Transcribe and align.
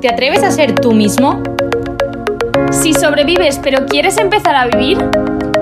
¿Te 0.00 0.08
atreves 0.08 0.42
a 0.42 0.50
ser 0.50 0.74
tú 0.74 0.92
mismo? 0.92 1.42
Si 2.70 2.92
sobrevives 2.92 3.58
pero 3.62 3.86
quieres 3.86 4.18
empezar 4.18 4.54
a 4.54 4.66
vivir, 4.66 4.98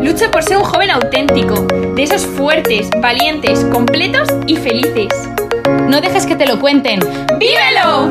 lucha 0.01 0.31
por 0.31 0.43
ser 0.43 0.57
un 0.57 0.65
joven 0.65 0.91
auténtico, 0.91 1.67
de 1.95 2.03
esos 2.03 2.27
fuertes, 2.27 2.91
valientes, 3.01 3.65
completos 3.67 4.29
y 4.47 4.57
felices. 4.57 5.09
No 5.89 6.01
dejes 6.01 6.27
que 6.27 6.37
te 6.37 6.47
lo 6.47 6.59
cuenten. 6.59 7.01
¡Vívelo! 7.39 8.09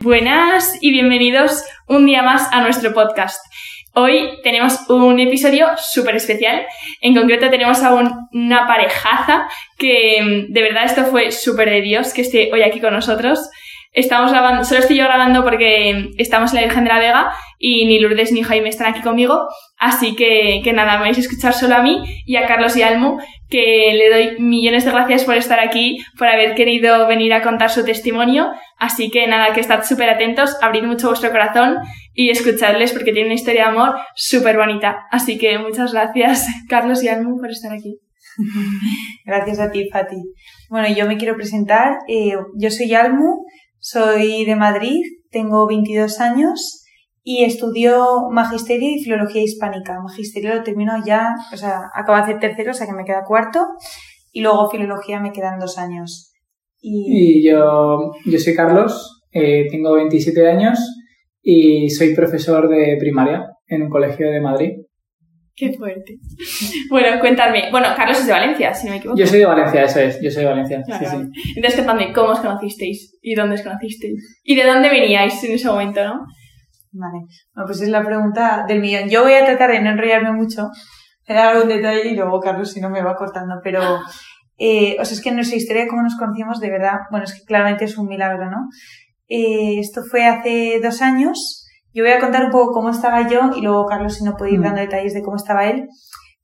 Buenas 0.00 0.78
y 0.80 0.90
bienvenidos 0.90 1.64
un 1.86 2.06
día 2.06 2.22
más 2.22 2.52
a 2.52 2.60
nuestro 2.60 2.94
podcast. 2.94 3.47
Hoy 3.94 4.38
tenemos 4.42 4.88
un 4.88 5.18
episodio 5.18 5.66
súper 5.76 6.16
especial. 6.16 6.66
En 7.00 7.14
concreto 7.14 7.50
tenemos 7.50 7.82
a 7.82 7.94
una 8.32 8.66
parejaza 8.66 9.48
que 9.76 10.46
de 10.48 10.62
verdad 10.62 10.84
esto 10.84 11.06
fue 11.06 11.32
súper 11.32 11.70
de 11.70 11.80
Dios 11.80 12.12
que 12.12 12.22
esté 12.22 12.50
hoy 12.52 12.62
aquí 12.62 12.80
con 12.80 12.92
nosotros. 12.92 13.50
Estamos 13.92 14.30
grabando, 14.30 14.64
solo 14.64 14.80
estoy 14.80 14.96
yo 14.96 15.04
grabando 15.04 15.42
porque 15.42 16.10
estamos 16.18 16.52
en 16.52 16.56
la 16.56 16.66
Virgen 16.66 16.84
de 16.84 16.90
la 16.90 16.98
Vega 16.98 17.32
y 17.58 17.86
ni 17.86 17.98
Lourdes 17.98 18.32
ni 18.32 18.42
Jaime 18.42 18.68
están 18.68 18.88
aquí 18.88 19.00
conmigo. 19.00 19.48
Así 19.78 20.14
que, 20.14 20.60
que 20.62 20.72
nada, 20.72 20.98
me 20.98 21.04
vais 21.04 21.16
a 21.16 21.20
escuchar 21.20 21.54
solo 21.54 21.76
a 21.76 21.82
mí 21.82 22.02
y 22.26 22.36
a 22.36 22.46
Carlos 22.46 22.76
y 22.76 22.82
Almu, 22.82 23.18
que 23.48 23.94
le 23.94 24.10
doy 24.10 24.40
millones 24.40 24.84
de 24.84 24.90
gracias 24.90 25.24
por 25.24 25.36
estar 25.36 25.58
aquí, 25.58 25.98
por 26.18 26.28
haber 26.28 26.54
querido 26.54 27.06
venir 27.06 27.32
a 27.32 27.42
contar 27.42 27.70
su 27.70 27.84
testimonio. 27.84 28.50
Así 28.76 29.10
que 29.10 29.26
nada, 29.26 29.52
que 29.54 29.60
estad 29.60 29.84
súper 29.84 30.10
atentos, 30.10 30.56
abrid 30.62 30.84
mucho 30.84 31.08
vuestro 31.08 31.30
corazón 31.30 31.78
y 32.12 32.30
escuchadles 32.30 32.92
porque 32.92 33.12
tienen 33.12 33.26
una 33.26 33.34
historia 33.34 33.64
de 33.64 33.70
amor 33.70 33.96
súper 34.14 34.56
bonita. 34.56 35.06
Así 35.10 35.38
que 35.38 35.58
muchas 35.58 35.92
gracias, 35.92 36.46
Carlos 36.68 37.02
y 37.02 37.08
Almu, 37.08 37.40
por 37.40 37.50
estar 37.50 37.72
aquí. 37.72 37.98
Gracias 39.24 39.58
a 39.58 39.70
ti, 39.70 39.88
Fati. 39.90 40.16
Bueno, 40.68 40.88
yo 40.94 41.06
me 41.06 41.16
quiero 41.16 41.34
presentar. 41.34 41.98
Eh, 42.06 42.34
yo 42.54 42.70
soy 42.70 42.94
Almu, 42.94 43.44
soy 43.90 44.44
de 44.44 44.54
Madrid, 44.54 45.00
tengo 45.30 45.66
22 45.66 46.20
años 46.20 46.84
y 47.22 47.44
estudio 47.44 48.28
Magisterio 48.30 48.90
y 48.90 49.02
Filología 49.02 49.42
Hispánica. 49.42 49.98
Magisterio 50.02 50.54
lo 50.54 50.62
termino 50.62 50.92
ya, 51.06 51.34
o 51.52 51.56
sea, 51.56 51.80
acabo 51.94 52.16
de 52.16 52.24
hacer 52.24 52.38
tercero, 52.38 52.72
o 52.72 52.74
sea 52.74 52.86
que 52.86 52.92
me 52.92 53.04
queda 53.04 53.24
cuarto, 53.26 53.60
y 54.30 54.42
luego 54.42 54.68
Filología 54.68 55.20
me 55.20 55.32
quedan 55.32 55.58
dos 55.58 55.78
años. 55.78 56.32
Y, 56.80 57.42
yo, 57.48 58.12
yo 58.26 58.38
soy 58.38 58.54
Carlos, 58.54 59.22
eh, 59.32 59.66
tengo 59.70 59.94
27 59.94 60.46
años 60.46 60.78
y 61.42 61.88
soy 61.88 62.14
profesor 62.14 62.68
de 62.68 62.96
primaria 63.00 63.46
en 63.68 63.84
un 63.84 63.88
colegio 63.88 64.30
de 64.30 64.40
Madrid. 64.40 64.72
Qué 65.58 65.72
fuerte. 65.72 66.18
Bueno, 66.90 67.18
cuéntame. 67.20 67.70
Bueno, 67.70 67.88
Carlos 67.96 68.18
es 68.18 68.26
de 68.26 68.32
Valencia, 68.32 68.72
si 68.72 68.86
no 68.86 68.92
me 68.92 68.98
equivoco. 68.98 69.18
Yo 69.18 69.26
soy 69.26 69.40
de 69.40 69.46
Valencia, 69.46 69.82
eso 69.82 70.00
es. 70.00 70.20
Yo 70.22 70.30
soy 70.30 70.44
de 70.44 70.48
Valencia. 70.48 70.82
Sí, 70.86 70.92
sí. 71.04 71.16
Entonces, 71.56 71.80
contadme, 71.80 72.12
¿cómo 72.12 72.30
os 72.30 72.40
conocisteis? 72.40 73.18
¿Y 73.20 73.34
dónde 73.34 73.56
os 73.56 73.62
conocisteis? 73.62 74.40
¿Y 74.44 74.54
de 74.54 74.64
dónde 74.64 74.88
veníais 74.88 75.42
en 75.44 75.52
ese 75.52 75.68
momento, 75.68 76.04
no? 76.04 76.24
Vale. 76.92 77.24
Bueno, 77.54 77.66
pues 77.66 77.80
es 77.82 77.88
la 77.88 78.04
pregunta 78.04 78.64
del 78.66 78.80
millón. 78.80 79.08
Yo 79.08 79.22
voy 79.22 79.34
a 79.34 79.44
tratar 79.44 79.72
de 79.72 79.80
no 79.80 79.90
enrollarme 79.90 80.32
mucho, 80.32 80.68
dar 81.26 81.56
algún 81.56 81.68
detalle 81.68 82.08
y 82.08 82.14
luego 82.14 82.40
Carlos 82.40 82.72
si 82.72 82.80
no 82.80 82.90
me 82.90 83.02
va 83.02 83.16
cortando, 83.16 83.56
pero... 83.62 83.80
Eh, 84.60 84.96
o 84.98 85.04
sea, 85.04 85.14
es 85.14 85.22
que 85.22 85.30
nuestra 85.30 85.56
historia 85.56 85.84
de 85.84 85.88
cómo 85.88 86.02
nos 86.02 86.16
conocimos, 86.16 86.58
de 86.58 86.68
verdad, 86.68 86.98
bueno, 87.12 87.24
es 87.24 87.32
que 87.32 87.44
claramente 87.44 87.84
es 87.84 87.96
un 87.96 88.08
milagro, 88.08 88.50
¿no? 88.50 88.66
Eh, 89.28 89.78
esto 89.78 90.02
fue 90.02 90.26
hace 90.26 90.80
dos 90.82 91.00
años. 91.00 91.67
Yo 91.94 92.04
voy 92.04 92.12
a 92.12 92.20
contar 92.20 92.44
un 92.44 92.50
poco 92.50 92.72
cómo 92.72 92.90
estaba 92.90 93.28
yo 93.28 93.50
y 93.56 93.62
luego 93.62 93.86
Carlos 93.86 94.14
si 94.14 94.24
no 94.24 94.36
puede 94.36 94.52
ir 94.52 94.60
mm. 94.60 94.64
dando 94.64 94.80
detalles 94.80 95.14
de 95.14 95.22
cómo 95.22 95.36
estaba 95.36 95.66
él. 95.66 95.88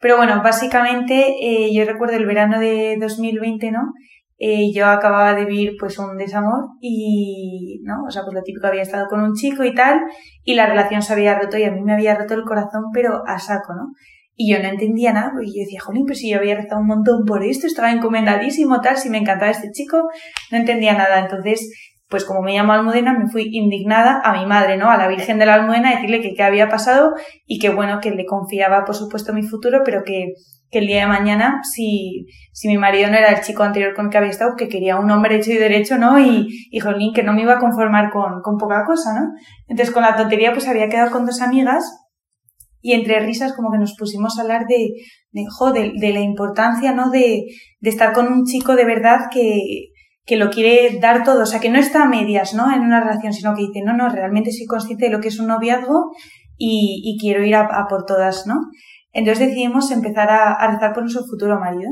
Pero 0.01 0.17
bueno, 0.17 0.43
básicamente 0.43 1.37
eh, 1.41 1.73
yo 1.75 1.85
recuerdo 1.85 2.17
el 2.17 2.27
verano 2.27 2.59
de 2.59 2.97
2020, 3.01 3.71
¿no? 3.71 3.93
Eh, 4.37 4.73
yo 4.75 4.87
acababa 4.87 5.35
de 5.35 5.45
vivir 5.45 5.77
pues 5.79 5.99
un 5.99 6.17
desamor 6.17 6.65
y, 6.81 7.81
¿no? 7.85 8.03
O 8.07 8.11
sea, 8.11 8.23
pues 8.23 8.35
lo 8.35 8.43
típico 8.43 8.67
había 8.67 8.83
estado 8.83 9.07
con 9.09 9.23
un 9.23 9.35
chico 9.35 9.65
y 9.65 9.75
tal 9.75 10.01
y 10.43 10.55
la 10.55 10.67
relación 10.67 11.03
se 11.03 11.13
había 11.13 11.39
roto 11.39 11.57
y 11.57 11.65
a 11.65 11.71
mí 11.71 11.81
me 11.83 11.95
había 11.95 12.17
roto 12.17 12.35
el 12.35 12.43
corazón 12.43 12.85
pero 12.93 13.23
a 13.27 13.39
saco, 13.39 13.75
¿no? 13.75 13.93
Y 14.37 14.53
yo 14.53 14.61
no 14.61 14.69
entendía 14.69 15.13
nada, 15.13 15.33
y 15.41 15.47
yo 15.47 15.61
decía, 15.61 15.81
jolín, 15.81 16.07
pues 16.07 16.19
si 16.19 16.31
yo 16.31 16.39
había 16.39 16.57
rezado 16.57 16.81
un 16.81 16.89
montón 16.89 17.25
por 17.25 17.45
esto, 17.45 17.69
estaba 17.69 17.93
encomendadísimo, 17.93 18.81
tal, 18.81 18.97
si 18.97 19.09
me 19.09 19.19
encantaba 19.19 19.53
este 19.53 19.71
chico, 19.71 20.09
no 20.51 20.59
entendía 20.59 20.95
nada. 20.95 21.21
Entonces, 21.21 21.71
pues 22.09 22.25
como 22.25 22.43
me 22.43 22.53
llamo 22.53 22.73
Almudena, 22.73 23.19
me 23.19 23.29
fui 23.29 23.49
indignada 23.53 24.21
a 24.23 24.33
mi 24.39 24.47
madre, 24.47 24.77
¿no? 24.77 24.91
A 24.91 24.97
la 24.97 25.09
Virgen 25.09 25.39
de 25.39 25.47
la 25.47 25.55
Almudena, 25.55 25.91
a 25.91 25.95
decirle 25.95 26.21
que 26.21 26.35
qué 26.35 26.43
había 26.43 26.69
pasado 26.69 27.15
y 27.47 27.59
que 27.59 27.71
bueno, 27.71 28.01
que 28.01 28.11
le 28.11 28.27
confiaba, 28.27 28.85
por 28.85 28.95
supuesto, 28.95 29.33
mi 29.33 29.43
futuro, 29.43 29.83
pero 29.85 30.03
que, 30.05 30.35
que 30.71 30.79
el 30.81 30.87
día 30.87 31.01
de 31.01 31.07
mañana, 31.07 31.61
si, 31.63 32.27
si 32.53 32.69
mi 32.69 32.79
marido 32.79 33.11
no 33.11 33.17
era 33.17 33.31
el 33.31 33.41
chico 33.41 33.63
anterior 33.63 33.95
con 33.95 34.07
el 34.07 34.11
que 34.11 34.19
había 34.19 34.31
estado, 34.31 34.55
que 34.57 34.69
quería 34.69 34.99
un 34.99 35.11
hombre 35.11 35.37
hecho 35.37 35.51
y 35.51 35.57
derecho, 35.57 35.97
¿no? 35.97 36.19
Y, 36.19 36.49
y 36.71 36.79
jolín, 36.81 37.15
que 37.15 37.23
no 37.23 37.33
me 37.33 37.43
iba 37.43 37.55
a 37.55 37.59
conformar 37.59 38.11
con, 38.11 38.43
con 38.43 38.59
poca 38.59 38.85
cosa, 38.85 39.15
¿no? 39.15 39.33
Entonces, 39.67 39.93
con 39.93 40.03
la 40.03 40.17
tontería, 40.17 40.53
pues 40.53 40.69
había 40.69 40.89
quedado 40.89 41.11
con 41.11 41.25
dos 41.25 41.41
amigas 41.41 41.85
y 42.83 42.93
entre 42.93 43.19
risas 43.21 43.55
como 43.55 43.73
que 43.73 43.79
nos 43.79 43.97
pusimos 43.97 44.39
a 44.39 44.43
hablar 44.43 44.67
de, 44.67 44.91
de, 45.33 45.93
de, 45.99 46.13
la 46.13 46.21
importancia, 46.21 46.93
¿no? 46.93 47.09
De, 47.09 47.47
de 47.81 47.91
estar 47.91 48.13
con 48.13 48.31
un 48.31 48.45
chico 48.45 48.77
de 48.77 48.85
verdad 48.85 49.31
que, 49.33 49.94
que 50.25 50.37
lo 50.37 50.51
quiere 50.51 50.99
dar 51.01 51.23
todo, 51.25 51.43
o 51.43 51.47
sea, 51.47 51.61
que 51.61 51.71
no 51.71 51.79
está 51.79 52.03
a 52.03 52.09
medias, 52.09 52.55
¿no? 52.55 52.73
En 52.73 52.83
una 52.83 53.01
relación, 53.01 53.33
sino 53.33 53.55
que 53.55 53.63
dice, 53.63 53.83
no, 53.85 53.95
no, 53.95 54.09
realmente 54.09 54.53
soy 54.53 54.67
consciente 54.67 55.07
de 55.07 55.13
lo 55.13 55.21
que 55.21 55.29
es 55.29 55.39
un 55.39 55.49
noviazgo 55.49 56.13
y, 56.57 57.03
y 57.05 57.19
quiero 57.21 57.45
ir 57.45 57.55
a, 57.57 57.87
por 57.89 58.07
todas, 58.07 58.47
¿no? 58.47 58.55
Entonces 59.13 59.49
decidimos 59.49 59.91
empezar 59.91 60.31
a, 60.31 60.53
a 60.53 60.71
rezar 60.71 60.93
por 60.93 61.03
nuestro 61.03 61.25
futuro 61.25 61.61
marido 61.61 61.91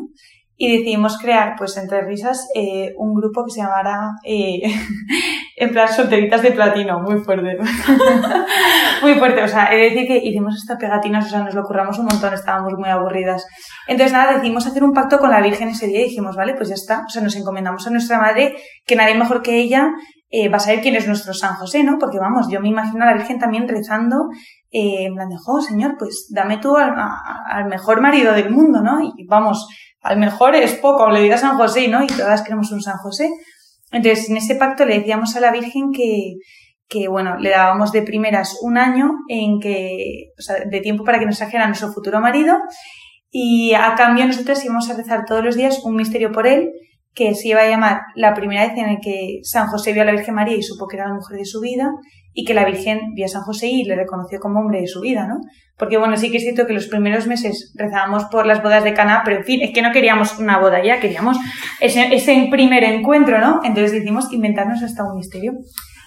y 0.63 0.79
decidimos 0.79 1.19
crear, 1.19 1.57
pues 1.59 1.77
entre 1.77 2.03
risas, 2.03 2.47
eh, 2.55 2.93
un 2.97 3.15
grupo 3.15 3.45
que 3.45 3.51
se 3.51 3.63
llamara, 3.63 4.13
eh, 4.25 4.63
en 5.57 5.73
plan, 5.73 5.89
solteritas 5.89 6.41
de 6.41 6.53
platino, 6.53 7.01
muy 7.01 7.19
fuerte. 7.19 7.59
muy 9.03 9.15
fuerte, 9.15 9.43
o 9.43 9.49
sea, 9.49 9.75
he 9.75 9.77
de 9.77 9.91
decir 9.91 10.07
que 10.07 10.19
hicimos 10.19 10.55
esta 10.55 10.79
pegatinas, 10.79 11.27
o 11.27 11.29
sea, 11.31 11.43
nos 11.43 11.57
lo 11.57 11.65
curramos 11.65 11.99
un 11.99 12.05
montón, 12.05 12.33
estábamos 12.33 12.75
muy 12.79 12.89
aburridas. 12.89 13.45
Entonces, 13.89 14.13
nada, 14.13 14.35
decidimos 14.35 14.65
hacer 14.65 14.85
un 14.85 14.93
pacto 14.93 15.19
con 15.19 15.31
la 15.31 15.43
Virgen 15.43 15.71
ese 15.71 15.89
día 15.89 16.03
y 16.03 16.05
dijimos, 16.05 16.37
vale, 16.37 16.55
pues 16.55 16.69
ya 16.69 16.77
está, 16.77 17.03
o 17.09 17.09
sea, 17.09 17.23
nos 17.23 17.35
encomendamos 17.35 17.85
a 17.89 17.91
nuestra 17.91 18.21
madre, 18.21 18.55
que 18.87 18.95
nadie 18.95 19.17
mejor 19.17 19.43
que 19.43 19.59
ella 19.59 19.91
eh, 20.31 20.49
va 20.49 20.59
a 20.59 20.61
saber 20.61 20.81
quién 20.81 20.95
es 20.95 21.09
nuestro 21.09 21.35
San 21.35 21.57
José, 21.57 21.83
¿no? 21.83 21.99
Porque 21.99 22.21
vamos, 22.21 22.47
yo 22.49 22.61
me 22.61 22.69
imagino 22.69 23.03
a 23.03 23.09
la 23.09 23.15
Virgen 23.15 23.41
también 23.41 23.67
rezando, 23.67 24.29
eh, 24.71 25.07
en 25.07 25.15
plan 25.15 25.29
de, 25.29 25.35
oh, 25.45 25.61
Señor, 25.61 25.97
pues 25.99 26.29
dame 26.33 26.59
tú 26.59 26.77
al 26.77 27.67
mejor 27.69 28.01
marido 28.01 28.33
del 28.33 28.51
mundo, 28.51 28.81
¿no? 28.81 29.01
Y 29.03 29.27
vamos, 29.27 29.67
al 30.03 30.19
mejor 30.19 30.55
es 30.55 30.75
poco, 30.75 31.09
le 31.11 31.23
dirá 31.23 31.39
San 31.39 31.57
José, 31.57 31.89
¿no? 31.89 32.03
Y 32.03 32.09
todas 32.09 32.43
queremos 32.43 32.71
un 32.73 32.83
San 32.83 32.99
José. 32.99 33.31
Entonces, 33.93 34.29
en 34.29 34.37
ese 34.37 34.57
pacto 34.57 34.85
le 34.85 34.99
decíamos 34.99 35.37
a 35.37 35.41
la 35.41 35.53
Virgen 35.53 35.93
que, 35.93 36.35
que 36.89 37.09
bueno, 37.09 37.39
le 37.39 37.51
dábamos 37.51 37.93
de 37.93 38.03
primeras 38.03 38.59
un 38.63 38.79
año 38.79 39.13
en 39.29 39.61
que, 39.61 40.33
o 40.39 40.43
sea, 40.43 40.57
de 40.65 40.81
tiempo 40.81 41.05
para 41.05 41.19
que 41.19 41.27
nos 41.27 41.39
trajera 41.39 41.65
a 41.65 41.69
nuestro 41.69 41.93
futuro 41.93 42.21
marido 42.21 42.57
y 43.31 43.75
a 43.75 43.95
cambio 43.95 44.27
nosotros 44.27 44.63
íbamos 44.65 44.91
a 44.91 44.97
rezar 44.97 45.25
todos 45.27 45.45
los 45.45 45.57
días 45.57 45.81
un 45.85 45.97
misterio 45.97 46.33
por 46.33 46.47
él 46.47 46.71
que 47.15 47.35
se 47.35 47.49
iba 47.49 47.61
a 47.61 47.69
llamar 47.69 48.01
la 48.15 48.35
primera 48.35 48.67
vez 48.67 48.77
en 48.77 48.89
el 48.89 48.99
que 49.03 49.41
San 49.43 49.67
José 49.67 49.93
vio 49.93 50.03
a 50.03 50.07
la 50.07 50.13
Virgen 50.13 50.35
María 50.35 50.57
y 50.57 50.63
supo 50.63 50.87
que 50.87 50.97
era 50.97 51.09
la 51.09 51.15
mujer 51.15 51.39
de 51.39 51.45
su 51.45 51.61
vida 51.61 51.91
y 52.33 52.45
que 52.45 52.55
la 52.55 52.65
Virgen 52.65 53.13
vio 53.15 53.27
a 53.27 53.29
San 53.29 53.43
José 53.43 53.67
y 53.67 53.85
le 53.85 53.95
reconoció 53.95 54.41
como 54.41 54.61
hombre 54.61 54.81
de 54.81 54.87
su 54.87 55.01
vida, 55.01 55.27
¿no? 55.27 55.41
Porque 55.77 55.99
bueno, 55.99 56.17
sí 56.17 56.31
que 56.31 56.39
es 56.39 56.43
cierto 56.43 56.67
que 56.67 56.73
los 56.73 56.87
primeros 56.87 57.27
meses 57.27 57.75
rezábamos 57.77 58.25
por 58.27 58.47
las 58.47 58.63
bodas 58.63 58.85
de 58.85 58.95
Cana, 58.95 59.23
pero 59.25 59.39
en 59.39 59.45
fin, 59.45 59.61
es 59.63 59.73
que 59.73 59.83
no 59.83 59.93
queríamos 59.93 60.39
una 60.39 60.59
boda 60.59 60.83
ya, 60.83 61.01
queríamos 61.01 61.37
ese, 61.81 62.15
ese 62.15 62.49
primer 62.51 62.85
encuentro, 62.85 63.39
¿no? 63.39 63.61
Entonces 63.63 63.93
decidimos 63.93 64.33
inventarnos 64.33 64.83
hasta 64.83 65.05
un 65.05 65.17
misterio. 65.17 65.53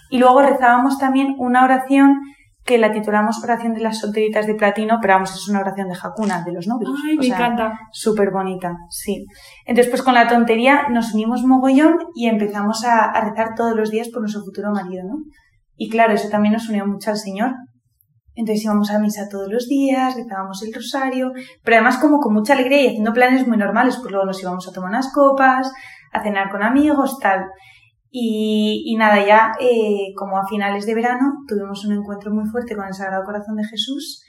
Y 0.10 0.18
luego 0.18 0.42
rezábamos 0.42 0.98
también 0.98 1.36
una 1.38 1.64
oración 1.64 2.20
que 2.66 2.80
la 2.80 2.92
titulamos 2.92 3.44
Oración 3.44 3.74
de 3.74 3.82
las 3.82 4.00
solteritas 4.00 4.48
de 4.48 4.56
platino, 4.56 4.98
pero 5.00 5.14
vamos, 5.14 5.36
es 5.36 5.48
una 5.48 5.60
oración 5.60 5.88
de 5.88 5.96
Jacuna, 5.96 6.44
de 6.44 6.52
los 6.52 6.68
novios. 6.68 6.92
Ay, 7.08 7.16
me 7.16 7.28
encanta. 7.28 7.80
Súper 7.92 8.32
bonita, 8.32 8.74
sí. 8.90 9.28
Entonces, 9.66 9.92
pues 9.92 10.02
con 10.02 10.16
la 10.16 10.28
tontería 10.28 10.90
nos 10.90 11.14
unimos 11.14 11.44
mogollón 11.44 11.98
y 12.16 12.28
empezamos 12.28 12.84
a, 12.84 13.06
a 13.06 13.22
rezar 13.22 13.54
todos 13.56 13.76
los 13.76 13.92
días 13.92 14.10
por 14.10 14.22
nuestro 14.22 14.44
futuro 14.44 14.72
marido, 14.72 15.04
¿no? 15.08 15.18
Y 15.76 15.90
claro, 15.90 16.14
eso 16.14 16.30
también 16.30 16.54
nos 16.54 16.68
unió 16.68 16.88
mucho 16.88 17.12
al 17.12 17.18
Señor. 17.18 17.52
Entonces 18.34 18.66
íbamos 18.66 18.90
a 18.92 19.00
misa 19.00 19.30
todos 19.30 19.50
los 19.50 19.68
días, 19.68 20.16
rezábamos 20.16 20.62
el 20.64 20.74
rosario, 20.74 21.32
pero 21.64 21.78
además 21.78 21.98
como 22.00 22.20
con 22.20 22.34
mucha 22.34 22.54
alegría 22.54 22.82
y 22.82 22.88
haciendo 22.88 23.14
planes 23.14 23.48
muy 23.48 23.58
normales, 23.58 23.98
pues 23.98 24.12
luego 24.12 24.26
nos 24.26 24.42
íbamos 24.42 24.68
a 24.68 24.74
tomar 24.74 24.90
unas 24.90 25.14
copas, 25.14 25.72
a 26.12 26.24
cenar 26.24 26.50
con 26.50 26.64
amigos, 26.64 27.20
tal. 27.22 27.46
Y, 28.18 28.84
y 28.86 28.96
nada, 28.96 29.26
ya 29.26 29.52
eh, 29.60 30.14
como 30.16 30.38
a 30.38 30.48
finales 30.48 30.86
de 30.86 30.96
verano 30.96 31.34
tuvimos 31.50 31.84
un 31.84 31.98
encuentro 31.98 32.34
muy 32.34 32.46
fuerte 32.50 32.74
con 32.74 32.88
el 32.88 32.94
Sagrado 32.94 33.26
Corazón 33.26 33.58
de 33.58 33.66
Jesús 33.66 34.24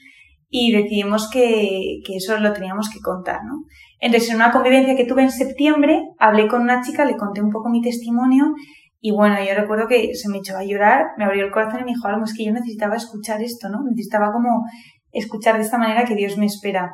y 0.49 0.73
decidimos 0.73 1.31
que, 1.31 2.01
que 2.05 2.17
eso 2.17 2.37
lo 2.39 2.53
teníamos 2.53 2.91
que 2.93 2.99
contar, 2.99 3.45
¿no? 3.45 3.63
Entonces 4.01 4.31
en 4.31 4.37
una 4.37 4.51
convivencia 4.51 4.97
que 4.97 5.05
tuve 5.05 5.23
en 5.23 5.31
septiembre, 5.31 6.03
hablé 6.19 6.49
con 6.49 6.63
una 6.63 6.83
chica, 6.83 7.05
le 7.05 7.17
conté 7.17 7.41
un 7.41 7.53
poco 7.53 7.69
mi 7.69 7.81
testimonio 7.81 8.55
y 9.01 9.13
bueno, 9.13 9.37
yo 9.39 9.55
recuerdo 9.55 9.87
que 9.87 10.17
se 10.17 10.29
me 10.31 10.39
echó 10.39 10.57
a 10.57 10.65
llorar, 10.65 11.05
me 11.17 11.25
abrió 11.25 11.45
el 11.45 11.53
corazón 11.53 11.83
y 11.83 11.85
me 11.85 11.93
dijo, 11.93 12.09
algo, 12.09 12.25
es 12.25 12.35
que 12.37 12.45
yo 12.45 12.53
necesitaba 12.53 12.97
escuchar 12.97 13.41
esto, 13.41 13.69
¿no? 13.69 13.85
Necesitaba 13.89 14.33
como 14.33 14.65
escuchar 15.13 15.59
de 15.59 15.63
esta 15.63 15.79
manera 15.79 16.05
que 16.05 16.17
Dios 16.17 16.37
me 16.39 16.47
espera. 16.47 16.91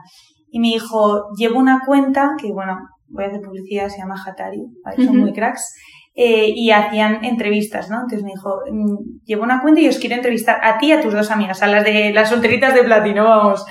Y 0.50 0.61
me 0.61 0.69
dijo, 0.69 1.31
llevo 1.39 1.59
una 1.59 1.81
cuenta, 1.87 2.33
que 2.39 2.53
bueno, 2.53 2.77
voy 3.09 3.25
a 3.25 3.29
hacer 3.29 3.41
publicidad, 3.41 3.89
se 3.89 3.97
llama 3.97 4.23
Hatari, 4.23 4.61
¿vale? 4.85 5.06
son 5.06 5.17
muy 5.17 5.33
cracks. 5.33 5.73
Eh, 6.14 6.53
y 6.55 6.70
hacían 6.73 7.25
entrevistas, 7.25 7.88
¿no? 7.88 7.97
Entonces 7.97 8.23
me 8.23 8.32
dijo, 8.32 8.61
mm, 8.70 9.25
llevo 9.25 9.44
una 9.44 9.62
cuenta 9.62 9.81
y 9.81 9.88
os 9.88 9.97
quiero 9.99 10.14
entrevistar 10.14 10.59
a 10.62 10.76
ti 10.76 10.88
y 10.88 10.93
a 10.93 11.00
tus 11.00 11.14
dos 11.14 11.31
amigas, 11.31 11.62
a 11.62 11.69
las 11.69 11.85
de 11.85 12.12
las 12.12 12.29
solteritas 12.29 12.75
de 12.75 12.85
platino, 12.85 13.25
vamos. 13.25 13.64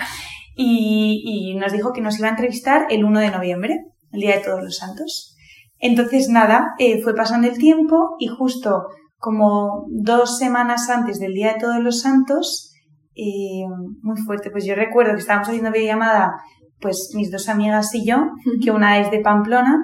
Y, 0.56 1.22
y 1.24 1.56
nos 1.56 1.72
dijo 1.72 1.94
que 1.94 2.02
nos 2.02 2.18
iba 2.18 2.30
a 2.30 2.32
entrevistar 2.32 2.88
el 2.90 3.06
1 3.06 3.20
de 3.20 3.32
noviembre, 3.32 3.80
el 4.12 4.22
Día 4.22 4.38
de 4.38 4.44
Todos 4.44 4.64
los 4.64 4.78
Santos. 4.78 5.36
Entonces, 5.82 6.30
nada, 6.30 6.74
eh, 6.78 7.02
fue 7.02 7.16
pasando 7.16 7.48
el 7.48 7.58
tiempo 7.58 8.16
y 8.20 8.28
justo 8.28 8.86
como 9.18 9.86
dos 9.90 10.38
semanas 10.38 10.90
antes 10.90 11.20
del 11.20 11.34
Día 11.34 11.54
de 11.54 11.60
Todos 11.60 11.80
los 11.80 12.02
Santos, 12.02 12.72
eh, 13.16 13.66
muy 14.02 14.18
fuerte, 14.26 14.50
pues 14.52 14.66
yo 14.66 14.74
recuerdo 14.74 15.14
que 15.14 15.20
estábamos 15.20 15.50
haciendo 15.50 15.72
videollamada, 15.72 16.32
pues 16.80 17.12
mis 17.16 17.32
dos 17.32 17.50
amigas 17.50 17.94
y 17.94 18.06
yo, 18.06 18.18
que 18.64 18.72
una 18.72 19.00
es 19.00 19.12
de 19.12 19.20
Pamplona, 19.20 19.80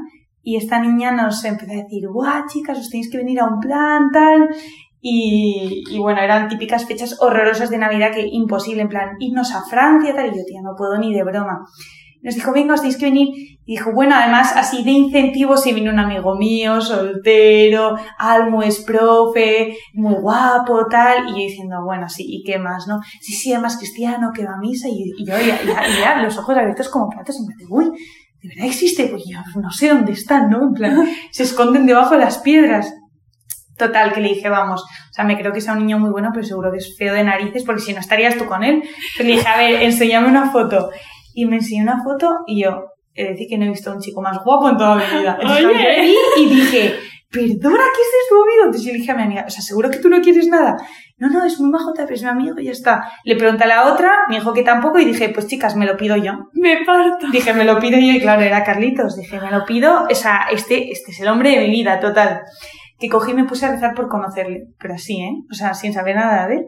y 0.47 0.55
esta 0.55 0.79
niña 0.79 1.11
nos 1.11 1.43
empezó 1.43 1.73
a 1.73 1.83
decir, 1.83 2.07
guau, 2.07 2.45
chicas, 2.47 2.79
os 2.79 2.89
tenéis 2.89 3.11
que 3.11 3.17
venir 3.17 3.37
a 3.41 3.49
un 3.49 3.59
plan, 3.59 4.09
tal. 4.13 4.47
Y, 5.01 5.83
y 5.91 5.99
bueno, 5.99 6.21
eran 6.21 6.47
típicas 6.47 6.85
fechas 6.85 7.17
horrorosas 7.19 7.69
de 7.69 7.77
Navidad 7.77 8.13
que 8.13 8.25
imposible, 8.25 8.83
en 8.83 8.87
plan, 8.87 9.09
irnos 9.19 9.53
a 9.53 9.63
Francia, 9.69 10.15
tal. 10.15 10.27
Y 10.27 10.37
yo, 10.37 10.45
tía, 10.47 10.61
no 10.63 10.71
puedo 10.77 10.97
ni 10.97 11.13
de 11.13 11.25
broma. 11.25 11.65
Nos 12.21 12.35
dijo, 12.35 12.53
venga, 12.53 12.75
os 12.75 12.79
tenéis 12.79 12.97
que 12.97 13.07
venir. 13.07 13.27
Y 13.65 13.75
dijo, 13.75 13.91
bueno, 13.91 14.15
además, 14.15 14.53
así 14.55 14.85
de 14.85 14.91
incentivo, 14.91 15.57
se 15.57 15.73
vino 15.73 15.91
un 15.91 15.99
amigo 15.99 16.37
mío, 16.37 16.79
soltero, 16.79 17.97
Almo 18.17 18.63
es 18.63 18.79
profe, 18.85 19.75
muy 19.95 20.15
guapo, 20.15 20.85
tal. 20.89 21.27
Y 21.27 21.31
yo 21.31 21.35
diciendo, 21.49 21.83
bueno, 21.83 22.07
sí, 22.07 22.23
¿y 22.25 22.43
qué 22.45 22.57
más, 22.57 22.87
no? 22.87 23.01
Sí, 23.19 23.33
sí, 23.33 23.51
además 23.51 23.75
cristiano, 23.75 24.31
que 24.33 24.45
va 24.45 24.53
a 24.53 24.61
misa. 24.61 24.87
Y, 24.87 25.11
y 25.17 25.25
yo, 25.25 25.33
ya, 25.33 25.59
ya, 25.61 25.81
ya, 25.99 26.23
los 26.23 26.37
ojos 26.37 26.55
abiertos 26.55 26.87
como 26.87 27.09
platos, 27.09 27.35
en 27.37 27.47
plan 27.47 27.57
de, 27.57 27.65
uy, 27.69 27.91
¿de 28.41 28.49
verdad 28.49 28.65
existe? 28.65 29.05
Pues 29.07 29.23
yo 29.27 29.39
no 29.59 29.71
sé 29.71 29.89
dónde 29.89 30.11
están, 30.11 30.49
¿no? 30.49 30.63
En 30.63 30.73
plan, 30.73 31.07
se 31.31 31.43
esconden 31.43 31.85
debajo 31.85 32.15
de 32.15 32.21
las 32.21 32.39
piedras. 32.39 32.93
Total, 33.77 34.11
que 34.11 34.21
le 34.21 34.29
dije, 34.29 34.49
vamos, 34.49 34.81
o 34.81 35.13
sea, 35.13 35.23
me 35.23 35.37
creo 35.37 35.53
que 35.53 35.61
sea 35.61 35.73
un 35.73 35.79
niño 35.79 35.99
muy 35.99 36.09
bueno, 36.09 36.29
pero 36.33 36.45
seguro 36.45 36.71
que 36.71 36.77
es 36.77 36.95
feo 36.97 37.13
de 37.13 37.23
narices, 37.23 37.63
porque 37.63 37.81
si 37.81 37.93
no 37.93 37.99
estarías 37.99 38.35
tú 38.35 38.45
con 38.45 38.63
él. 38.63 38.75
Entonces 38.75 39.25
le 39.25 39.31
dije, 39.33 39.47
a 39.47 39.57
ver, 39.57 39.83
enséñame 39.83 40.27
una 40.27 40.49
foto. 40.49 40.89
Y 41.33 41.45
me 41.45 41.57
enseñó 41.57 41.83
una 41.83 42.03
foto 42.03 42.39
y 42.47 42.63
yo, 42.63 42.85
he 43.13 43.23
de 43.23 43.29
decir 43.31 43.47
que 43.47 43.57
no 43.57 43.65
he 43.65 43.69
visto 43.69 43.91
a 43.91 43.93
un 43.93 44.01
chico 44.01 44.21
más 44.21 44.43
guapo 44.43 44.69
en 44.69 44.77
toda 44.77 44.95
mi 44.95 45.19
vida. 45.19 45.37
Entonces, 45.39 45.65
Oye. 45.65 46.15
y 46.37 46.45
dije, 46.47 46.95
perdona, 47.37 47.83
¿qué 47.95 48.01
es 48.01 48.09
esto, 48.23 48.35
amigo? 48.35 48.65
Entonces 48.65 48.83
yo 48.83 48.91
le 48.91 48.99
dije 48.99 49.11
a 49.11 49.15
mi 49.15 49.23
amiga, 49.23 49.45
o 49.47 49.49
sea, 49.49 49.61
¿seguro 49.61 49.89
que 49.89 49.99
tú 49.99 50.09
no 50.09 50.21
quieres 50.21 50.47
nada? 50.47 50.77
No, 51.17 51.29
no, 51.29 51.43
es 51.43 51.59
muy 51.59 51.71
majo, 51.71 51.93
es 51.97 52.21
mi 52.21 52.29
amigo 52.29 52.59
y 52.59 52.65
ya 52.65 52.71
está. 52.71 53.09
Le 53.23 53.35
pregunté 53.35 53.63
a 53.63 53.67
la 53.67 53.91
otra, 53.91 54.11
me 54.29 54.35
dijo 54.35 54.53
que 54.53 54.61
tampoco 54.63 54.99
y 54.99 55.05
dije, 55.05 55.29
pues 55.29 55.47
chicas, 55.47 55.75
me 55.75 55.85
lo 55.85 55.97
pido 55.97 56.15
yo. 56.15 56.33
Me 56.53 56.85
parto. 56.85 57.27
Dije, 57.31 57.53
me 57.53 57.65
lo 57.65 57.79
pido 57.79 57.97
yo, 57.97 58.11
y 58.11 58.21
claro, 58.21 58.41
era 58.41 58.63
Carlitos. 58.63 59.15
Dije, 59.15 59.41
me 59.41 59.49
lo 59.49 59.65
pido, 59.65 60.05
o 60.09 60.15
sea, 60.15 60.47
este, 60.51 60.91
este 60.91 61.11
es 61.11 61.19
el 61.19 61.27
hombre 61.27 61.51
de 61.51 61.59
mi 61.59 61.71
vida, 61.71 61.99
total. 61.99 62.41
Que 62.99 63.09
cogí 63.09 63.31
y 63.31 63.35
me 63.35 63.45
puse 63.45 63.65
a 63.65 63.71
rezar 63.71 63.95
por 63.95 64.07
conocerle, 64.09 64.67
pero 64.79 64.93
así, 64.93 65.21
¿eh? 65.21 65.33
O 65.51 65.55
sea, 65.55 65.73
sin 65.73 65.93
saber 65.93 66.15
nada 66.15 66.47
de 66.47 66.55
él. 66.55 66.65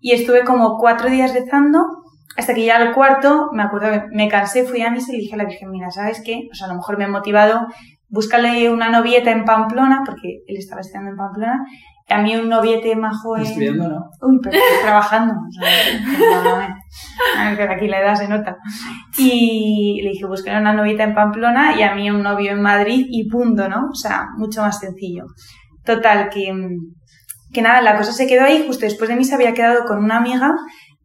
Y 0.00 0.12
estuve 0.12 0.44
como 0.44 0.78
cuatro 0.78 1.08
días 1.08 1.32
rezando, 1.32 1.84
hasta 2.36 2.54
que 2.54 2.64
ya 2.64 2.76
al 2.76 2.92
cuarto, 2.92 3.50
me 3.52 3.62
acuerdo 3.62 3.90
que 3.90 4.02
me 4.10 4.28
cansé, 4.28 4.64
fui 4.64 4.82
a 4.82 4.90
misa 4.90 5.12
y 5.12 5.16
le 5.16 5.22
dije 5.22 5.34
a 5.34 5.38
la 5.38 5.44
Virgen, 5.44 5.70
mira, 5.70 5.90
¿sabes 5.90 6.22
qué? 6.24 6.48
O 6.50 6.54
sea, 6.54 6.66
a 6.66 6.70
lo 6.70 6.76
mejor 6.76 6.98
me 6.98 7.04
he 7.04 7.08
motivado, 7.08 7.66
búscale 8.08 8.70
una 8.70 8.88
novieta 8.88 9.30
en 9.30 9.44
Pamplona, 9.44 10.02
porque 10.04 10.40
él 10.46 10.56
estaba 10.56 10.80
estudiando 10.80 11.10
en 11.10 11.16
Pamplona, 11.16 11.64
y 12.08 12.14
a 12.14 12.18
mí 12.18 12.36
un 12.36 12.48
noviete 12.48 12.94
majo 12.94 13.36
en... 13.36 13.42
Estudiando, 13.42 13.88
¿no? 13.88 14.10
Uy, 14.22 14.38
pero 14.42 14.56
estoy 14.56 14.84
trabajando. 14.84 15.34
O 15.34 15.50
sea, 15.50 17.56
que 17.56 17.62
aquí 17.62 17.88
la 17.88 18.00
edad 18.00 18.14
se 18.14 18.28
nota. 18.28 18.56
Y 19.18 20.00
le 20.04 20.10
dije, 20.10 20.26
busqué 20.26 20.50
una 20.50 20.72
novieta 20.72 21.02
en 21.02 21.14
Pamplona 21.14 21.74
y 21.76 21.82
a 21.82 21.96
mí 21.96 22.08
un 22.10 22.22
novio 22.22 22.52
en 22.52 22.62
Madrid 22.62 23.06
y 23.08 23.28
punto, 23.28 23.68
¿no? 23.68 23.88
O 23.90 23.94
sea, 23.94 24.28
mucho 24.36 24.62
más 24.62 24.78
sencillo. 24.78 25.24
Total, 25.84 26.28
que, 26.28 26.54
que 27.52 27.62
nada, 27.62 27.82
la 27.82 27.96
cosa 27.96 28.12
se 28.12 28.28
quedó 28.28 28.44
ahí. 28.44 28.64
Justo 28.66 28.84
después 28.84 29.10
de 29.10 29.16
mí 29.16 29.24
se 29.24 29.34
había 29.34 29.52
quedado 29.52 29.84
con 29.84 29.98
una 29.98 30.18
amiga 30.18 30.54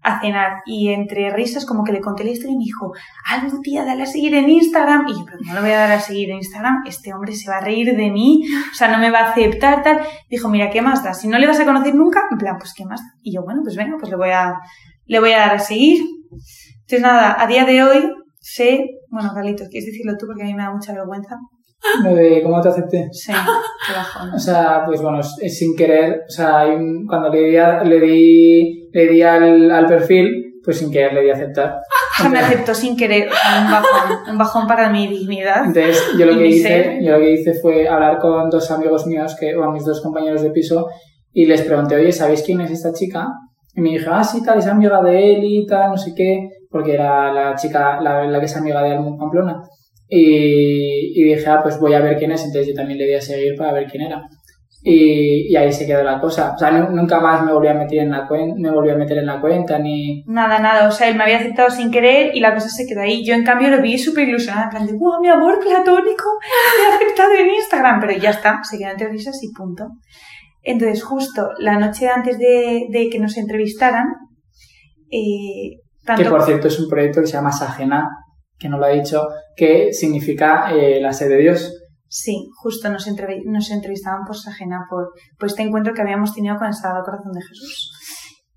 a 0.03 0.19
cenar 0.19 0.62
y 0.65 0.89
entre 0.89 1.30
risas 1.30 1.65
como 1.65 1.83
que 1.83 1.92
le 1.92 2.01
conté 2.01 2.24
la 2.24 2.31
historia 2.31 2.53
y 2.53 2.57
me 2.57 2.63
dijo, 2.63 2.92
algo 3.30 3.59
tía, 3.62 3.86
dale 3.86 4.03
a 4.03 4.06
seguir 4.06 4.33
en 4.33 4.50
Instagram. 4.50 5.07
Y 5.07 5.13
yo, 5.13 5.25
pero 5.25 5.38
no 5.45 5.53
lo 5.53 5.62
voy 5.62 5.71
a 5.71 5.77
dar 5.77 5.92
a 5.92 6.00
seguir 6.00 6.31
en 6.31 6.38
Instagram, 6.38 6.83
este 6.88 7.13
hombre 7.13 7.33
se 7.33 7.50
va 7.50 7.57
a 7.57 7.62
reír 7.62 7.95
de 7.95 8.09
mí, 8.09 8.44
o 8.71 8.75
sea, 8.75 8.88
no 8.89 8.98
me 8.98 9.12
va 9.12 9.19
a 9.19 9.31
aceptar, 9.31 9.83
tal. 9.83 10.00
Dijo, 10.30 10.50
mira, 10.50 10.69
¿qué 10.69 10.81
más 10.81 11.03
da? 11.03 11.13
Si 11.13 11.27
no 11.27 11.38
le 11.38 11.48
vas 11.48 11.59
a 11.59 11.65
conocer 11.65 11.94
nunca, 11.95 12.21
en 12.31 12.38
plan, 12.38 12.57
pues 12.57 12.74
¿qué 12.75 12.86
más 12.86 13.01
da? 13.01 13.13
Y 13.21 13.33
yo, 13.33 13.44
bueno, 13.44 13.62
pues 13.63 13.75
venga, 13.75 13.98
pues 14.00 14.09
le 14.09 14.18
voy 14.18 14.30
a, 14.30 14.56
le 15.06 15.19
voy 15.19 15.31
a 15.31 15.39
dar 15.39 15.56
a 15.56 15.59
seguir. 15.59 16.03
Entonces 16.81 17.01
nada, 17.01 17.36
a 17.39 17.48
día 17.48 17.65
de 17.65 17.83
hoy 17.83 18.12
sé, 18.39 18.86
bueno, 19.09 19.31
Carlitos, 19.33 19.68
¿quieres 19.69 19.86
decirlo 19.86 20.18
tú? 20.18 20.25
Porque 20.25 20.44
a 20.44 20.45
mí 20.45 20.53
me 20.53 20.63
da 20.63 20.71
mucha 20.71 20.94
vergüenza. 20.94 21.38
De 22.03 22.44
cómo 22.44 22.62
te 22.62 22.69
acepté. 22.69 23.09
Sí, 23.12 23.31
qué 23.31 23.94
bajón. 23.94 24.33
O 24.33 24.39
sea, 24.39 24.83
pues 24.86 25.01
bueno, 25.01 25.21
sin 25.24 25.75
querer. 25.75 26.21
O 26.27 26.31
sea, 26.31 26.65
cuando 27.07 27.30
le 27.30 27.42
di, 27.42 27.89
le 27.89 28.00
di, 28.00 28.80
le 28.91 29.07
di 29.07 29.21
al, 29.21 29.71
al 29.71 29.85
perfil, 29.85 30.59
pues 30.63 30.77
sin 30.77 30.91
querer 30.91 31.13
le 31.13 31.21
di 31.21 31.29
a 31.29 31.33
aceptar. 31.33 31.79
O 32.19 32.21
sea, 32.21 32.29
me 32.29 32.39
aceptó 32.39 32.73
sin 32.73 32.95
querer, 32.95 33.29
o 33.29 33.31
sea, 33.31 33.61
un 33.65 33.71
bajón, 33.71 34.31
un 34.31 34.38
bajón 34.38 34.67
para 34.67 34.89
mi 34.89 35.07
dignidad. 35.07 35.65
Entonces, 35.65 36.03
yo 36.17 36.25
lo 36.25 36.38
que 36.38 36.47
hice, 36.47 36.67
ser. 36.67 37.03
yo 37.03 37.13
lo 37.13 37.19
que 37.19 37.31
hice 37.31 37.53
fue 37.53 37.88
hablar 37.88 38.19
con 38.19 38.49
dos 38.49 38.69
amigos 38.71 39.07
míos, 39.07 39.35
que, 39.39 39.55
o 39.55 39.63
a 39.63 39.71
mis 39.71 39.85
dos 39.85 40.01
compañeros 40.01 40.41
de 40.41 40.51
piso, 40.51 40.88
y 41.33 41.45
les 41.45 41.61
pregunté, 41.61 41.95
oye, 41.95 42.11
¿sabéis 42.11 42.43
quién 42.43 42.61
es 42.61 42.71
esta 42.71 42.93
chica? 42.93 43.27
Y 43.73 43.81
me 43.81 43.91
dije, 43.91 44.05
ah, 44.09 44.23
sí, 44.23 44.43
tal, 44.43 44.59
es 44.59 44.67
amiga 44.67 45.01
de 45.01 45.33
él 45.33 45.43
y 45.43 45.65
tal, 45.65 45.91
no 45.91 45.97
sé 45.97 46.13
qué, 46.15 46.49
porque 46.69 46.93
era 46.93 47.31
la 47.31 47.55
chica, 47.55 48.01
la, 48.01 48.25
la 48.25 48.39
que 48.39 48.45
es 48.45 48.57
amiga 48.57 48.83
de 48.83 48.91
Almo 48.91 49.17
Pamplona. 49.17 49.63
Y, 50.07 51.21
y 51.21 51.23
dije, 51.23 51.49
ah, 51.49 51.61
pues 51.63 51.79
voy 51.79 51.93
a 51.93 52.01
ver 52.01 52.17
quién 52.17 52.33
es, 52.33 52.43
entonces 52.43 52.67
yo 52.67 52.73
también 52.73 52.99
le 52.99 53.05
di 53.05 53.13
a 53.13 53.21
seguir 53.21 53.55
para 53.55 53.71
ver 53.71 53.88
quién 53.88 54.03
era. 54.03 54.21
Y, 54.83 55.51
y 55.53 55.55
ahí 55.55 55.71
se 55.71 55.85
quedó 55.85 56.03
la 56.03 56.19
cosa. 56.19 56.53
O 56.55 56.57
sea, 56.57 56.71
nu- 56.71 56.89
nunca 56.89 57.19
más 57.19 57.45
me 57.45 57.53
volví 57.53 57.67
a 57.67 57.75
meter 57.75 57.99
en 57.99 58.09
la 58.09 58.27
cuenta, 58.27 58.55
me 58.57 58.71
volví 58.71 58.89
a 58.89 58.95
meter 58.95 59.19
en 59.19 59.27
la 59.27 59.39
cuenta, 59.39 59.77
ni... 59.77 60.23
Nada, 60.25 60.57
nada, 60.57 60.87
o 60.87 60.91
sea, 60.91 61.07
él 61.07 61.15
me 61.15 61.23
había 61.23 61.37
aceptado 61.37 61.69
sin 61.69 61.91
querer 61.91 62.35
y 62.35 62.39
la 62.39 62.53
cosa 62.55 62.67
se 62.67 62.87
quedó 62.87 63.01
ahí. 63.01 63.23
Yo, 63.23 63.35
en 63.35 63.43
cambio, 63.43 63.69
lo 63.69 63.79
vi 63.79 63.99
súper 63.99 64.27
ilusionada, 64.27 64.63
en 64.63 64.69
plan 64.71 64.85
de, 64.87 64.93
wow, 64.93 65.21
mi 65.21 65.27
amor 65.27 65.59
platónico, 65.59 66.29
me 66.79 66.91
ha 66.91 66.95
aceptado 66.95 67.31
en 67.35 67.49
Instagram, 67.49 67.99
pero 67.99 68.13
ya 68.19 68.31
está, 68.31 68.59
se 68.63 68.79
quedó 68.79 68.89
entre 68.89 69.09
risas 69.09 69.39
y 69.43 69.51
punto. 69.53 69.87
Entonces, 70.63 71.03
justo 71.03 71.49
la 71.59 71.77
noche 71.77 72.07
antes 72.07 72.39
de, 72.39 72.87
de 72.89 73.09
que 73.11 73.19
nos 73.19 73.37
entrevistaran, 73.37 74.05
eh, 75.11 75.77
tanto... 76.03 76.23
Que 76.23 76.29
por 76.29 76.41
cierto 76.43 76.67
es 76.69 76.79
un 76.79 76.89
proyecto 76.89 77.21
que 77.21 77.27
se 77.27 77.33
llama 77.33 77.51
Sajena, 77.51 78.07
que 78.57 78.67
no 78.69 78.79
lo 78.79 78.85
ha 78.85 78.89
dicho, 78.89 79.27
que 79.55 79.93
significa 79.93 80.71
eh, 80.73 80.99
la 80.99 81.13
sed 81.13 81.29
de 81.29 81.37
Dios. 81.37 81.77
Sí, 82.13 82.49
justo 82.61 82.89
nos, 82.89 83.07
entrevi- 83.07 83.43
nos 83.45 83.71
entrevistaban 83.71 84.25
por 84.25 84.35
Sajena, 84.35 84.81
por, 84.89 85.13
por 85.39 85.47
este 85.47 85.62
encuentro 85.63 85.93
que 85.93 86.01
habíamos 86.01 86.33
tenido 86.33 86.57
con 86.57 86.67
el 86.67 86.74
Sagrado 86.74 87.05
Corazón 87.05 87.31
de 87.31 87.41
Jesús. 87.41 87.93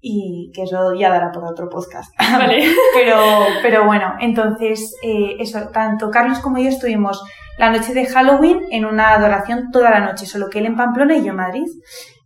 Y 0.01 0.51
que 0.53 0.65
eso 0.65 0.93
ya 0.95 1.09
dará 1.09 1.31
por 1.31 1.45
otro 1.45 1.69
podcast. 1.69 2.13
Vale. 2.33 2.65
Pero, 2.93 3.17
pero 3.63 3.87
bueno, 3.87 4.15
entonces, 4.21 4.93
eh, 5.05 5.37
eso, 5.39 5.69
tanto 5.73 6.11
Carlos 6.11 6.41
como 6.41 6.59
yo 6.59 6.69
estuvimos 6.69 7.23
la 7.57 7.71
noche 7.71 7.95
de 7.95 8.07
Halloween 8.07 8.59
en 8.73 8.85
una 8.87 9.15
adoración 9.15 9.71
toda 9.73 9.91
la 9.91 10.01
noche, 10.01 10.27
solo 10.27 10.49
que 10.51 10.59
él 10.59 10.67
en 10.67 10.77
Pamplona 10.77 11.15
y 11.17 11.23
yo 11.23 11.31
en 11.31 11.37
Madrid. 11.37 11.65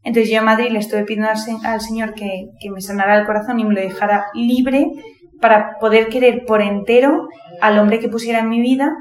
Entonces 0.02 0.30
yo 0.32 0.38
en 0.38 0.46
Madrid 0.46 0.70
le 0.70 0.78
estuve 0.78 1.04
pidiendo 1.04 1.28
al, 1.28 1.36
se- 1.36 1.58
al 1.66 1.80
Señor 1.82 2.14
que, 2.14 2.46
que 2.58 2.70
me 2.70 2.80
sanara 2.80 3.18
el 3.18 3.26
corazón 3.26 3.60
y 3.60 3.64
me 3.66 3.74
lo 3.74 3.80
dejara 3.82 4.24
libre 4.32 4.86
para 5.42 5.76
poder 5.78 6.08
querer 6.08 6.44
por 6.46 6.62
entero 6.62 7.28
al 7.60 7.78
hombre 7.78 8.00
que 8.00 8.08
pusiera 8.08 8.38
en 8.40 8.48
mi 8.48 8.60
vida. 8.60 8.96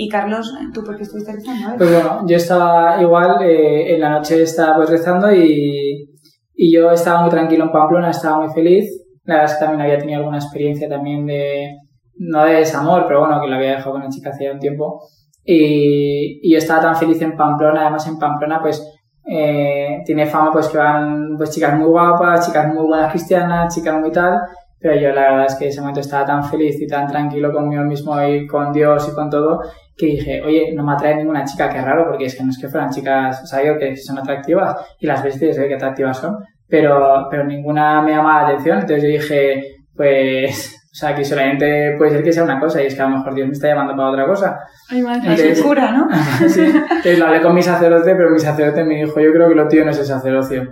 Y 0.00 0.08
Carlos, 0.08 0.54
¿tú 0.72 0.84
por 0.84 0.96
qué 0.96 1.02
estuviste 1.02 1.32
rezando? 1.32 1.76
Pues 1.76 1.92
bueno, 1.92 2.24
yo 2.24 2.36
estaba 2.36 3.02
igual, 3.02 3.42
eh, 3.42 3.96
en 3.96 4.00
la 4.00 4.10
noche 4.10 4.40
estaba 4.42 4.76
pues 4.76 4.90
rezando 4.90 5.34
y, 5.34 6.08
y 6.54 6.72
yo 6.72 6.92
estaba 6.92 7.22
muy 7.22 7.30
tranquilo 7.30 7.64
en 7.64 7.72
Pamplona, 7.72 8.10
estaba 8.10 8.44
muy 8.44 8.54
feliz. 8.54 8.84
La 9.24 9.34
verdad 9.34 9.50
es 9.50 9.58
que 9.58 9.64
también 9.64 9.80
había 9.80 9.98
tenido 9.98 10.20
alguna 10.20 10.38
experiencia 10.38 10.88
también 10.88 11.26
de, 11.26 11.72
no 12.14 12.44
de 12.44 12.54
desamor, 12.54 13.06
pero 13.08 13.26
bueno, 13.26 13.40
que 13.40 13.48
lo 13.48 13.56
había 13.56 13.70
dejado 13.70 13.90
con 13.90 14.02
una 14.02 14.10
chica 14.10 14.30
hacía 14.30 14.52
un 14.52 14.60
tiempo. 14.60 15.02
Y, 15.44 16.46
y 16.46 16.52
yo 16.52 16.58
estaba 16.58 16.80
tan 16.80 16.94
feliz 16.94 17.20
en 17.20 17.36
Pamplona, 17.36 17.80
además 17.80 18.06
en 18.06 18.20
Pamplona 18.20 18.60
pues 18.62 18.80
eh, 19.28 20.00
tiene 20.06 20.26
fama 20.26 20.52
pues 20.52 20.68
que 20.68 20.78
van 20.78 21.34
pues 21.36 21.50
chicas 21.50 21.76
muy 21.76 21.88
guapas, 21.88 22.46
chicas 22.46 22.72
muy 22.72 22.86
buenas 22.86 23.10
cristianas, 23.10 23.74
chicas 23.74 23.98
muy 23.98 24.12
tal, 24.12 24.42
pero 24.80 24.94
yo 24.94 25.12
la 25.12 25.30
verdad 25.30 25.46
es 25.46 25.54
que 25.56 25.64
en 25.64 25.70
ese 25.70 25.80
momento 25.80 26.00
estaba 26.00 26.24
tan 26.24 26.44
feliz 26.44 26.80
y 26.80 26.86
tan 26.86 27.06
tranquilo 27.06 27.52
conmigo 27.52 27.82
mismo 27.84 28.20
y 28.22 28.46
con 28.46 28.72
Dios 28.72 29.08
y 29.10 29.14
con 29.14 29.28
todo, 29.28 29.60
que 29.96 30.06
dije, 30.06 30.42
oye, 30.42 30.72
no 30.74 30.84
me 30.84 30.92
atrae 30.92 31.16
ninguna 31.16 31.44
chica, 31.44 31.68
qué 31.68 31.80
raro, 31.80 32.06
porque 32.08 32.26
es 32.26 32.36
que 32.36 32.44
no 32.44 32.50
es 32.50 32.58
que 32.58 32.68
fueran 32.68 32.90
chicas, 32.90 33.42
o 33.42 33.46
sea, 33.46 33.64
yo 33.64 33.76
que 33.76 33.96
son 33.96 34.18
atractivas, 34.18 34.76
y 35.00 35.06
las 35.06 35.22
ves 35.22 35.42
y 35.42 35.46
dices, 35.46 35.66
qué 35.66 35.74
atractivas 35.74 36.18
son, 36.18 36.38
pero, 36.68 37.26
pero 37.30 37.44
ninguna 37.44 38.00
me 38.02 38.12
llamaba 38.12 38.42
la 38.42 38.48
atención, 38.48 38.78
entonces 38.78 39.02
yo 39.02 39.08
dije, 39.08 39.76
pues, 39.96 40.77
O 40.90 40.94
sea, 40.98 41.14
que 41.14 41.24
solamente 41.24 41.94
puede 41.98 42.10
ser 42.12 42.22
que 42.24 42.32
sea 42.32 42.42
una 42.44 42.58
cosa 42.58 42.82
y 42.82 42.86
es 42.86 42.94
que 42.94 43.02
a 43.02 43.08
lo 43.08 43.18
mejor 43.18 43.34
Dios 43.34 43.46
me 43.46 43.52
está 43.52 43.68
llamando 43.68 43.94
para 43.94 44.08
otra 44.10 44.26
cosa. 44.26 44.58
Ay, 44.90 45.02
madre. 45.02 45.34
Es 45.34 45.40
Entonces- 45.40 45.62
cura, 45.62 45.92
¿no? 45.92 46.08
sí. 46.48 46.62
Entonces 46.64 47.18
lo 47.18 47.26
hablé 47.26 47.42
con 47.42 47.54
mi 47.54 47.62
sacerdote, 47.62 48.14
pero 48.14 48.30
mi 48.30 48.38
sacerdote 48.38 48.84
me 48.84 48.96
dijo, 48.96 49.20
yo 49.20 49.32
creo 49.32 49.48
que 49.48 49.54
lo 49.54 49.68
tío 49.68 49.84
no 49.84 49.90
es 49.90 49.98
el 49.98 50.06
sacerdocio. 50.06 50.68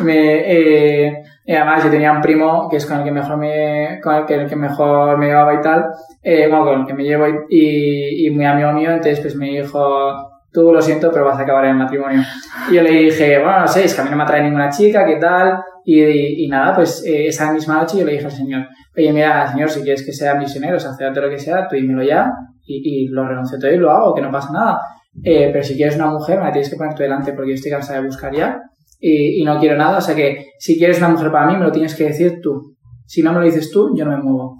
Me, 0.00 0.42
eh, 0.46 1.22
y 1.46 1.52
además 1.54 1.82
yo 1.84 1.90
tenía 1.90 2.12
un 2.12 2.20
primo 2.20 2.68
que 2.70 2.76
es 2.76 2.86
con 2.86 2.98
el 2.98 3.04
que 3.04 3.10
mejor 3.10 3.36
me, 3.38 4.00
con 4.02 4.14
el 4.14 4.26
que, 4.26 4.34
el 4.34 4.48
que 4.48 4.56
mejor 4.56 5.16
me 5.18 5.26
llevaba 5.26 5.54
y 5.54 5.60
tal, 5.60 5.86
eh, 6.22 6.46
bueno, 6.48 6.64
con 6.66 6.80
el 6.80 6.86
que 6.86 6.94
me 6.94 7.02
llevo 7.04 7.26
y, 7.26 7.34
y, 7.48 8.26
y 8.26 8.30
muy 8.30 8.44
amigo 8.44 8.72
mío, 8.72 8.90
entonces 8.90 9.20
pues 9.20 9.34
me 9.34 9.46
dijo, 9.46 10.33
tú 10.54 10.72
lo 10.72 10.80
siento, 10.80 11.10
pero 11.12 11.24
vas 11.24 11.38
a 11.38 11.42
acabar 11.42 11.64
en 11.64 11.72
el 11.72 11.76
matrimonio. 11.76 12.22
Y 12.70 12.76
yo 12.76 12.82
le 12.82 12.90
dije, 12.90 13.40
bueno, 13.40 13.60
no 13.60 13.68
sé, 13.68 13.84
es 13.84 13.94
que 13.94 14.00
a 14.00 14.04
mí 14.04 14.10
no 14.10 14.16
me 14.16 14.22
atrae 14.22 14.44
ninguna 14.44 14.70
chica, 14.70 15.04
¿qué 15.04 15.16
tal? 15.16 15.58
Y, 15.84 16.00
y, 16.00 16.44
y 16.44 16.48
nada, 16.48 16.76
pues 16.76 17.04
eh, 17.04 17.26
esa 17.26 17.52
misma 17.52 17.80
noche 17.80 17.98
yo 17.98 18.04
le 18.04 18.12
dije 18.12 18.24
al 18.24 18.30
Señor, 18.30 18.66
oye, 18.96 19.12
mira, 19.12 19.50
Señor, 19.50 19.68
si 19.68 19.82
quieres 19.82 20.06
que 20.06 20.12
sea 20.12 20.36
misionero, 20.36 20.78
sacerdote, 20.78 21.20
lo 21.20 21.28
que 21.28 21.40
sea, 21.40 21.66
tú 21.68 21.74
dímelo 21.74 22.04
ya 22.04 22.30
y, 22.64 23.04
y 23.04 23.08
lo 23.08 23.26
renuncio 23.26 23.58
todo 23.58 23.72
y 23.72 23.76
lo 23.76 23.90
hago, 23.90 24.14
que 24.14 24.22
no 24.22 24.30
pasa 24.30 24.52
nada. 24.52 24.80
Eh, 25.24 25.50
pero 25.52 25.64
si 25.64 25.74
quieres 25.74 25.96
una 25.96 26.06
mujer, 26.06 26.38
me 26.38 26.44
la 26.44 26.52
tienes 26.52 26.70
que 26.70 26.76
poner 26.76 26.94
tú 26.94 27.02
delante 27.02 27.32
porque 27.32 27.50
yo 27.50 27.54
estoy 27.56 27.72
cansada 27.72 28.00
de 28.00 28.06
buscar 28.06 28.32
ya 28.32 28.60
y, 29.00 29.42
y 29.42 29.44
no 29.44 29.58
quiero 29.58 29.76
nada. 29.76 29.98
O 29.98 30.00
sea 30.00 30.14
que 30.14 30.52
si 30.58 30.78
quieres 30.78 30.98
una 30.98 31.08
mujer 31.08 31.32
para 31.32 31.46
mí, 31.48 31.56
me 31.56 31.64
lo 31.64 31.72
tienes 31.72 31.96
que 31.96 32.04
decir 32.04 32.38
tú. 32.40 32.76
Si 33.06 33.22
no 33.22 33.32
me 33.32 33.40
lo 33.40 33.44
dices 33.44 33.70
tú, 33.72 33.92
yo 33.96 34.04
no 34.04 34.12
me 34.12 34.22
muevo. 34.22 34.56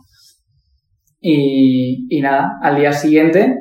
Y, 1.21 2.07
y 2.11 2.21
nada, 2.21 2.59
al 2.63 2.77
día 2.77 2.93
siguiente, 2.93 3.57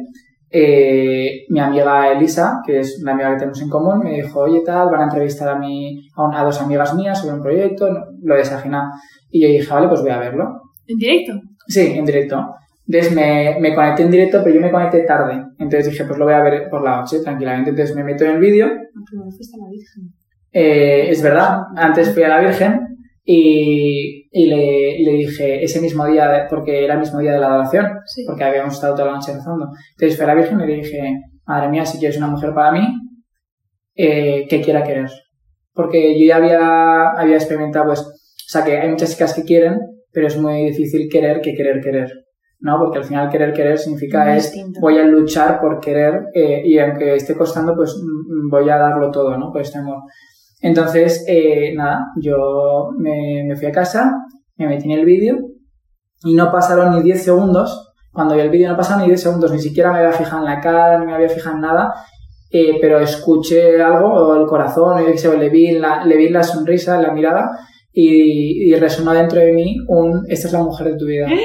eh, 0.55 1.45
mi 1.50 1.60
amiga 1.60 2.12
Elisa, 2.12 2.62
que 2.65 2.79
es 2.79 3.00
una 3.01 3.13
amiga 3.13 3.31
que 3.31 3.38
tenemos 3.39 3.62
en 3.62 3.69
común, 3.69 4.00
me 4.03 4.12
dijo, 4.22 4.39
oye, 4.41 4.62
tal, 4.63 4.89
van 4.91 5.01
a 5.01 5.03
entrevistar 5.05 5.50
a, 5.50 5.55
mi, 5.57 6.07
a, 6.15 6.24
un- 6.27 6.36
a 6.36 6.43
dos 6.43 6.62
amigas 6.62 6.93
mías 6.93 7.19
sobre 7.19 7.36
un 7.36 7.41
proyecto, 7.41 7.89
no- 7.91 8.05
lo 8.22 8.36
de 8.36 8.45
Sagina. 8.45 8.91
Y 9.31 9.41
yo 9.41 9.48
dije, 9.48 9.74
vale, 9.74 9.88
pues 9.88 10.01
voy 10.01 10.12
a 10.12 10.19
verlo. 10.19 10.62
¿En 10.88 10.98
directo? 10.98 11.33
Sí, 11.67 11.93
en 11.98 12.05
directo. 12.05 12.53
Entonces 12.88 13.15
me, 13.15 13.57
me 13.60 13.74
conecté 13.74 14.03
en 14.03 14.12
directo, 14.12 14.41
pero 14.43 14.55
yo 14.55 14.62
me 14.62 14.69
conecté 14.72 15.00
tarde. 15.05 15.41
Entonces 15.57 15.89
dije, 15.89 16.03
pues 16.05 16.19
lo 16.19 16.25
voy 16.25 16.33
a 16.36 16.41
ver 16.43 16.69
por 16.69 16.83
la 16.83 16.98
noche, 16.98 17.19
tranquilamente. 17.24 17.72
Entonces 17.72 17.95
me 17.95 18.03
meto 18.03 18.24
en 18.25 18.31
el 18.31 18.39
vídeo. 18.39 18.67
Primero 19.10 19.31
fuiste 19.31 19.57
a 19.60 19.63
la 19.65 19.69
Virgen. 19.72 20.03
Eh, 20.51 21.10
es 21.10 21.24
verdad, 21.24 21.62
antes 21.75 22.13
fui 22.13 22.22
a 22.24 22.27
la 22.27 22.39
Virgen 22.41 22.92
y, 23.25 24.27
y 24.31 24.45
le, 24.47 24.99
le 24.99 25.11
dije 25.17 25.63
ese 25.63 25.79
mismo 25.81 26.05
día, 26.05 26.27
de- 26.29 26.43
porque 26.49 26.83
era 26.83 26.93
el 26.95 26.99
mismo 26.99 27.19
día 27.19 27.33
de 27.33 27.39
la 27.39 27.47
adoración, 27.47 27.87
Sí. 28.05 28.23
porque 28.27 28.43
habíamos 28.43 28.73
estado 28.75 28.95
toda 28.95 29.07
la 29.07 29.15
noche 29.15 29.33
rezando. 29.33 29.67
Entonces 29.91 30.17
fui 30.17 30.23
a 30.23 30.27
la 30.27 30.35
Virgen 30.35 30.59
y 30.61 30.65
le 30.67 30.75
dije, 30.75 31.13
madre 31.45 31.69
mía, 31.69 31.85
si 31.85 31.99
quieres 31.99 32.17
una 32.17 32.27
mujer 32.27 32.53
para 32.53 32.71
mí, 32.71 32.87
eh, 33.95 34.45
que 34.49 34.61
quiera 34.61 34.83
querer. 34.83 35.09
Porque 35.73 36.19
yo 36.19 36.25
ya 36.27 36.35
había, 36.37 37.09
había 37.11 37.35
experimentado, 37.35 37.85
pues, 37.87 38.01
o 38.01 38.11
sea, 38.49 38.63
que 38.63 38.77
hay 38.77 38.89
muchas 38.89 39.11
chicas 39.13 39.33
que 39.33 39.43
quieren, 39.43 39.79
pero 40.11 40.27
es 40.27 40.37
muy 40.37 40.65
difícil 40.65 41.07
querer 41.11 41.41
que 41.41 41.53
querer 41.55 41.81
querer. 41.81 42.11
¿No? 42.59 42.79
Porque 42.79 42.99
al 42.99 43.03
final 43.03 43.29
querer 43.29 43.51
querer 43.51 43.77
significa 43.77 44.23
Muy 44.23 44.37
es 44.37 44.43
distinto. 44.53 44.79
voy 44.79 44.97
a 44.97 45.03
luchar 45.03 45.59
por 45.59 45.81
querer 45.81 46.27
eh, 46.33 46.61
y 46.63 46.79
aunque 46.79 47.15
esté 47.15 47.35
costando, 47.35 47.75
pues 47.75 47.93
mm, 48.01 48.49
voy 48.49 48.69
a 48.69 48.77
darlo 48.77 49.11
todo, 49.11 49.37
¿no? 49.37 49.51
Por 49.51 49.61
este 49.61 49.79
amor. 49.79 49.97
Entonces, 50.63 51.25
eh, 51.27 51.74
nada, 51.75 52.05
yo 52.22 52.89
me, 52.98 53.43
me 53.46 53.55
fui 53.58 53.67
a 53.67 53.72
casa, 53.72 54.13
me 54.55 54.67
metí 54.67 54.86
en 54.86 54.98
el 54.98 55.05
vídeo 55.05 55.38
y 56.24 56.36
no 56.36 56.51
pasaron 56.53 56.96
ni 56.96 57.01
10 57.01 57.22
segundos. 57.22 57.93
Cuando 58.13 58.36
vi 58.36 58.41
el 58.41 58.50
vídeo 58.50 58.70
no 58.70 58.77
pasaron 58.77 59.01
ni 59.01 59.10
10 59.10 59.22
segundos, 59.22 59.51
ni 59.51 59.60
siquiera 59.60 59.91
me 59.91 60.00
había 60.00 60.13
fijado 60.13 60.39
en 60.39 60.46
la 60.46 60.62
cara, 60.62 61.00
ni 61.00 61.05
me 61.05 61.15
había 61.15 61.27
fijado 61.27 61.58
en 61.58 61.62
nada, 61.63 61.93
eh, 62.50 62.77
pero 62.79 63.00
escuché 63.01 63.82
algo, 63.82 64.08
o 64.08 64.36
el 64.39 64.48
corazón, 64.48 65.03
o 65.03 65.34
le 65.38 65.50
vi, 65.50 65.72
la, 65.72 66.05
le 66.05 66.15
vi 66.15 66.29
la 66.29 66.43
sonrisa, 66.43 66.98
la 67.01 67.12
mirada, 67.12 67.51
y, 67.91 68.72
y 68.72 68.75
resonó 68.75 69.12
dentro 69.12 69.41
de 69.41 69.51
mí 69.51 69.75
un, 69.89 70.24
esta 70.29 70.48
es 70.48 70.53
la 70.53 70.63
mujer 70.63 70.93
de 70.93 70.98
tu 70.98 71.05
vida. 71.05 71.27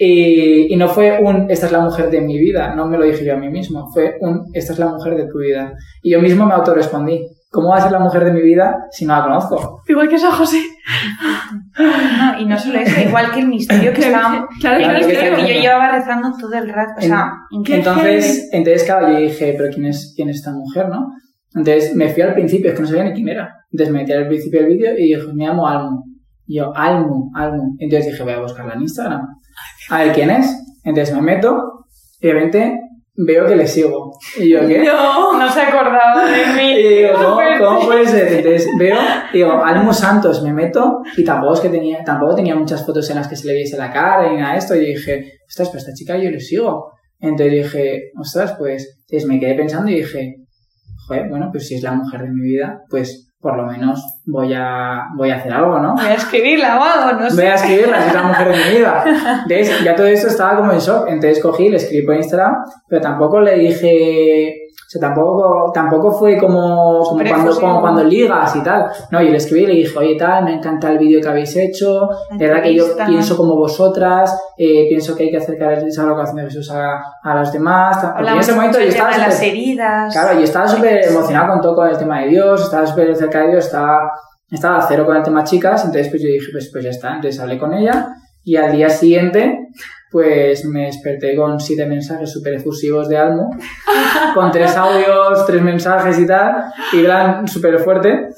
Y, 0.00 0.72
y 0.72 0.76
no 0.76 0.86
fue 0.86 1.18
un, 1.20 1.50
esta 1.50 1.66
es 1.66 1.72
la 1.72 1.80
mujer 1.80 2.08
de 2.08 2.20
mi 2.20 2.38
vida, 2.38 2.72
no 2.76 2.86
me 2.86 2.96
lo 2.96 3.04
dije 3.04 3.24
yo 3.24 3.34
a 3.34 3.36
mí 3.36 3.48
mismo, 3.48 3.90
fue 3.92 4.14
un, 4.20 4.44
esta 4.54 4.72
es 4.72 4.78
la 4.78 4.86
mujer 4.86 5.16
de 5.16 5.26
tu 5.26 5.38
vida. 5.40 5.74
Y 6.04 6.12
yo 6.12 6.20
mismo 6.20 6.46
me 6.46 6.54
autorrespondí, 6.54 7.20
¿cómo 7.50 7.68
va 7.68 7.76
a 7.76 7.80
ser 7.80 7.92
la 7.92 7.98
mujer 7.98 8.24
de 8.24 8.32
mi 8.32 8.42
vida 8.42 8.86
si 8.90 9.06
no 9.06 9.16
la 9.16 9.24
conozco? 9.24 9.82
Igual 9.88 10.08
que 10.08 10.18
San 10.18 10.32
José. 10.32 10.60
No, 11.78 12.40
y 12.40 12.46
no 12.46 12.58
solo 12.58 12.78
eso, 12.78 13.00
igual 13.00 13.30
que 13.32 13.40
el 13.40 13.48
misterio 13.48 13.92
que 13.92 14.00
estábamos... 14.00 14.48
Claro, 14.60 14.78
claro, 14.78 15.06
que 15.06 15.14
claro. 15.14 15.36
que 15.36 15.54
yo 15.54 15.60
llevaba 15.60 15.92
rezando 15.92 16.36
todo 16.38 16.54
el 16.54 16.68
rato, 16.68 16.94
o 16.98 17.00
sea, 17.00 17.32
increíble. 17.50 17.88
Entonces, 17.88 18.48
entonces, 18.52 18.84
claro, 18.84 19.12
yo 19.12 19.18
dije, 19.18 19.54
pero 19.56 19.70
¿quién 19.72 19.86
es, 19.86 20.12
quién 20.16 20.28
es 20.28 20.36
esta 20.36 20.52
mujer, 20.52 20.88
no? 20.88 21.12
Entonces 21.54 21.94
me 21.94 22.08
fui 22.08 22.22
al 22.22 22.34
principio, 22.34 22.70
es 22.70 22.76
que 22.76 22.82
no 22.82 22.88
sabía 22.88 23.04
ni 23.04 23.12
quién 23.12 23.28
era. 23.28 23.54
Entonces 23.70 23.92
me 23.92 24.00
metí 24.00 24.12
al 24.12 24.28
principio 24.28 24.60
del 24.60 24.68
vídeo 24.70 24.92
y 24.96 25.14
dije, 25.14 25.32
me 25.34 25.46
llamo 25.46 25.66
Almu. 25.66 26.02
Y 26.46 26.56
yo, 26.56 26.74
Almu, 26.74 27.30
Almu. 27.34 27.76
Entonces 27.78 28.12
dije, 28.12 28.22
voy 28.22 28.32
a 28.32 28.40
buscarla 28.40 28.74
en 28.74 28.82
Instagram. 28.82 29.26
A 29.90 29.98
ver 29.98 30.12
quién 30.12 30.30
es. 30.30 30.54
Entonces 30.84 31.14
me 31.14 31.22
meto 31.22 31.86
y 32.20 32.26
de 32.26 32.32
repente 32.32 32.80
veo 33.18 33.46
que 33.46 33.56
le 33.56 33.66
sigo. 33.66 34.12
Y 34.38 34.50
yo, 34.50 34.66
¿qué? 34.66 34.78
No. 34.84 35.38
No 35.38 35.50
se 35.50 35.60
acordaba 35.60 36.24
de 36.24 36.46
mí. 36.54 36.68
Y 36.78 36.88
digo, 37.02 37.14
¿cómo, 37.14 37.40
cómo 37.58 37.86
puede 37.86 38.06
ser? 38.06 38.32
Entonces 38.32 38.68
veo, 38.78 38.96
digo, 39.32 39.64
Almu 39.64 39.92
Santos, 39.92 40.42
me 40.42 40.52
meto 40.52 41.00
y 41.16 41.24
tampoco 41.24 41.54
es 41.54 41.60
que 41.60 41.68
tenía, 41.68 42.04
tampoco 42.04 42.36
tenía 42.36 42.54
muchas 42.54 42.84
fotos 42.86 43.08
en 43.10 43.16
las 43.16 43.26
que 43.26 43.36
se 43.36 43.46
le 43.46 43.54
viese 43.54 43.76
la 43.76 43.92
cara 43.92 44.30
ni 44.30 44.38
nada 44.38 44.52
de 44.52 44.58
esto. 44.58 44.74
Y 44.74 44.86
dije, 44.86 45.32
ostras, 45.48 45.68
pero 45.68 45.78
esta 45.78 45.92
chica 45.92 46.16
yo 46.16 46.30
le 46.30 46.40
sigo. 46.40 46.92
Entonces 47.18 47.52
dije, 47.52 48.10
ostras, 48.16 48.54
pues, 48.56 49.00
entonces 49.00 49.28
me 49.28 49.40
quedé 49.40 49.54
pensando 49.54 49.90
y 49.90 49.96
dije, 49.96 50.36
joder, 51.06 51.28
bueno, 51.28 51.48
pues 51.50 51.66
si 51.66 51.74
es 51.74 51.82
la 51.82 51.92
mujer 51.92 52.22
de 52.22 52.28
mi 52.30 52.42
vida, 52.42 52.82
pues 52.88 53.27
por 53.40 53.56
lo 53.56 53.66
menos 53.66 54.02
voy 54.26 54.52
a, 54.54 55.04
voy 55.16 55.30
a 55.30 55.36
hacer 55.36 55.52
algo, 55.52 55.78
¿no? 55.78 55.94
Voy 55.94 56.06
a 56.06 56.14
escribirla 56.14 56.74
algo, 56.74 57.12
no 57.20 57.26
Voy 57.28 57.30
sé. 57.36 57.48
a 57.48 57.54
escribirla, 57.54 58.02
si 58.02 58.08
es 58.08 58.14
la 58.14 58.22
mujer 58.24 58.48
de 58.48 58.56
mi 58.56 58.78
vida. 58.78 59.04
Entonces, 59.48 59.84
ya 59.84 59.94
todo 59.94 60.06
esto 60.06 60.26
estaba 60.28 60.56
como 60.56 60.72
en 60.72 60.78
shock. 60.80 61.06
Entonces 61.08 61.40
cogí, 61.42 61.68
le 61.68 61.76
escribí 61.76 62.04
por 62.04 62.16
Instagram, 62.16 62.56
pero 62.88 63.00
tampoco 63.00 63.40
le 63.40 63.54
dije. 63.58 64.64
O 64.88 64.90
sea, 64.90 65.02
tampoco, 65.02 65.70
tampoco 65.74 66.10
fue 66.10 66.38
como, 66.38 67.02
como, 67.02 67.22
cuando, 67.28 67.60
como 67.60 67.80
cuando 67.82 68.04
ligas 68.04 68.56
y 68.56 68.62
tal. 68.62 68.86
No, 69.10 69.20
yo 69.20 69.28
le 69.28 69.36
escribí 69.36 69.64
y 69.64 69.66
le 69.66 69.74
dije, 69.74 69.98
oye, 69.98 70.16
tal, 70.16 70.44
me 70.44 70.54
encanta 70.54 70.90
el 70.90 70.96
vídeo 70.96 71.20
que 71.20 71.28
habéis 71.28 71.54
hecho. 71.56 72.08
De 72.30 72.48
verdad 72.48 72.62
que 72.62 72.74
yo 72.74 72.86
pienso 73.06 73.36
como 73.36 73.54
vosotras, 73.54 74.34
eh, 74.56 74.86
pienso 74.88 75.14
que 75.14 75.24
hay 75.24 75.30
que 75.30 75.36
acercar 75.36 75.74
esa 75.74 76.06
vocación 76.06 76.36
de 76.36 76.44
Jesús 76.44 76.70
a, 76.70 77.02
a 77.22 77.34
los 77.34 77.52
demás. 77.52 77.98
Porque 78.16 78.32
en 78.32 78.38
ese 78.38 78.54
momento 78.54 78.78
yo 78.78 78.86
estaba 78.86 79.12
de 79.12 79.18
las 79.18 79.42
heridas. 79.42 80.10
Claro, 80.10 80.38
yo 80.38 80.44
estaba 80.44 80.66
súper 80.66 81.04
emocionado 81.06 81.52
con 81.52 81.60
todo 81.60 81.74
con 81.74 81.88
el 81.88 81.98
tema 81.98 82.20
de 82.20 82.28
Dios, 82.28 82.62
estaba 82.62 82.86
súper 82.86 83.14
cerca 83.14 83.42
de 83.42 83.48
Dios, 83.48 83.66
estaba, 83.66 84.10
estaba 84.50 84.80
cero 84.88 85.04
con 85.04 85.18
el 85.18 85.22
tema 85.22 85.44
chicas, 85.44 85.84
entonces 85.84 86.08
pues 86.08 86.22
yo 86.22 86.28
dije, 86.28 86.46
pues, 86.50 86.70
pues 86.72 86.84
ya 86.84 86.90
está, 86.90 87.16
entonces 87.16 87.38
hablé 87.38 87.58
con 87.58 87.74
ella 87.74 88.08
y 88.44 88.56
al 88.56 88.72
día 88.72 88.88
siguiente 88.88 89.68
pues 90.10 90.64
me 90.64 90.86
desperté 90.86 91.36
con 91.36 91.60
siete 91.60 91.84
mensajes 91.86 92.32
súper 92.32 92.54
efusivos 92.54 93.08
de 93.08 93.18
Almo, 93.18 93.50
con 94.34 94.50
tres 94.50 94.74
audios, 94.76 95.44
tres 95.46 95.60
mensajes 95.60 96.18
y 96.18 96.26
tal, 96.26 96.54
y 96.94 97.00
eran 97.04 97.46
súper 97.46 97.78
fuerte. 97.78 98.28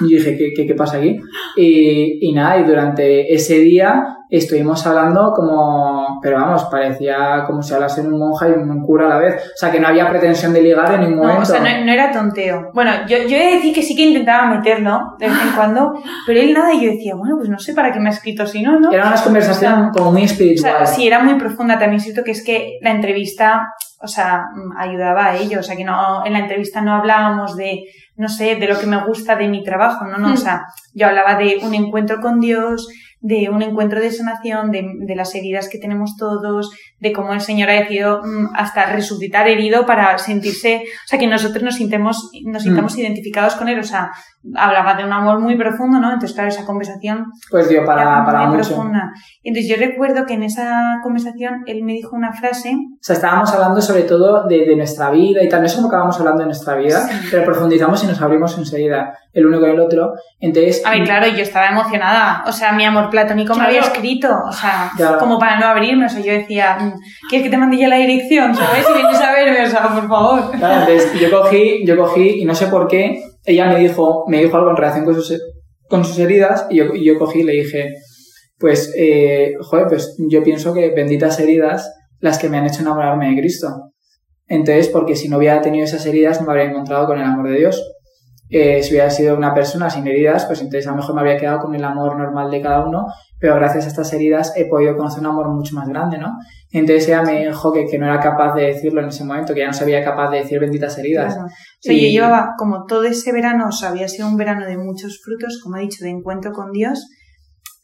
Y 0.00 0.14
dije, 0.14 0.36
¿qué, 0.36 0.52
qué, 0.56 0.66
qué 0.66 0.74
pasa 0.74 0.96
aquí? 0.96 1.20
Y, 1.56 2.26
y 2.26 2.32
nada, 2.32 2.58
y 2.58 2.64
durante 2.64 3.34
ese 3.34 3.58
día 3.58 4.02
estuvimos 4.38 4.86
hablando 4.86 5.32
como, 5.34 6.18
pero 6.22 6.36
vamos, 6.36 6.64
parecía 6.70 7.44
como 7.46 7.62
si 7.62 7.74
hablase 7.74 8.00
un 8.00 8.18
monja 8.18 8.48
y 8.48 8.52
un 8.52 8.84
cura 8.86 9.06
a 9.06 9.08
la 9.10 9.18
vez. 9.18 9.34
O 9.54 9.56
sea, 9.56 9.70
que 9.70 9.80
no 9.80 9.88
había 9.88 10.08
pretensión 10.08 10.52
de 10.52 10.62
ligar 10.62 10.92
en 10.94 11.00
ningún 11.00 11.16
No, 11.18 11.32
momento. 11.34 11.42
o 11.42 11.56
sea, 11.56 11.60
no, 11.60 11.84
no 11.84 11.92
era 11.92 12.12
tonteo. 12.12 12.70
Bueno, 12.72 12.92
yo, 13.08 13.18
yo 13.18 13.36
he 13.36 13.46
de 13.46 13.54
decir 13.56 13.74
que 13.74 13.82
sí 13.82 13.96
que 13.96 14.02
intentaba 14.02 14.46
meterlo 14.48 15.00
de 15.18 15.28
vez 15.28 15.36
en 15.42 15.52
cuando, 15.56 15.94
pero 16.26 16.40
él 16.40 16.52
nada, 16.54 16.72
y 16.72 16.84
yo 16.84 16.90
decía, 16.92 17.14
bueno, 17.14 17.36
pues 17.36 17.48
no 17.48 17.58
sé 17.58 17.74
para 17.74 17.92
qué 17.92 17.98
me 18.00 18.08
ha 18.08 18.12
escrito 18.12 18.46
si 18.46 18.62
no, 18.62 18.78
¿no? 18.78 18.92
Era 18.92 19.08
una 19.08 19.22
conversación 19.22 19.90
como 19.90 20.12
muy 20.12 20.22
O 20.22 20.24
espiritual. 20.26 20.76
sea, 20.78 20.86
sí, 20.86 21.06
era 21.06 21.22
muy 21.22 21.34
profunda. 21.34 21.78
También 21.78 22.00
siento 22.00 22.22
que 22.24 22.30
es 22.30 22.44
que 22.44 22.78
la 22.82 22.90
entrevista, 22.90 23.62
o 24.00 24.06
sea, 24.08 24.44
ayudaba 24.78 25.26
a 25.26 25.36
ello. 25.36 25.60
O 25.60 25.62
sea, 25.62 25.76
que 25.76 25.84
no, 25.84 26.24
en 26.24 26.32
la 26.32 26.38
entrevista 26.40 26.80
no 26.80 26.94
hablábamos 26.94 27.56
de, 27.56 27.80
no 28.16 28.28
sé, 28.28 28.56
de 28.56 28.68
lo 28.68 28.78
que 28.78 28.86
me 28.86 29.04
gusta 29.04 29.34
de 29.36 29.48
mi 29.48 29.64
trabajo, 29.64 30.04
no, 30.06 30.18
no. 30.18 30.28
Hmm. 30.28 30.32
O 30.34 30.36
sea, 30.36 30.62
yo 30.94 31.06
hablaba 31.08 31.34
de 31.36 31.58
un 31.62 31.74
encuentro 31.74 32.20
con 32.20 32.38
Dios, 32.40 32.88
de 33.20 33.50
un 33.50 33.60
encuentro 33.62 34.00
de 34.00 34.10
sanación, 34.10 34.70
de, 34.70 34.82
de 35.00 35.14
las 35.16 35.34
heridas 35.34 35.68
que 35.68 35.78
tenemos 35.78 36.16
todos, 36.16 36.70
de 37.00 37.12
cómo 37.12 37.32
el 37.34 37.40
Señor 37.40 37.68
ha 37.68 37.74
decidido 37.74 38.22
mm, 38.22 38.54
hasta 38.54 38.86
resucitar 38.86 39.46
herido 39.48 39.84
para 39.84 40.16
sentirse, 40.18 40.82
o 40.84 41.08
sea, 41.08 41.18
que 41.18 41.26
nosotros 41.26 41.62
nos 41.62 41.74
sintamos, 41.74 42.30
nos 42.46 42.62
sintamos 42.62 42.96
identificados 42.96 43.54
con 43.56 43.68
Él. 43.68 43.78
O 43.78 43.82
sea, 43.84 44.10
hablaba 44.56 44.94
de 44.94 45.04
un 45.04 45.12
amor 45.12 45.38
muy 45.40 45.56
profundo, 45.58 45.98
¿no? 46.00 46.08
Entonces, 46.12 46.32
claro, 46.34 46.48
esa 46.48 46.64
conversación 46.64 47.26
Pues 47.50 47.68
dio 47.68 47.84
para, 47.84 48.24
para 48.24 48.46
muy 48.46 48.56
mucho. 48.56 48.70
profunda. 48.70 49.12
Entonces 49.44 49.70
yo 49.70 49.76
recuerdo 49.76 50.24
que 50.24 50.34
en 50.34 50.42
esa 50.44 50.98
conversación 51.02 51.62
él 51.66 51.82
me 51.84 51.92
dijo 51.92 52.16
una 52.16 52.32
frase. 52.32 52.70
O 52.74 53.02
sea, 53.02 53.16
estábamos 53.16 53.52
hablando 53.52 53.82
sobre 53.82 54.02
todo 54.04 54.46
de, 54.48 54.64
de 54.64 54.76
nuestra 54.76 55.10
vida 55.10 55.42
y 55.42 55.48
tal. 55.48 55.60
No 55.60 55.66
es 55.66 55.74
como 55.74 55.88
acabamos 55.88 56.18
hablando 56.18 56.40
de 56.40 56.46
nuestra 56.46 56.74
vida, 56.76 57.00
Sí. 57.06 57.28
pero 57.30 57.44
profundizamos 57.44 58.02
y 58.02 58.06
nos 58.06 58.20
abrimos 58.22 58.56
enseguida 58.56 59.18
el 59.34 59.46
uno 59.46 59.60
con 59.60 59.68
el 59.70 59.78
otro. 59.80 60.14
Entonces, 60.40 60.82
A 60.86 60.90
ver, 60.90 61.04
claro, 61.04 61.26
yo 61.28 61.42
estaba 61.42 61.68
emocionada. 61.68 62.42
O 62.46 62.52
sea, 62.52 62.72
mi 62.72 62.84
amor 62.84 63.09
platónico 63.10 63.54
me 63.54 63.64
había 63.64 63.80
escrito. 63.80 64.28
O 64.48 64.52
sea, 64.52 64.90
Claro. 64.96 65.18
como 65.18 65.38
para 65.38 65.58
no 65.58 65.66
abrirme. 65.66 66.06
O 66.06 66.08
sea, 66.08 66.20
yo 66.20 66.32
decía, 66.32 66.78
mm, 66.80 66.92
¿quieres 67.28 67.44
que 67.46 67.50
te 67.50 67.56
mande 67.56 67.76
ya 67.78 67.88
la 67.88 67.96
dirección? 67.96 68.54
¿Sabes? 68.54 68.86
Si 68.86 68.92
vienes 68.92 69.20
a 69.20 69.32
verme, 69.32 69.66
o 69.66 69.70
sea, 69.70 69.82
por 69.88 70.08
favor. 70.08 70.50
Claro, 70.52 70.80
entonces 70.90 71.20
yo 71.20 71.30
cogí, 71.30 71.84
yo 71.86 71.96
cogí 71.96 72.40
y 72.40 72.44
no 72.44 72.54
sé 72.54 72.66
por 72.68 72.88
qué, 72.88 73.22
ella 73.44 73.66
me 73.66 73.78
dijo, 73.78 74.24
me 74.28 74.38
dijo 74.42 74.56
algo 74.56 74.70
en 74.70 74.76
relación 74.76 75.04
con 75.04 75.14
sus, 75.14 75.38
con 75.88 76.04
sus 76.04 76.18
heridas 76.18 76.66
y 76.70 76.76
yo, 76.76 76.94
y 76.94 77.04
yo 77.04 77.18
cogí 77.18 77.40
y 77.40 77.44
le 77.44 77.52
dije, 77.52 77.94
pues, 78.58 78.92
eh, 78.96 79.54
joder, 79.60 79.86
pues 79.88 80.16
yo 80.18 80.42
pienso 80.42 80.72
que 80.74 80.90
benditas 80.90 81.40
heridas 81.40 81.90
las 82.20 82.38
que 82.38 82.48
me 82.48 82.58
han 82.58 82.66
hecho 82.66 82.82
enamorarme 82.82 83.30
de 83.30 83.40
Cristo. 83.40 83.68
Entonces, 84.46 84.88
porque 84.88 85.16
si 85.16 85.28
no 85.28 85.38
hubiera 85.38 85.60
tenido 85.60 85.84
esas 85.84 86.04
heridas, 86.06 86.40
no 86.40 86.46
me 86.46 86.52
habría 86.52 86.70
encontrado 86.70 87.06
con 87.06 87.18
el 87.18 87.24
amor 87.24 87.48
de 87.48 87.58
Dios. 87.58 87.82
Eh, 88.50 88.82
si 88.82 88.90
hubiera 88.90 89.10
sido 89.10 89.36
una 89.36 89.54
persona 89.54 89.88
sin 89.88 90.06
heridas, 90.08 90.44
pues 90.46 90.60
entonces 90.60 90.86
a 90.88 90.90
lo 90.90 90.96
mejor 90.96 91.14
me 91.14 91.20
habría 91.20 91.36
quedado 91.36 91.60
con 91.60 91.74
el 91.74 91.84
amor 91.84 92.16
normal 92.16 92.50
de 92.50 92.60
cada 92.60 92.84
uno, 92.84 93.06
pero 93.38 93.54
gracias 93.54 93.84
a 93.84 93.88
estas 93.88 94.12
heridas 94.12 94.52
he 94.56 94.66
podido 94.66 94.96
conocer 94.96 95.20
un 95.20 95.26
amor 95.26 95.48
mucho 95.50 95.76
más 95.76 95.88
grande, 95.88 96.18
¿no? 96.18 96.36
Entonces 96.72 97.06
ella 97.08 97.22
me 97.22 97.46
dijo 97.46 97.72
que, 97.72 97.86
que 97.86 97.98
no 97.98 98.06
era 98.06 98.18
capaz 98.18 98.54
de 98.54 98.66
decirlo 98.66 99.00
en 99.00 99.08
ese 99.08 99.24
momento, 99.24 99.54
que 99.54 99.60
ya 99.60 99.68
no 99.68 99.72
sabía 99.72 100.04
capaz 100.04 100.30
de 100.30 100.38
decir 100.38 100.58
benditas 100.58 100.98
heridas. 100.98 101.34
Claro. 101.34 101.48
O 101.48 101.78
sea, 101.80 101.94
yo 101.94 102.08
llevaba 102.08 102.54
como 102.58 102.86
todo 102.86 103.04
ese 103.04 103.32
verano, 103.32 103.68
o 103.68 103.72
sea, 103.72 103.90
había 103.90 104.08
sido 104.08 104.26
un 104.26 104.36
verano 104.36 104.66
de 104.66 104.76
muchos 104.76 105.20
frutos, 105.24 105.60
como 105.62 105.76
he 105.76 105.82
dicho, 105.82 106.04
de 106.04 106.10
encuentro 106.10 106.52
con 106.52 106.72
Dios, 106.72 107.08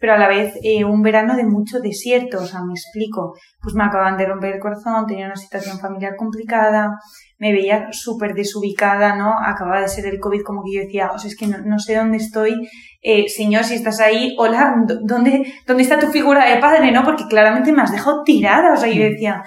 pero 0.06 0.14
a 0.14 0.20
la 0.20 0.28
vez 0.28 0.54
eh, 0.62 0.84
un 0.84 1.02
verano 1.02 1.34
de 1.34 1.42
mucho 1.42 1.80
desierto, 1.80 2.38
o 2.38 2.46
sea, 2.46 2.60
me 2.62 2.74
explico, 2.74 3.34
pues 3.60 3.74
me 3.74 3.82
acaban 3.82 4.16
de 4.16 4.24
romper 4.24 4.54
el 4.54 4.60
corazón, 4.60 5.04
tenía 5.04 5.26
una 5.26 5.34
situación 5.34 5.80
familiar 5.80 6.14
complicada, 6.16 6.92
me 7.38 7.50
veía 7.50 7.88
súper 7.90 8.32
desubicada, 8.32 9.16
¿no? 9.16 9.34
Acababa 9.44 9.80
de 9.80 9.88
ser 9.88 10.06
el 10.06 10.20
COVID, 10.20 10.42
como 10.44 10.62
que 10.62 10.76
yo 10.76 10.82
decía, 10.82 11.10
o 11.12 11.18
sea, 11.18 11.28
es 11.28 11.36
que 11.36 11.48
no, 11.48 11.58
no 11.58 11.80
sé 11.80 11.96
dónde 11.96 12.18
estoy, 12.18 12.68
eh, 13.02 13.28
señor, 13.28 13.64
si 13.64 13.74
estás 13.74 13.98
ahí, 13.98 14.36
hola, 14.38 14.76
¿dónde, 15.02 15.52
¿dónde 15.66 15.82
está 15.82 15.98
tu 15.98 16.06
figura 16.12 16.48
de 16.48 16.60
padre, 16.60 16.92
no? 16.92 17.02
Porque 17.02 17.24
claramente 17.28 17.72
me 17.72 17.82
has 17.82 17.90
dejado 17.90 18.22
tirada, 18.22 18.74
o 18.74 18.76
sea, 18.76 18.88
yo 18.88 19.02
decía, 19.02 19.42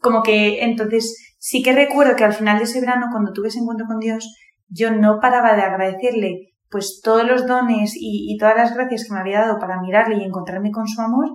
como 0.00 0.22
que 0.22 0.64
entonces 0.64 1.34
sí 1.38 1.62
que 1.62 1.74
recuerdo 1.74 2.16
que 2.16 2.24
al 2.24 2.32
final 2.32 2.56
de 2.56 2.64
ese 2.64 2.80
verano, 2.80 3.08
cuando 3.12 3.34
tuve 3.34 3.48
ese 3.48 3.58
encuentro 3.58 3.86
con 3.86 3.98
Dios, 3.98 4.34
yo 4.70 4.90
no 4.90 5.18
paraba 5.20 5.54
de 5.54 5.60
agradecerle 5.60 6.51
pues 6.72 7.00
todos 7.04 7.24
los 7.24 7.46
dones 7.46 7.92
y, 7.94 8.32
y, 8.32 8.38
todas 8.38 8.56
las 8.56 8.74
gracias 8.74 9.04
que 9.04 9.12
me 9.12 9.20
había 9.20 9.40
dado 9.40 9.58
para 9.60 9.80
mirarle 9.80 10.16
y 10.16 10.24
encontrarme 10.24 10.72
con 10.72 10.88
su 10.88 11.00
amor, 11.02 11.28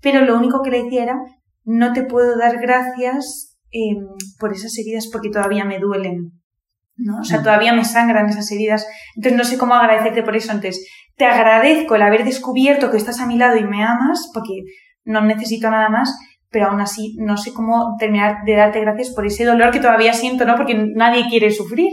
pero 0.00 0.24
lo 0.24 0.36
único 0.36 0.62
que 0.62 0.70
le 0.70 0.84
decía 0.84 1.04
era, 1.04 1.18
no 1.64 1.92
te 1.92 2.02
puedo 2.02 2.36
dar 2.36 2.58
gracias 2.60 3.58
eh, 3.70 3.96
por 4.38 4.52
esas 4.52 4.76
heridas 4.78 5.08
porque 5.12 5.30
todavía 5.30 5.64
me 5.64 5.78
duelen, 5.78 6.32
¿no? 6.96 7.18
O 7.20 7.24
sea, 7.24 7.42
todavía 7.42 7.72
me 7.72 7.84
sangran 7.84 8.28
esas 8.28 8.50
heridas, 8.50 8.86
entonces 9.14 9.38
no 9.38 9.44
sé 9.44 9.58
cómo 9.58 9.74
agradecerte 9.74 10.22
por 10.22 10.34
eso, 10.34 10.50
entonces 10.50 10.86
te 11.16 11.26
agradezco 11.26 11.94
el 11.94 12.02
haber 12.02 12.24
descubierto 12.24 12.90
que 12.90 12.96
estás 12.96 13.20
a 13.20 13.26
mi 13.26 13.36
lado 13.38 13.56
y 13.56 13.64
me 13.64 13.84
amas, 13.84 14.30
porque 14.34 14.62
no 15.04 15.20
necesito 15.20 15.70
nada 15.70 15.88
más, 15.88 16.12
pero 16.52 16.66
aún 16.66 16.80
así 16.80 17.16
no 17.18 17.36
sé 17.36 17.52
cómo 17.52 17.96
terminar 17.98 18.44
de 18.44 18.54
darte 18.54 18.80
gracias 18.80 19.10
por 19.14 19.26
ese 19.26 19.44
dolor 19.44 19.70
que 19.70 19.80
todavía 19.80 20.12
siento, 20.12 20.44
¿no? 20.44 20.54
Porque 20.54 20.74
nadie 20.74 21.24
quiere 21.28 21.50
sufrir. 21.50 21.88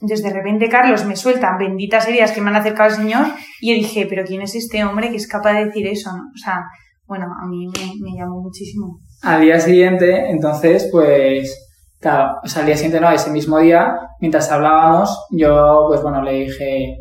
Entonces, 0.00 0.22
de 0.22 0.32
repente, 0.32 0.68
Carlos 0.68 1.04
me 1.06 1.16
suelta 1.16 1.56
benditas 1.58 2.06
heridas 2.06 2.32
que 2.32 2.42
me 2.42 2.50
han 2.50 2.56
acercado 2.56 2.90
al 2.90 2.96
Señor 2.96 3.26
y 3.60 3.70
yo 3.70 3.74
dije, 3.74 4.06
pero 4.08 4.24
¿quién 4.24 4.42
es 4.42 4.54
este 4.54 4.84
hombre 4.84 5.10
que 5.10 5.16
es 5.16 5.26
capaz 5.26 5.54
de 5.54 5.64
decir 5.64 5.86
eso, 5.86 6.12
no? 6.12 6.24
O 6.34 6.38
sea, 6.38 6.60
bueno, 7.06 7.26
a 7.42 7.46
mí 7.46 7.66
me, 7.66 8.10
me 8.10 8.18
llamó 8.18 8.42
muchísimo. 8.42 9.00
Al 9.22 9.40
día 9.40 9.58
siguiente, 9.58 10.30
entonces, 10.30 10.88
pues, 10.92 11.70
claro, 11.98 12.34
o 12.44 12.46
sea, 12.46 12.60
al 12.60 12.66
día 12.66 12.76
siguiente 12.76 13.00
no, 13.00 13.10
ese 13.10 13.30
mismo 13.30 13.58
día, 13.58 13.94
mientras 14.20 14.50
hablábamos, 14.50 15.26
yo, 15.30 15.86
pues 15.88 16.02
bueno, 16.02 16.22
le 16.22 16.32
dije, 16.32 16.96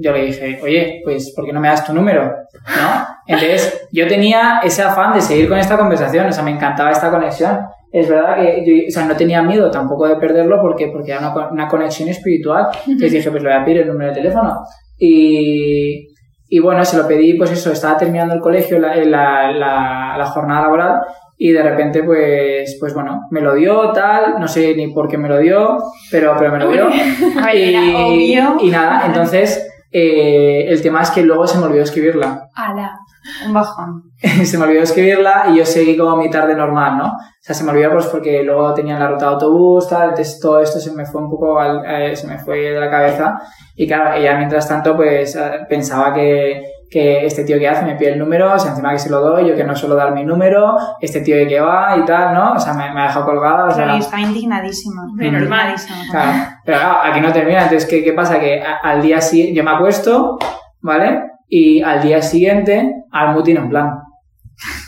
yo 0.00 0.12
le 0.12 0.26
dije, 0.26 0.60
oye, 0.62 1.00
pues, 1.04 1.32
¿por 1.34 1.46
qué 1.46 1.52
no 1.52 1.60
me 1.60 1.68
das 1.68 1.86
tu 1.86 1.94
número? 1.94 2.24
¿No? 2.24 3.15
Entonces, 3.26 3.88
yo 3.92 4.06
tenía 4.06 4.60
ese 4.62 4.82
afán 4.82 5.14
de 5.14 5.20
seguir 5.20 5.48
con 5.48 5.58
esta 5.58 5.76
conversación, 5.76 6.26
o 6.26 6.32
sea, 6.32 6.44
me 6.44 6.52
encantaba 6.52 6.90
esta 6.90 7.10
conexión. 7.10 7.58
Es 7.92 8.08
verdad 8.08 8.36
que 8.36 8.64
yo, 8.64 8.88
o 8.88 8.90
sea, 8.90 9.04
no 9.06 9.16
tenía 9.16 9.42
miedo 9.42 9.70
tampoco 9.70 10.06
de 10.06 10.16
perderlo 10.16 10.60
porque, 10.60 10.88
porque 10.88 11.12
era 11.12 11.20
una, 11.20 11.48
una 11.50 11.68
conexión 11.68 12.08
espiritual. 12.08 12.68
Entonces 12.86 13.12
dije, 13.12 13.30
pues 13.30 13.42
le 13.42 13.48
voy 13.48 13.58
a 13.58 13.64
pedir 13.64 13.78
el 13.78 13.88
número 13.88 14.10
de 14.10 14.16
teléfono. 14.16 14.60
Y, 14.98 16.08
y 16.48 16.58
bueno, 16.60 16.84
se 16.84 16.96
lo 16.96 17.08
pedí, 17.08 17.34
pues 17.34 17.50
eso, 17.50 17.72
estaba 17.72 17.96
terminando 17.96 18.34
el 18.34 18.40
colegio, 18.40 18.78
la, 18.78 18.96
la, 18.96 19.50
la, 19.50 20.14
la 20.18 20.26
jornada 20.26 20.62
laboral, 20.62 21.00
y 21.38 21.52
de 21.52 21.62
repente 21.62 22.02
pues 22.02 22.78
pues 22.80 22.94
bueno 22.94 23.26
me 23.30 23.42
lo 23.42 23.54
dio 23.54 23.92
tal 23.92 24.40
no 24.40 24.48
sé 24.48 24.74
ni 24.74 24.88
por 24.92 25.06
qué 25.06 25.18
me 25.18 25.28
lo 25.28 25.38
dio 25.38 25.76
pero 26.10 26.34
pero 26.38 26.50
me 26.52 26.58
lo 26.58 26.70
dio 26.70 26.88
y, 27.54 28.38
y, 28.38 28.70
nada 28.70 29.04
entonces 29.06 29.68
eh, 29.98 30.68
el 30.68 30.82
tema 30.82 31.00
es 31.00 31.10
que 31.10 31.22
luego 31.22 31.46
se 31.46 31.58
me 31.58 31.64
olvidó 31.64 31.82
escribirla. 31.82 32.50
¡Hala! 32.54 32.98
un 33.46 33.52
bajón. 33.52 34.02
Se 34.44 34.56
me 34.56 34.64
olvidó 34.64 34.82
escribirla 34.82 35.46
y 35.50 35.56
yo 35.56 35.66
seguí 35.66 35.96
como 35.96 36.16
mi 36.16 36.30
tarde 36.30 36.54
normal 36.54 36.96
no 36.96 37.06
o 37.06 37.12
sea 37.40 37.56
se 37.56 37.64
me 37.64 37.72
olvidó 37.72 37.90
pues 37.92 38.06
porque 38.06 38.42
luego 38.44 38.72
tenía 38.72 38.98
la 38.98 39.08
ruta 39.08 39.26
de 39.26 39.32
autobús 39.32 39.88
tal 39.88 40.10
entonces 40.10 40.38
todo 40.40 40.60
esto 40.60 40.78
se 40.78 40.92
me 40.92 41.04
fue 41.04 41.22
un 41.22 41.30
poco 41.30 41.58
al, 41.58 41.82
eh, 41.84 42.14
se 42.14 42.28
me 42.28 42.38
fue 42.38 42.58
de 42.70 42.78
la 42.78 42.88
cabeza. 42.88 43.40
Y 43.74 43.86
claro 43.88 44.14
ella 44.14 44.36
mientras 44.36 44.68
tanto 44.68 44.94
pues 44.94 45.36
pensaba 45.68 46.14
que 46.14 46.75
que 46.90 47.26
este 47.26 47.44
tío 47.44 47.58
que 47.58 47.68
hace 47.68 47.84
me 47.84 47.96
pide 47.96 48.12
el 48.12 48.18
número, 48.18 48.52
o 48.54 48.58
sea, 48.58 48.70
encima 48.70 48.92
que 48.92 48.98
se 48.98 49.10
lo 49.10 49.20
doy, 49.20 49.48
yo 49.48 49.56
que 49.56 49.64
no 49.64 49.74
suelo 49.74 49.94
dar 49.96 50.12
mi 50.12 50.24
número, 50.24 50.76
este 51.00 51.20
tío 51.20 51.36
de 51.36 51.46
que 51.46 51.60
va 51.60 51.96
y 51.96 52.04
tal, 52.04 52.34
¿no? 52.34 52.52
O 52.52 52.60
sea, 52.60 52.74
me, 52.74 52.92
me 52.92 53.00
ha 53.00 53.06
dejado 53.08 53.26
colgada. 53.26 53.66
O 53.66 53.70
sea, 53.72 53.96
está 53.96 54.20
indignadísimo, 54.20 55.02
normalísimo. 55.16 55.96
Claro, 56.10 56.32
pero 56.64 56.78
claro, 56.78 56.98
aquí 57.02 57.20
no 57.20 57.32
termina, 57.32 57.62
entonces, 57.62 57.88
¿qué, 57.88 58.04
qué 58.04 58.12
pasa? 58.12 58.38
Que 58.38 58.62
a, 58.62 58.76
al 58.76 59.02
día 59.02 59.20
siguiente, 59.20 59.54
yo 59.54 59.64
me 59.64 59.72
acuesto, 59.72 60.38
¿vale? 60.80 61.22
Y 61.48 61.82
al 61.82 62.02
día 62.02 62.22
siguiente, 62.22 62.92
al 63.10 63.34
mutin 63.34 63.56
en 63.56 63.68
plan. 63.68 63.90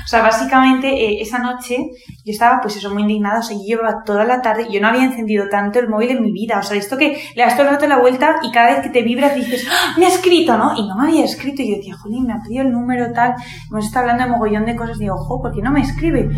o 0.05 0.07
sea, 0.07 0.21
básicamente 0.21 0.87
eh, 0.87 1.17
esa 1.19 1.39
noche 1.39 1.77
yo 2.23 2.31
estaba 2.31 2.59
pues 2.61 2.77
eso 2.77 2.93
muy 2.93 3.01
indignada, 3.01 3.39
o 3.39 3.41
sea, 3.41 3.57
yo 3.57 3.63
llevaba 3.65 4.03
toda 4.05 4.23
la 4.23 4.39
tarde, 4.39 4.67
yo 4.71 4.79
no 4.79 4.87
había 4.87 5.03
encendido 5.03 5.49
tanto 5.49 5.79
el 5.79 5.89
móvil 5.89 6.11
en 6.11 6.21
mi 6.21 6.31
vida, 6.31 6.59
o 6.59 6.63
sea, 6.63 6.77
esto 6.77 6.95
que 6.95 7.17
le 7.35 7.41
das 7.41 7.57
todo 7.57 7.67
el 7.67 7.73
rato 7.73 7.87
la 7.87 7.97
vuelta 7.97 8.35
y 8.43 8.51
cada 8.51 8.71
vez 8.71 8.83
que 8.83 8.89
te 8.89 9.01
vibras 9.01 9.33
dices, 9.33 9.67
¡Ah, 9.67 9.95
me 9.97 10.05
ha 10.05 10.09
escrito, 10.09 10.55
¿no? 10.57 10.77
Y 10.77 10.87
no 10.87 10.95
me 10.95 11.07
había 11.07 11.25
escrito 11.25 11.63
y 11.63 11.71
yo 11.71 11.77
decía, 11.77 11.97
jolín, 11.97 12.27
me 12.27 12.33
ha 12.33 12.39
pedido 12.39 12.61
el 12.61 12.71
número 12.71 13.11
tal, 13.13 13.33
hemos 13.71 13.85
estado 13.85 14.03
hablando 14.03 14.25
de 14.25 14.29
mogollón 14.29 14.65
de 14.65 14.75
cosas, 14.75 14.99
digo, 14.99 15.15
ojo, 15.15 15.41
¿por 15.41 15.51
qué 15.51 15.63
no 15.63 15.71
me 15.71 15.81
escribe? 15.81 16.29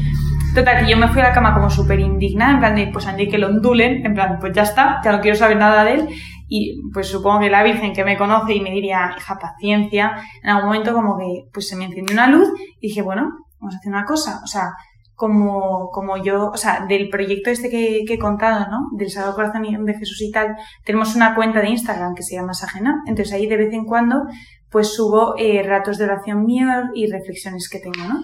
Total, 0.55 0.85
que 0.85 0.89
yo 0.89 0.97
me 0.97 1.09
fui 1.09 1.19
a 1.21 1.25
la 1.25 1.33
cama 1.33 1.53
como 1.53 1.69
súper 1.69 1.99
indignada, 1.99 2.53
en 2.53 2.59
plan 2.59 2.75
de, 2.75 2.87
pues 2.87 3.05
andé 3.05 3.27
que 3.27 3.37
lo 3.37 3.47
ondulen, 3.47 4.05
en 4.05 4.13
plan, 4.13 4.37
pues 4.39 4.53
ya 4.53 4.63
está, 4.63 5.01
ya 5.03 5.11
no 5.11 5.19
quiero 5.19 5.35
saber 5.35 5.57
nada 5.57 5.83
de 5.83 5.93
él, 5.93 6.09
y 6.47 6.81
pues 6.93 7.07
supongo 7.09 7.41
que 7.41 7.49
la 7.49 7.63
Virgen 7.63 7.93
que 7.93 8.05
me 8.05 8.17
conoce 8.17 8.55
y 8.55 8.61
me 8.61 8.71
diría, 8.71 9.13
hija, 9.17 9.37
paciencia, 9.37 10.15
en 10.41 10.49
algún 10.49 10.67
momento 10.67 10.93
como 10.93 11.17
que 11.17 11.49
pues 11.53 11.67
se 11.67 11.75
me 11.75 11.85
encendió 11.85 12.13
una 12.13 12.27
luz 12.27 12.47
y 12.79 12.87
dije, 12.87 13.01
bueno, 13.01 13.46
vamos 13.59 13.75
a 13.75 13.77
hacer 13.77 13.91
una 13.91 14.05
cosa, 14.05 14.41
o 14.43 14.47
sea, 14.47 14.71
como, 15.15 15.89
como 15.89 16.17
yo, 16.17 16.51
o 16.51 16.57
sea, 16.57 16.85
del 16.87 17.09
proyecto 17.09 17.49
este 17.49 17.69
que, 17.69 18.03
que 18.07 18.15
he 18.15 18.19
contado, 18.19 18.67
¿no? 18.69 18.89
Del 18.95 19.09
Sagrado 19.09 19.35
Corazón 19.35 19.63
de 19.63 19.93
Jesús 19.95 20.21
y 20.21 20.31
tal, 20.31 20.55
tenemos 20.85 21.15
una 21.15 21.33
cuenta 21.33 21.59
de 21.59 21.69
Instagram 21.69 22.13
que 22.13 22.23
se 22.23 22.35
llama 22.35 22.53
Sajena, 22.53 23.01
entonces 23.07 23.33
ahí 23.33 23.47
de 23.47 23.57
vez 23.57 23.73
en 23.73 23.85
cuando 23.85 24.23
pues 24.69 24.93
subo 24.93 25.35
eh, 25.37 25.63
ratos 25.63 25.97
de 25.97 26.05
oración 26.05 26.45
míos 26.45 26.85
y 26.93 27.09
reflexiones 27.09 27.69
que 27.69 27.79
tengo, 27.79 28.07
¿no? 28.07 28.19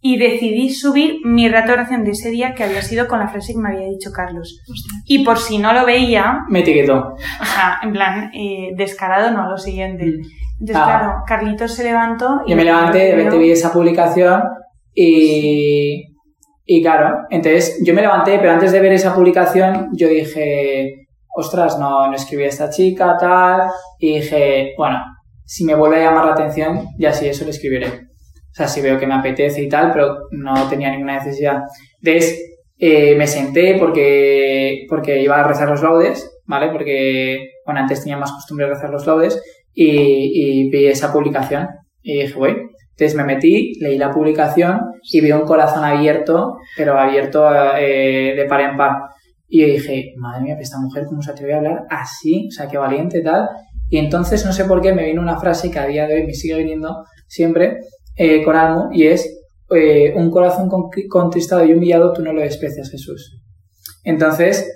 y 0.00 0.16
decidí 0.16 0.70
subir 0.70 1.20
mi 1.24 1.48
rato 1.48 1.68
de 1.68 1.72
oración 1.74 2.04
de 2.04 2.12
ese 2.12 2.30
día 2.30 2.54
que 2.54 2.62
había 2.62 2.82
sido 2.82 3.08
con 3.08 3.18
la 3.18 3.28
frase 3.28 3.52
que 3.52 3.58
me 3.58 3.70
había 3.70 3.88
dicho 3.88 4.12
Carlos. 4.12 4.62
Y 5.04 5.24
por 5.24 5.38
si 5.38 5.58
no 5.58 5.72
lo 5.72 5.84
veía... 5.84 6.44
Me 6.48 6.60
etiquetó. 6.60 7.16
O 7.40 7.44
sea, 7.44 7.80
en 7.82 7.92
plan, 7.92 8.30
eh, 8.32 8.74
descarado 8.76 9.32
no, 9.32 9.50
lo 9.50 9.56
siguiente. 9.56 10.04
Entonces, 10.04 10.76
ah. 10.76 10.84
claro, 10.84 11.22
Carlitos 11.26 11.74
se 11.74 11.82
levantó... 11.82 12.42
Y 12.46 12.50
Yo 12.50 12.56
me 12.56 12.64
levanté, 12.64 13.10
repente 13.10 13.38
vi 13.38 13.50
esa 13.50 13.72
publicación 13.72 14.42
y... 14.94 16.04
Y 16.70 16.82
claro, 16.82 17.20
entonces 17.30 17.80
yo 17.82 17.94
me 17.94 18.02
levanté, 18.02 18.38
pero 18.38 18.52
antes 18.52 18.72
de 18.72 18.80
ver 18.80 18.92
esa 18.92 19.14
publicación 19.14 19.88
yo 19.94 20.06
dije, 20.06 21.08
ostras, 21.34 21.78
no, 21.78 22.08
no 22.08 22.14
escribí 22.14 22.44
a 22.44 22.48
esta 22.48 22.68
chica, 22.68 23.16
tal, 23.18 23.70
y 23.98 24.16
dije, 24.16 24.74
bueno, 24.76 24.98
si 25.46 25.64
me 25.64 25.74
vuelve 25.74 25.96
a 25.96 26.10
llamar 26.10 26.26
la 26.26 26.32
atención, 26.32 26.88
ya 26.98 27.12
sí, 27.14 27.26
eso 27.26 27.44
lo 27.44 27.50
escribiré. 27.52 27.86
O 27.88 28.54
sea, 28.54 28.68
si 28.68 28.82
veo 28.82 28.98
que 28.98 29.06
me 29.06 29.14
apetece 29.14 29.62
y 29.62 29.68
tal, 29.70 29.92
pero 29.92 30.26
no 30.32 30.68
tenía 30.68 30.90
ninguna 30.90 31.14
necesidad. 31.14 31.62
Entonces, 32.02 32.38
eh, 32.76 33.14
me 33.16 33.26
senté 33.26 33.76
porque, 33.78 34.84
porque 34.90 35.22
iba 35.22 35.40
a 35.40 35.48
rezar 35.48 35.70
los 35.70 35.82
laudes, 35.82 36.30
¿vale? 36.44 36.70
Porque, 36.70 37.38
bueno, 37.64 37.80
antes 37.80 38.02
tenía 38.02 38.18
más 38.18 38.32
costumbre 38.32 38.66
de 38.66 38.74
rezar 38.74 38.90
los 38.90 39.06
laudes 39.06 39.40
y, 39.72 40.64
y 40.66 40.70
vi 40.70 40.86
esa 40.86 41.12
publicación 41.12 41.66
y 42.02 42.20
dije, 42.20 42.34
voy. 42.34 42.56
Entonces 42.98 43.14
me 43.14 43.22
metí, 43.22 43.74
leí 43.80 43.96
la 43.96 44.10
publicación 44.10 44.80
y 45.12 45.20
vi 45.20 45.30
un 45.30 45.42
corazón 45.42 45.84
abierto, 45.84 46.56
pero 46.76 46.98
abierto 46.98 47.48
eh, 47.76 48.34
de 48.36 48.44
par 48.46 48.60
en 48.62 48.76
par. 48.76 48.92
Y 49.46 49.60
yo 49.60 49.66
dije, 49.68 50.14
madre 50.16 50.42
mía, 50.42 50.56
esta 50.60 50.80
mujer, 50.80 51.06
¿cómo 51.06 51.22
se 51.22 51.30
atreve 51.30 51.54
a 51.54 51.58
hablar 51.58 51.86
así? 51.88 52.48
O 52.48 52.50
sea, 52.50 52.66
qué 52.66 52.76
valiente 52.76 53.20
tal. 53.20 53.48
Y 53.88 53.98
entonces, 53.98 54.44
no 54.44 54.52
sé 54.52 54.64
por 54.64 54.82
qué, 54.82 54.92
me 54.92 55.04
vino 55.04 55.22
una 55.22 55.38
frase 55.38 55.70
que 55.70 55.78
a 55.78 55.86
día 55.86 56.06
de 56.08 56.14
hoy 56.16 56.26
me 56.26 56.34
sigue 56.34 56.56
viniendo 56.56 57.04
siempre, 57.28 57.78
eh, 58.20 58.42
con 58.42 58.56
algo 58.56 58.88
y 58.90 59.06
es 59.06 59.32
eh, 59.70 60.12
un 60.16 60.28
corazón 60.32 60.68
contristado 61.08 61.64
y 61.64 61.72
humillado 61.72 62.12
tú 62.12 62.20
no 62.20 62.32
lo 62.32 62.40
desprecias 62.40 62.90
Jesús 62.90 63.40
entonces 64.02 64.68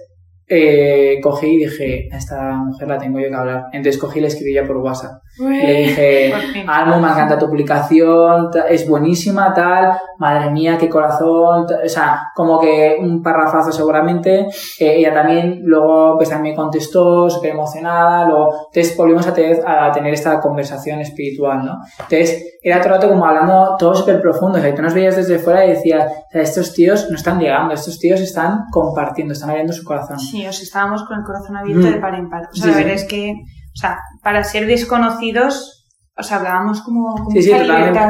eh, 0.55 1.19
cogí 1.23 1.47
y 1.55 1.59
dije, 1.65 2.09
a 2.12 2.17
esta 2.19 2.53
mujer 2.57 2.88
la 2.88 2.99
tengo 2.99 3.19
yo 3.19 3.29
que 3.29 3.35
hablar. 3.35 3.65
Entonces 3.73 4.01
cogí 4.01 4.19
y 4.19 4.23
le 4.23 4.29
escribí 4.29 4.53
ya 4.55 4.65
por 4.67 4.77
WhatsApp. 4.77 5.23
Le 5.38 5.73
dije. 5.83 6.33
Almo, 6.69 7.01
me 7.01 7.09
encanta 7.09 7.38
tu 7.38 7.47
publicación, 7.47 8.51
ta- 8.51 8.69
es 8.69 8.87
buenísima, 8.88 9.53
tal, 9.55 9.93
madre 10.19 10.51
mía, 10.51 10.77
qué 10.79 10.88
corazón, 10.91 11.67
o 11.85 11.88
sea, 11.88 12.21
como 12.35 12.61
que 12.61 12.97
un 13.01 13.23
parrafazo 13.23 13.73
seguramente. 13.73 14.41
Eh, 14.79 14.97
ella 14.99 15.15
también, 15.15 15.61
luego, 15.65 16.17
pues 16.19 16.29
también 16.29 16.55
contestó, 16.55 17.31
súper 17.31 17.53
emocionada, 17.53 18.27
luego, 18.27 18.51
entonces 18.73 18.97
volvimos 18.97 19.27
a 19.27 19.33
tener, 19.33 19.61
a 19.67 19.91
tener 19.91 20.12
esta 20.12 20.38
conversación 20.41 21.01
espiritual, 21.01 21.65
¿no? 21.65 21.79
Entonces, 21.99 22.59
era 22.62 22.77
todo 22.81 22.88
el 22.88 22.95
rato 23.01 23.09
como 23.09 23.25
hablando 23.27 23.75
todo 23.79 23.95
súper 23.95 24.21
profundo, 24.21 24.59
o 24.59 24.61
sea, 24.61 24.75
tú 24.75 24.83
nos 24.83 24.95
veías 24.95 25.17
desde 25.17 25.38
fuera 25.38 25.65
y 25.65 25.71
decías, 25.71 26.07
o 26.29 26.31
sea, 26.33 26.43
estos 26.43 26.75
tíos 26.75 27.09
no 27.11 27.17
están 27.17 27.41
llegando, 27.41 27.75
estos 27.75 27.99
tíos 27.99 28.21
están 28.21 28.65
compartiendo, 28.71 29.33
están 29.33 29.51
abriendo 29.51 29.73
su 29.73 29.83
corazón. 29.85 30.19
Sí, 30.21 30.41
os 30.48 30.61
estábamos 30.62 31.05
con 31.05 31.18
el 31.18 31.24
corazón 31.24 31.57
abierto 31.57 31.87
Mm. 31.88 31.92
de 31.92 31.98
par 32.00 32.14
en 32.14 32.28
par. 32.31 32.42
O 32.50 32.55
sea, 32.55 32.62
Sí, 32.64 32.68
la 32.68 32.74
sí. 32.74 32.78
verdad 32.83 32.94
es 32.94 33.05
que, 33.09 33.33
o 33.33 33.76
sea, 33.81 33.98
para 34.22 34.44
ser 34.44 34.66
desconocidos, 34.66 35.87
o 36.16 36.22
sea, 36.22 36.38
hablábamos 36.38 36.83
como 36.83 37.14
con 37.14 37.33
Sí, 37.33 37.42
sí, 37.42 37.52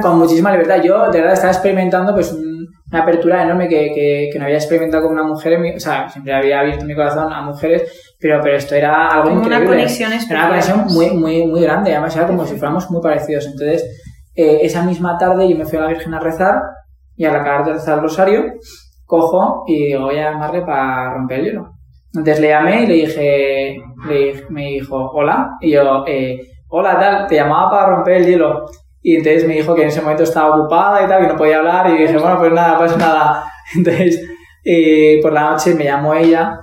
con 0.02 0.18
muchísima 0.18 0.50
libertad. 0.52 0.82
Yo, 0.82 1.10
de 1.10 1.18
verdad, 1.20 1.34
estaba 1.34 1.52
experimentando 1.52 2.12
pues 2.14 2.32
un- 2.32 2.66
una 2.90 3.02
apertura 3.02 3.42
enorme 3.42 3.68
que, 3.68 3.90
que, 3.94 4.28
que 4.32 4.38
no 4.38 4.44
había 4.44 4.56
experimentado 4.58 5.04
con 5.04 5.12
una 5.12 5.22
mujer. 5.22 5.54
en 5.54 5.62
mi- 5.62 5.74
o 5.76 5.80
sea, 5.80 6.08
siempre 6.10 6.34
había 6.34 6.60
abierto 6.60 6.84
mi 6.84 6.94
corazón 6.94 7.32
a 7.32 7.40
mujeres, 7.42 7.90
pero, 8.20 8.40
pero 8.42 8.56
esto 8.56 8.74
era 8.74 9.06
algo 9.08 9.30
Como 9.30 9.36
una 9.36 9.46
increíble. 9.56 9.66
conexión 9.76 10.12
Era 10.12 10.40
una 10.40 10.48
conexión 10.48 10.84
muy, 10.88 11.10
muy, 11.10 11.46
muy 11.46 11.60
grande. 11.62 11.92
Además, 11.92 12.14
era 12.16 12.26
como 12.26 12.44
si 12.44 12.56
fuéramos 12.56 12.90
muy 12.90 13.00
parecidos. 13.00 13.46
Entonces, 13.46 13.84
eh, 14.34 14.58
esa 14.62 14.82
misma 14.82 15.16
tarde 15.16 15.48
yo 15.48 15.56
me 15.56 15.64
fui 15.64 15.78
a 15.78 15.82
la 15.82 15.88
Virgen 15.88 16.12
a 16.14 16.20
rezar 16.20 16.56
y 17.16 17.24
al 17.24 17.36
acabar 17.36 17.64
de 17.64 17.72
rezar 17.74 17.94
el 17.98 18.02
rosario, 18.02 18.44
cojo 19.06 19.64
y 19.66 19.86
digo, 19.86 20.02
voy 20.02 20.18
a 20.18 20.30
llamarle 20.32 20.62
para 20.62 21.14
romper 21.14 21.40
el 21.40 21.44
hielo. 21.46 21.71
Entonces 22.14 22.40
le 22.40 22.48
llamé 22.48 22.82
y 22.82 22.86
le 22.86 22.94
dije, 22.94 23.76
le 24.08 24.44
me 24.50 24.66
dijo, 24.66 25.10
hola. 25.12 25.50
Y 25.60 25.70
yo, 25.72 26.04
eh, 26.06 26.40
hola, 26.68 26.98
tal, 26.98 27.26
te 27.26 27.36
llamaba 27.36 27.70
para 27.70 27.86
romper 27.96 28.14
el 28.18 28.26
hielo. 28.26 28.66
Y 29.02 29.16
entonces 29.16 29.46
me 29.48 29.54
dijo 29.54 29.74
que 29.74 29.82
en 29.82 29.88
ese 29.88 30.00
momento 30.02 30.22
estaba 30.22 30.54
ocupada 30.54 31.04
y 31.04 31.08
tal, 31.08 31.22
que 31.22 31.32
no 31.32 31.36
podía 31.36 31.58
hablar. 31.58 31.90
Y 31.90 31.98
dije, 32.02 32.16
bueno, 32.18 32.38
pues 32.38 32.52
nada, 32.52 32.78
pues 32.78 32.96
nada. 32.96 33.44
Entonces, 33.74 34.22
eh, 34.64 35.18
por 35.22 35.32
la 35.32 35.50
noche 35.50 35.74
me 35.74 35.84
llamó 35.84 36.14
ella 36.14 36.58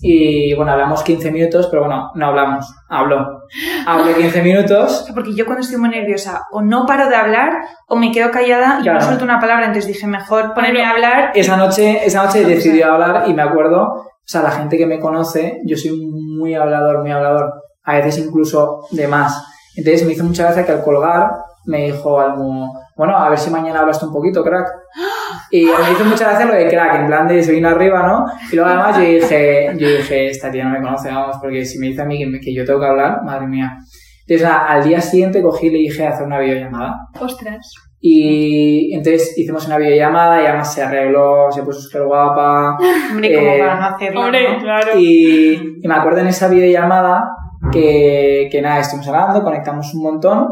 y 0.00 0.54
bueno, 0.54 0.72
hablamos 0.72 1.02
15 1.02 1.30
minutos, 1.32 1.66
pero 1.70 1.84
bueno, 1.86 2.10
no 2.14 2.26
hablamos, 2.26 2.72
habló. 2.88 3.42
Hablé 3.86 4.14
15 4.14 4.42
minutos. 4.42 5.08
Porque 5.14 5.34
yo 5.34 5.44
cuando 5.44 5.62
estoy 5.62 5.78
muy 5.78 5.88
nerviosa, 5.88 6.42
o 6.52 6.60
no 6.62 6.84
paro 6.86 7.08
de 7.08 7.16
hablar, 7.16 7.52
o 7.88 7.96
me 7.96 8.12
quedo 8.12 8.30
callada 8.30 8.78
y 8.80 8.82
Claro. 8.82 8.98
no 9.00 9.04
suelto 9.06 9.24
una 9.24 9.40
palabra. 9.40 9.66
Entonces 9.66 9.92
dije, 9.92 10.06
mejor 10.06 10.52
ponerme 10.54 10.84
a 10.84 10.90
hablar. 10.90 11.32
Esa 11.34 11.56
noche, 11.56 12.04
esa 12.06 12.24
noche 12.24 12.44
decidió 12.44 12.92
hablar 12.92 13.24
y 13.28 13.34
me 13.34 13.42
acuerdo, 13.42 14.04
o 14.28 14.30
sea, 14.30 14.42
la 14.42 14.50
gente 14.50 14.76
que 14.76 14.84
me 14.84 15.00
conoce, 15.00 15.62
yo 15.64 15.74
soy 15.74 15.90
muy 15.96 16.54
hablador, 16.54 17.00
muy 17.00 17.10
hablador, 17.10 17.50
a 17.82 17.94
veces 17.94 18.18
incluso 18.18 18.86
de 18.90 19.08
más. 19.08 19.42
Entonces 19.74 20.06
me 20.06 20.12
hizo 20.12 20.22
mucha 20.22 20.42
gracia 20.42 20.66
que 20.66 20.72
al 20.72 20.82
colgar 20.82 21.30
me 21.64 21.86
dijo 21.86 22.20
algo, 22.20 22.74
bueno, 22.94 23.16
a 23.16 23.30
ver 23.30 23.38
si 23.38 23.48
mañana 23.48 23.80
hablas 23.80 23.98
tú 23.98 24.08
un 24.08 24.12
poquito, 24.12 24.44
crack. 24.44 24.68
Y 25.50 25.64
me 25.64 25.92
hizo 25.92 26.04
mucha 26.04 26.28
gracia 26.28 26.44
lo 26.44 26.52
de 26.52 26.68
crack, 26.68 26.96
en 26.96 27.06
plan 27.06 27.26
de 27.26 27.42
se 27.42 27.52
vino 27.52 27.70
arriba, 27.70 28.06
¿no? 28.06 28.26
Y 28.52 28.56
luego 28.56 28.68
además 28.68 28.98
yo 28.98 29.02
dije, 29.02 29.72
yo 29.78 29.88
dije, 29.88 30.28
esta 30.28 30.50
tía 30.50 30.64
no 30.64 30.70
me 30.72 30.82
conoce, 30.82 31.08
vamos, 31.08 31.38
porque 31.40 31.64
si 31.64 31.78
me 31.78 31.86
dice 31.86 32.02
a 32.02 32.04
mí 32.04 32.18
que, 32.18 32.38
que 32.38 32.54
yo 32.54 32.66
tengo 32.66 32.80
que 32.80 32.86
hablar, 32.86 33.22
madre 33.24 33.46
mía. 33.46 33.78
Entonces 34.26 34.46
al 34.46 34.84
día 34.84 35.00
siguiente 35.00 35.40
cogí 35.40 35.68
y 35.68 35.70
le 35.70 35.78
dije 35.78 36.06
hacer 36.06 36.26
una 36.26 36.38
videollamada. 36.38 36.96
Ostras. 37.18 37.87
Y 38.00 38.94
entonces 38.94 39.36
hicimos 39.36 39.66
una 39.66 39.76
videollamada 39.78 40.40
y 40.42 40.46
además 40.46 40.72
se 40.72 40.82
arregló, 40.82 41.50
se 41.50 41.62
puso 41.62 41.80
súper 41.80 42.04
guapa. 42.04 42.76
Hombre, 43.10 43.34
como 43.34 43.48
Eh, 43.50 43.58
para 43.58 43.80
no 43.80 43.86
hacerlo. 43.96 44.20
Hombre, 44.20 44.52
¿no? 44.52 44.58
claro. 44.60 44.98
Y, 44.98 45.78
y 45.82 45.88
me 45.88 45.94
acuerdo 45.94 46.20
en 46.20 46.28
esa 46.28 46.48
videollamada 46.48 47.24
que, 47.72 48.48
que 48.52 48.62
nada, 48.62 48.80
estuvimos 48.80 49.08
hablando, 49.08 49.42
conectamos 49.42 49.92
un 49.94 50.02
montón, 50.02 50.48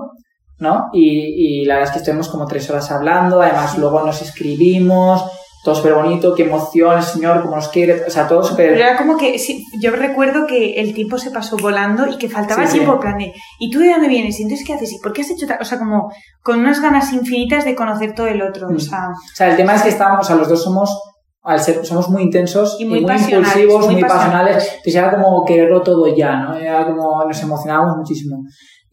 ¿no? 0.59 0.89
Y, 0.93 1.61
y 1.63 1.65
la 1.67 1.75
verdad 1.75 1.89
es 1.91 1.93
que 1.93 1.99
estuvimos 2.01 2.29
como 2.29 2.47
tres 2.47 2.69
horas 2.69 2.91
hablando, 2.91 3.41
además 3.41 3.79
luego 3.79 4.03
nos 4.05 4.21
escribimos, 4.23 5.25
todo 5.66 5.74
súper 5.74 5.94
bonito, 5.94 6.33
qué 6.33 6.44
emoción, 6.44 6.96
el 6.96 7.02
Señor, 7.02 7.42
cómo 7.42 7.57
nos 7.57 7.66
quiere, 7.70 8.05
o 8.07 8.09
sea, 8.11 8.29
todo 8.29 8.38
Pero 8.42 8.48
súper... 8.50 8.72
era 8.74 8.96
como 8.96 9.16
que, 9.16 9.37
sí, 9.37 9.64
yo 9.83 9.90
recuerdo 9.90 10.46
que 10.46 10.74
el 10.74 10.94
tiempo 10.94 11.18
se 11.18 11.33
pasó 11.33 11.57
volando 11.57 12.07
y 12.07 12.16
que 12.18 12.29
faltaba 12.29 12.62
Sí, 12.62 12.68
sí. 12.68 12.72
tiempo, 12.79 12.94
en 12.94 13.00
plan 13.00 13.18
de, 13.18 13.33
¿y 13.59 13.68
tú 13.72 13.81
de 13.81 13.90
dónde 13.90 14.07
vienes? 14.07 14.38
¿Y 14.38 14.44
entonces 14.44 14.64
qué 14.64 14.74
haces? 14.74 14.92
¿Y 14.92 15.00
por 15.00 15.12
qué 15.12 15.22
has 15.22 15.31
hecho 15.31 15.44
tal? 15.48 15.59
O 15.61 15.64
sea, 15.64 15.76
como 15.81 16.12
con 16.40 16.61
unas 16.61 16.81
ganas 16.81 17.12
infinitas 17.12 17.64
de 17.64 17.74
conocer 17.74 18.14
todo 18.14 18.29
el 18.29 18.42
otro. 18.42 18.68
Mm. 18.70 18.76
O 18.76 18.79
sea, 18.79 19.09
O 19.09 19.35
sea, 19.37 19.50
el 19.50 19.57
tema 19.57 19.74
es 19.74 19.83
que 19.83 19.88
estábamos, 19.88 20.24
o 20.24 20.29
sea, 20.29 20.37
los 20.37 20.48
dos 20.48 20.62
somos, 20.62 20.96
al 21.42 21.59
ser, 21.59 21.85
somos 21.85 22.09
muy 22.11 22.22
intensos 22.22 22.76
Y 22.79 22.85
y 22.85 22.87
muy 22.87 23.00
muy, 23.00 23.09
pasionales, 23.09 23.48
impulsivos, 23.57 23.85
muy 23.87 23.94
muy, 23.94 24.02
pasionales. 24.05 24.55
pasionales. 24.55 24.68
Entonces 24.76 24.94
era 24.94 25.11
como 25.11 25.44
quererlo 25.44 25.83
todo 25.83 26.07
ya, 26.14 26.37
¿no? 26.37 26.55
Era 26.55 26.87
como, 26.87 27.24
nos 27.24 27.42
emocionábamos 27.42 27.96
muchísimo. 27.96 28.37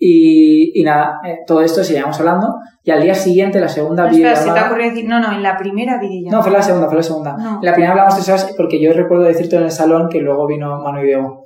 Y, 0.05 0.77
y 0.81 0.83
nada, 0.83 1.19
eh, 1.25 1.39
todo 1.47 1.61
esto 1.61 1.81
seguíamos 1.81 2.19
hablando. 2.19 2.55
Y 2.83 2.91
al 2.91 3.01
día 3.01 3.15
siguiente, 3.15 3.61
la 3.61 3.69
segunda 3.69 4.03
no, 4.03 4.09
espera, 4.11 4.35
se 4.35 4.43
te 4.43 4.49
videollamada- 4.49 4.67
ocurrió 4.67 4.89
decir, 4.89 5.05
no, 5.07 5.19
no, 5.21 5.31
en 5.31 5.41
la 5.41 5.57
primera 5.57 5.97
videollamada. 5.97 6.37
No, 6.37 6.43
fue 6.43 6.51
la 6.51 6.61
segunda, 6.61 6.87
fue 6.87 6.97
la 6.97 7.03
segunda. 7.03 7.37
No. 7.37 7.59
En 7.59 7.65
la 7.65 7.71
primera 7.71 7.91
hablamos 7.93 8.15
tres 8.15 8.27
horas 8.27 8.53
porque 8.57 8.81
yo 8.81 8.91
recuerdo 8.91 9.23
decirte 9.23 9.55
en 9.55 9.63
el 9.63 9.71
salón 9.71 10.09
que 10.09 10.19
luego 10.19 10.45
vino 10.45 10.77
Manu 10.83 10.99
y 10.99 11.05
Diego. 11.05 11.42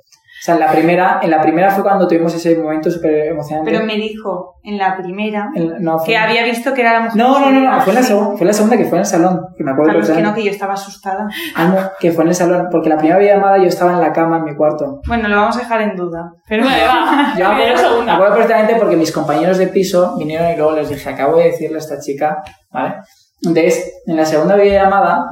O 0.48 0.50
sea, 0.50 0.54
en 0.54 0.60
la 0.60 0.72
primera, 0.72 1.20
en 1.22 1.30
la 1.30 1.42
primera 1.42 1.70
fue 1.70 1.82
cuando 1.82 2.08
tuvimos 2.08 2.32
ese 2.34 2.56
momento 2.56 2.90
súper 2.90 3.26
emocionante. 3.32 3.70
Pero 3.70 3.84
me 3.84 3.96
dijo 3.96 4.54
en 4.62 4.78
la 4.78 4.96
primera 4.96 5.50
En- 5.54 5.82
no, 5.84 5.98
fue- 5.98 6.06
que 6.08 6.16
había 6.16 6.42
visto 6.42 6.72
que 6.72 6.80
era 6.80 6.94
la 6.94 7.00
mujer. 7.00 7.16
No, 7.18 7.38
no, 7.38 7.50
no, 7.50 7.60
no, 7.60 7.76
que 7.76 7.82
fue 7.82 7.92
en 7.92 7.98
la, 7.98 8.02
segunda, 8.02 8.30
fue 8.30 8.40
en 8.40 8.46
la 8.46 8.52
segunda 8.54 8.76
que 8.78 8.84
fue 8.86 8.96
en 8.96 9.00
el 9.00 9.06
salón, 9.06 9.40
que 9.58 9.62
me 9.64 9.72
acuerdo 9.72 9.90
Claro, 9.92 10.06
es 10.06 10.10
que 10.10 10.22
no, 10.22 10.34
que 10.34 10.44
yo 10.44 10.50
estaba 10.50 10.72
asustada. 10.72 11.28
Ah, 11.54 11.66
no, 11.66 11.76
que 12.00 12.12
fue 12.12 12.24
en 12.24 12.28
el 12.30 12.34
salón, 12.34 12.68
porque 12.70 12.88
la 12.88 12.96
primera 12.96 13.18
videollamada 13.18 13.58
yo 13.58 13.64
estaba 13.66 13.92
en 13.92 14.00
la 14.00 14.10
cama 14.10 14.38
en 14.38 14.44
mi 14.44 14.54
cuarto. 14.56 15.02
Bueno, 15.06 15.28
lo 15.28 15.36
vamos 15.36 15.56
a 15.56 15.60
dejar 15.60 15.82
en 15.82 15.96
duda. 15.96 16.32
Pero 16.48 16.64
Vale, 16.64 16.82
va. 16.86 17.34
Yo 17.38 17.46
me 17.52 17.70
acuerdo, 17.70 18.02
me 18.04 18.10
acuerdo 18.12 18.34
perfectamente 18.36 18.76
porque 18.76 18.96
mis 18.96 19.12
compañeros 19.12 19.58
de 19.58 19.66
piso 19.66 20.16
vinieron 20.16 20.50
y 20.50 20.56
luego 20.56 20.72
les 20.72 20.88
dije, 20.88 21.10
acabo 21.10 21.36
de 21.36 21.44
decirle 21.44 21.76
a 21.76 21.80
esta 21.80 22.00
chica, 22.00 22.42
¿vale? 22.72 22.94
Entonces, 23.42 24.00
en 24.06 24.16
la 24.16 24.24
segunda 24.24 24.56
videollamada, 24.56 25.26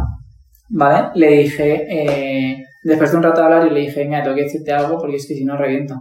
¿vale? 0.69 1.09
Le 1.15 1.29
dije, 1.29 1.87
eh, 1.89 2.66
después 2.89 3.11
de 3.11 3.17
un 3.17 3.23
rato 3.23 3.41
de 3.41 3.47
hablar, 3.47 3.67
y 3.67 3.71
le 3.75 3.81
dije, 3.81 4.05
mira, 4.05 4.23
tengo 4.23 4.37
que 4.37 4.45
decirte 4.45 4.73
algo 4.73 4.99
porque 4.99 5.17
es 5.17 5.27
que 5.27 5.35
si 5.35 5.45
no 5.45 5.57
reviento. 5.57 6.01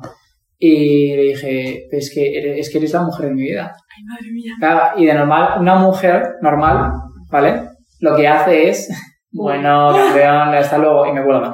Y 0.58 1.16
le 1.16 1.22
dije, 1.24 1.88
"Pero 1.90 2.00
es 2.00 2.12
que 2.14 2.38
eres, 2.38 2.60
es 2.60 2.72
que 2.72 2.78
eres 2.78 2.94
la 2.94 3.02
mujer 3.02 3.28
de 3.28 3.34
mi 3.34 3.42
vida. 3.44 3.76
Ay, 3.98 4.04
madre 4.06 4.32
mía. 4.32 4.54
Claro, 4.60 5.00
y 5.00 5.06
de 5.06 5.14
normal, 5.14 5.60
una 5.60 5.76
mujer 5.76 6.36
normal, 6.42 6.92
¿vale? 7.30 7.62
Lo 8.00 8.16
que 8.16 8.28
hace 8.28 8.70
es, 8.70 8.90
bueno, 9.32 9.92
campeón, 9.94 10.56
hasta 10.56 10.78
luego, 10.78 11.06
y 11.08 11.14
me 11.14 11.24
vuelva. 11.24 11.52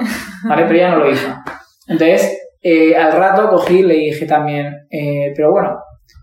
¿Vale? 0.47 0.63
Pero 0.63 0.75
ella 0.75 0.91
no 0.91 0.97
lo 0.97 1.11
hizo. 1.11 1.27
Entonces, 1.87 2.37
eh, 2.61 2.95
al 2.95 3.13
rato 3.13 3.49
cogí 3.49 3.79
y 3.79 3.83
le 3.83 3.95
dije 3.95 4.25
también, 4.25 4.67
eh, 4.89 5.33
pero 5.35 5.51
bueno, 5.51 5.77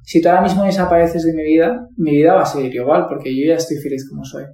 si 0.04 0.20
tú 0.22 0.28
ahora 0.28 0.42
mismo 0.42 0.64
desapareces 0.64 1.24
de 1.24 1.32
mi 1.34 1.42
vida, 1.42 1.86
mi 1.96 2.12
vida 2.12 2.34
va 2.34 2.42
a 2.42 2.46
seguir 2.46 2.74
igual, 2.74 3.06
porque 3.08 3.30
yo 3.34 3.48
ya 3.48 3.56
estoy 3.56 3.78
feliz 3.78 4.08
como 4.08 4.24
soy. 4.24 4.44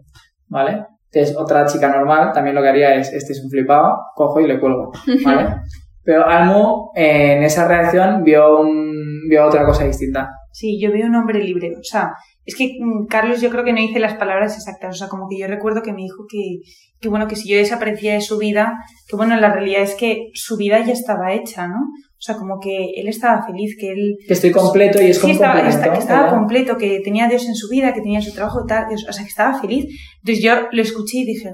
¿Vale? 0.48 0.84
Entonces, 1.14 1.36
otra 1.36 1.64
chica 1.66 1.88
normal 1.88 2.32
también 2.32 2.56
lo 2.56 2.62
que 2.62 2.68
haría 2.68 2.94
es, 2.96 3.12
este 3.12 3.32
es 3.34 3.44
un 3.44 3.50
flipado, 3.50 3.98
cojo 4.14 4.40
y 4.40 4.48
le 4.48 4.58
cuelgo. 4.58 4.90
¿Vale? 5.24 5.56
Pero 6.02 6.26
Almu, 6.26 6.90
eh, 6.94 7.36
en 7.36 7.44
esa 7.44 7.66
reacción, 7.66 8.24
vio, 8.24 8.60
un, 8.60 9.26
vio 9.28 9.46
otra 9.46 9.64
cosa 9.64 9.84
distinta. 9.84 10.28
Sí, 10.52 10.78
yo 10.78 10.92
veo 10.92 11.06
un 11.06 11.14
hombre 11.14 11.42
libre. 11.42 11.72
O 11.78 11.82
sea, 11.82 12.12
es 12.44 12.54
que 12.56 12.76
mm, 12.78 13.06
Carlos 13.06 13.40
yo 13.40 13.48
creo 13.48 13.64
que 13.64 13.72
no 13.72 13.80
dice 13.80 14.00
las 14.00 14.14
palabras 14.14 14.54
exactas. 14.54 14.96
O 14.96 14.98
sea, 14.98 15.08
como 15.08 15.28
que 15.28 15.38
yo 15.38 15.46
recuerdo 15.46 15.82
que 15.82 15.92
me 15.92 16.02
dijo 16.02 16.24
que, 16.28 16.58
que 17.00 17.08
bueno, 17.08 17.26
que 17.26 17.36
si 17.36 17.48
yo 17.48 17.56
desaparecía 17.56 18.12
de 18.12 18.20
su 18.20 18.36
vida, 18.36 18.74
que 19.08 19.16
bueno, 19.16 19.36
la 19.36 19.52
realidad 19.52 19.82
es 19.82 19.94
que 19.94 20.30
su 20.34 20.56
vida 20.58 20.84
ya 20.84 20.92
estaba 20.92 21.32
hecha, 21.32 21.68
¿no? 21.68 21.80
O 22.24 22.26
sea, 22.26 22.36
como 22.36 22.58
que 22.58 22.86
él 22.96 23.06
estaba 23.06 23.44
feliz, 23.44 23.76
que 23.78 23.90
él... 23.92 24.16
Que 24.26 24.32
estoy 24.32 24.50
completo 24.50 24.96
y 25.02 25.08
es 25.10 25.16
Sí, 25.16 25.20
como 25.20 25.34
estaba, 25.34 25.52
complemento, 25.56 25.78
esta- 25.84 25.92
que 25.92 25.98
estaba 26.00 26.22
¿verdad? 26.22 26.38
completo, 26.38 26.76
que 26.78 27.00
tenía 27.04 27.26
a 27.26 27.28
Dios 27.28 27.46
en 27.46 27.54
su 27.54 27.68
vida, 27.68 27.92
que 27.92 28.00
tenía 28.00 28.22
su 28.22 28.32
trabajo, 28.32 28.64
tal, 28.66 28.86
que- 28.88 28.94
o 28.94 29.12
sea, 29.12 29.22
que 29.24 29.28
estaba 29.28 29.60
feliz. 29.60 29.84
Entonces 30.22 30.42
yo 30.42 30.54
lo 30.72 30.80
escuché 30.80 31.18
y 31.18 31.24
dije, 31.26 31.52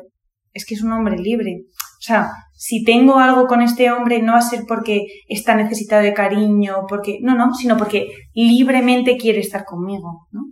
es 0.53 0.65
que 0.65 0.75
es 0.77 0.83
un 0.85 0.93
hombre 0.93 1.19
libre. 1.19 1.63
O 1.65 2.03
sea, 2.03 2.31
si 2.55 2.85
tengo 2.85 3.19
algo 3.19 3.49
con 3.49 3.63
este 3.63 3.91
hombre 3.91 4.23
no 4.23 4.33
va 4.35 4.39
a 4.39 4.43
ser 4.43 4.61
porque 4.69 5.03
está 5.27 5.57
necesitado 5.57 6.05
de 6.05 6.15
cariño, 6.15 6.77
porque 6.89 7.19
no, 7.21 7.35
no, 7.35 7.53
sino 7.53 7.77
porque 7.77 8.07
libremente 8.33 9.17
quiere 9.17 9.41
estar 9.41 9.65
conmigo, 9.65 10.29
¿no? 10.31 10.43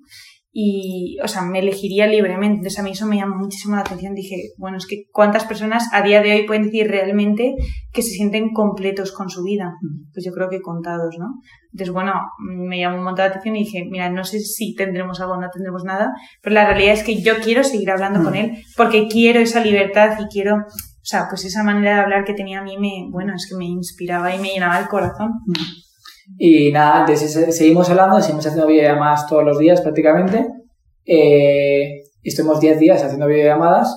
Y, 0.51 1.19
o 1.23 1.29
sea, 1.29 1.43
me 1.43 1.59
elegiría 1.59 2.07
libremente. 2.07 2.57
Entonces 2.57 2.79
a 2.79 2.83
mí 2.83 2.91
eso 2.93 3.07
me 3.07 3.17
llamó 3.17 3.37
muchísimo 3.37 3.77
la 3.77 3.83
atención. 3.83 4.15
Dije, 4.15 4.37
bueno, 4.57 4.79
es 4.79 4.87
que 4.87 5.05
cuántas 5.13 5.45
personas 5.45 5.85
a 5.93 6.03
día 6.03 6.23
de 6.23 6.33
hoy 6.33 6.47
pueden 6.47 6.65
decir 6.65 6.89
realmente 6.89 7.55
que 7.93 8.03
se 8.03 8.11
sienten 8.11 8.53
completos 8.55 9.13
con 9.13 9.29
su 9.29 9.43
vida. 9.45 9.75
Pues 10.13 10.25
yo 10.25 10.33
creo 10.33 10.49
que 10.49 10.61
contados, 10.61 11.17
¿no? 11.19 11.27
Entonces, 11.73 11.93
bueno, 11.93 12.13
me 12.39 12.79
llamó 12.81 12.97
un 12.99 13.05
montón 13.05 13.25
la 13.27 13.31
atención 13.31 13.57
y 13.57 13.65
dije, 13.65 13.85
mira, 13.91 14.09
no 14.11 14.25
sé 14.25 14.41
si 14.41 14.75
tendremos 14.75 15.21
algo 15.21 15.35
o 15.35 15.41
no 15.41 15.49
tendremos 15.53 15.85
nada, 15.85 16.13
pero 16.43 16.55
la 16.55 16.67
realidad 16.67 16.95
es 16.95 17.03
que 17.05 17.21
yo 17.21 17.35
quiero 17.41 17.63
seguir 17.63 17.91
hablando 17.91 18.21
Mm. 18.21 18.25
con 18.25 18.35
él 18.35 18.53
porque 18.77 19.07
quiero 19.07 19.41
esa 19.41 19.63
libertad 19.63 20.19
y 20.19 20.25
quiero, 20.33 20.57
o 20.57 20.65
sea, 21.03 21.27
pues 21.29 21.45
esa 21.45 21.63
manera 21.63 21.95
de 21.97 22.01
hablar 22.01 22.25
que 22.25 22.35
tenía 22.35 22.61
a 22.61 22.65
mí 22.65 22.77
me, 22.79 23.07
bueno, 23.11 23.35
es 23.37 23.47
que 23.49 23.57
me 23.57 23.67
inspiraba 23.67 24.35
y 24.35 24.39
me 24.41 24.49
llenaba 24.49 24.79
el 24.81 24.89
corazón. 24.89 25.31
Y 26.37 26.71
nada, 26.73 27.01
entonces 27.01 27.33
se- 27.33 27.53
seguimos 27.53 27.89
hablando, 27.91 28.21
seguimos 28.21 28.47
haciendo 28.47 28.67
videollamadas 28.69 29.27
todos 29.27 29.45
los 29.45 29.59
días 29.59 29.81
prácticamente. 29.81 30.47
Eh, 31.07 32.03
estuvimos 32.23 32.61
10 32.61 32.79
días 32.79 33.03
haciendo 33.03 33.27
videollamadas 33.27 33.97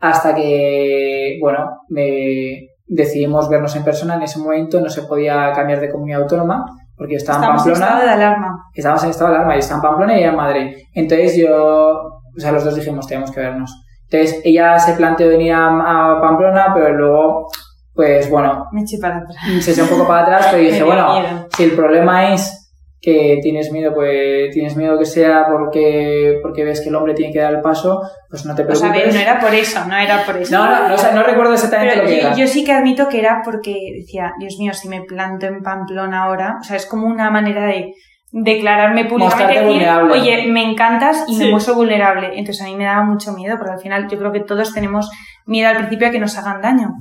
hasta 0.00 0.34
que, 0.34 1.38
bueno, 1.40 1.80
me, 1.88 2.68
decidimos 2.86 3.48
vernos 3.48 3.74
en 3.76 3.84
persona. 3.84 4.14
En 4.14 4.22
ese 4.22 4.38
momento 4.38 4.80
no 4.80 4.88
se 4.88 5.02
podía 5.02 5.50
cambiar 5.52 5.80
de 5.80 5.90
comunidad 5.90 6.22
autónoma 6.22 6.64
porque 6.96 7.14
yo 7.14 7.18
estaba 7.18 7.38
en 7.38 7.42
Estamos 7.56 7.66
en 7.66 7.72
Pamplona. 7.72 7.86
estado 7.92 8.06
de 8.06 8.12
alarma. 8.24 8.64
Estábamos 8.74 9.04
en 9.04 9.10
estado 9.10 9.30
de 9.30 9.36
alarma, 9.36 9.54
yo 9.54 9.58
estaba 9.60 9.78
en 9.78 9.82
Pamplona 9.82 10.14
y 10.14 10.18
ella 10.20 10.28
en 10.30 10.36
Madrid. 10.36 10.76
Entonces 10.94 11.36
yo, 11.36 11.52
o 11.56 12.40
sea, 12.40 12.52
los 12.52 12.64
dos 12.64 12.76
dijimos, 12.76 13.06
tenemos 13.06 13.30
que 13.32 13.40
vernos. 13.40 13.82
Entonces 14.10 14.40
ella 14.44 14.78
se 14.78 14.92
planteó 14.92 15.28
venir 15.28 15.52
a, 15.52 15.68
a 16.16 16.20
Pamplona, 16.20 16.66
pero 16.74 16.92
luego, 16.92 17.48
pues 17.94 18.30
bueno, 18.30 18.66
Me 18.72 18.82
eché 18.82 18.98
para 19.00 19.18
atrás. 19.18 19.36
se 19.60 19.72
echó 19.72 19.82
un 19.84 19.88
poco 19.90 20.06
para 20.08 20.22
atrás, 20.22 20.46
pero 20.50 20.62
Me 20.62 20.68
dije, 20.70 20.82
bueno, 20.82 21.12
miedo. 21.20 21.48
si 21.56 21.62
el 21.64 21.72
problema 21.72 22.32
es 22.34 22.58
que 23.04 23.38
tienes 23.42 23.72
miedo, 23.72 23.92
pues 23.92 24.50
tienes 24.52 24.76
miedo 24.76 24.96
que 24.96 25.04
sea 25.04 25.46
porque, 25.50 26.38
porque 26.40 26.64
ves 26.64 26.80
que 26.80 26.88
el 26.88 26.94
hombre 26.94 27.14
tiene 27.14 27.32
que 27.32 27.40
dar 27.40 27.52
el 27.52 27.60
paso, 27.60 28.00
pues 28.30 28.46
no 28.46 28.54
te 28.54 28.62
O 28.62 28.66
preocupes. 28.66 28.78
sea, 28.78 28.90
a 28.90 29.04
ver, 29.04 29.12
no 29.12 29.20
era 29.20 29.40
por 29.40 29.52
eso, 29.52 29.84
no 29.86 29.96
era 29.96 30.24
por 30.24 30.36
eso. 30.36 30.56
no, 30.56 30.88
no, 30.88 31.12
no, 31.12 31.22
recuerdo 31.24 31.52
exactamente 31.54 31.94
Pero 31.94 32.04
lo 32.04 32.08
que 32.10 32.20
yo, 32.20 32.26
era. 32.28 32.36
yo 32.36 32.46
sí 32.46 32.62
que 32.64 32.72
admito 32.72 33.08
que 33.08 33.18
era 33.18 33.42
porque 33.44 33.74
decía, 33.98 34.32
Dios 34.38 34.54
mío, 34.60 34.72
si 34.72 34.88
me 34.88 35.02
planto 35.02 35.46
en 35.46 35.62
Pamplona 35.62 36.22
ahora, 36.22 36.58
o 36.60 36.62
sea, 36.62 36.76
es 36.76 36.86
como 36.86 37.08
una 37.08 37.28
manera 37.32 37.66
de 37.66 37.92
declararme 38.30 39.04
públicamente, 39.06 39.44
Mostrarte 39.44 39.54
decir, 39.54 39.66
vulnerable. 39.72 40.12
oye, 40.20 40.46
me 40.52 40.62
encantas 40.70 41.24
y 41.28 41.34
Sí. 41.34 41.44
me 41.44 41.50
muestro 41.50 41.74
vulnerable. 41.74 42.30
Entonces 42.38 42.62
a 42.62 42.66
mí 42.66 42.76
me 42.76 42.84
daba 42.84 43.02
mucho 43.02 43.32
miedo, 43.32 43.56
porque 43.58 43.72
al 43.72 43.80
final 43.80 44.08
yo 44.08 44.16
creo 44.16 44.32
que 44.32 44.40
todos 44.40 44.72
tenemos 44.72 45.10
miedo 45.44 45.68
al 45.68 45.76
principio 45.76 46.06
a 46.06 46.10
que 46.12 46.20
nos 46.20 46.38
hagan 46.38 46.62
daño. 46.62 46.92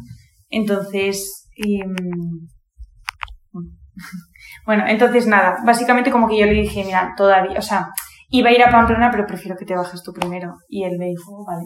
Entonces, 0.51 1.49
em, 1.55 1.95
bueno, 4.65 4.83
entonces 4.87 5.25
nada, 5.25 5.57
básicamente 5.65 6.11
como 6.11 6.27
que 6.27 6.37
yo 6.37 6.45
le 6.45 6.53
dije, 6.53 6.83
mira, 6.85 7.13
todavía, 7.17 7.57
o 7.57 7.61
sea, 7.61 7.89
iba 8.29 8.49
a 8.49 8.53
ir 8.53 8.61
a 8.63 8.69
Pamplona, 8.69 9.09
pero 9.11 9.25
prefiero 9.25 9.57
que 9.57 9.65
te 9.65 9.75
bajes 9.75 10.03
tú 10.03 10.13
primero. 10.13 10.53
Y 10.69 10.83
él 10.83 10.97
me 10.99 11.07
dijo, 11.07 11.43
vale. 11.45 11.63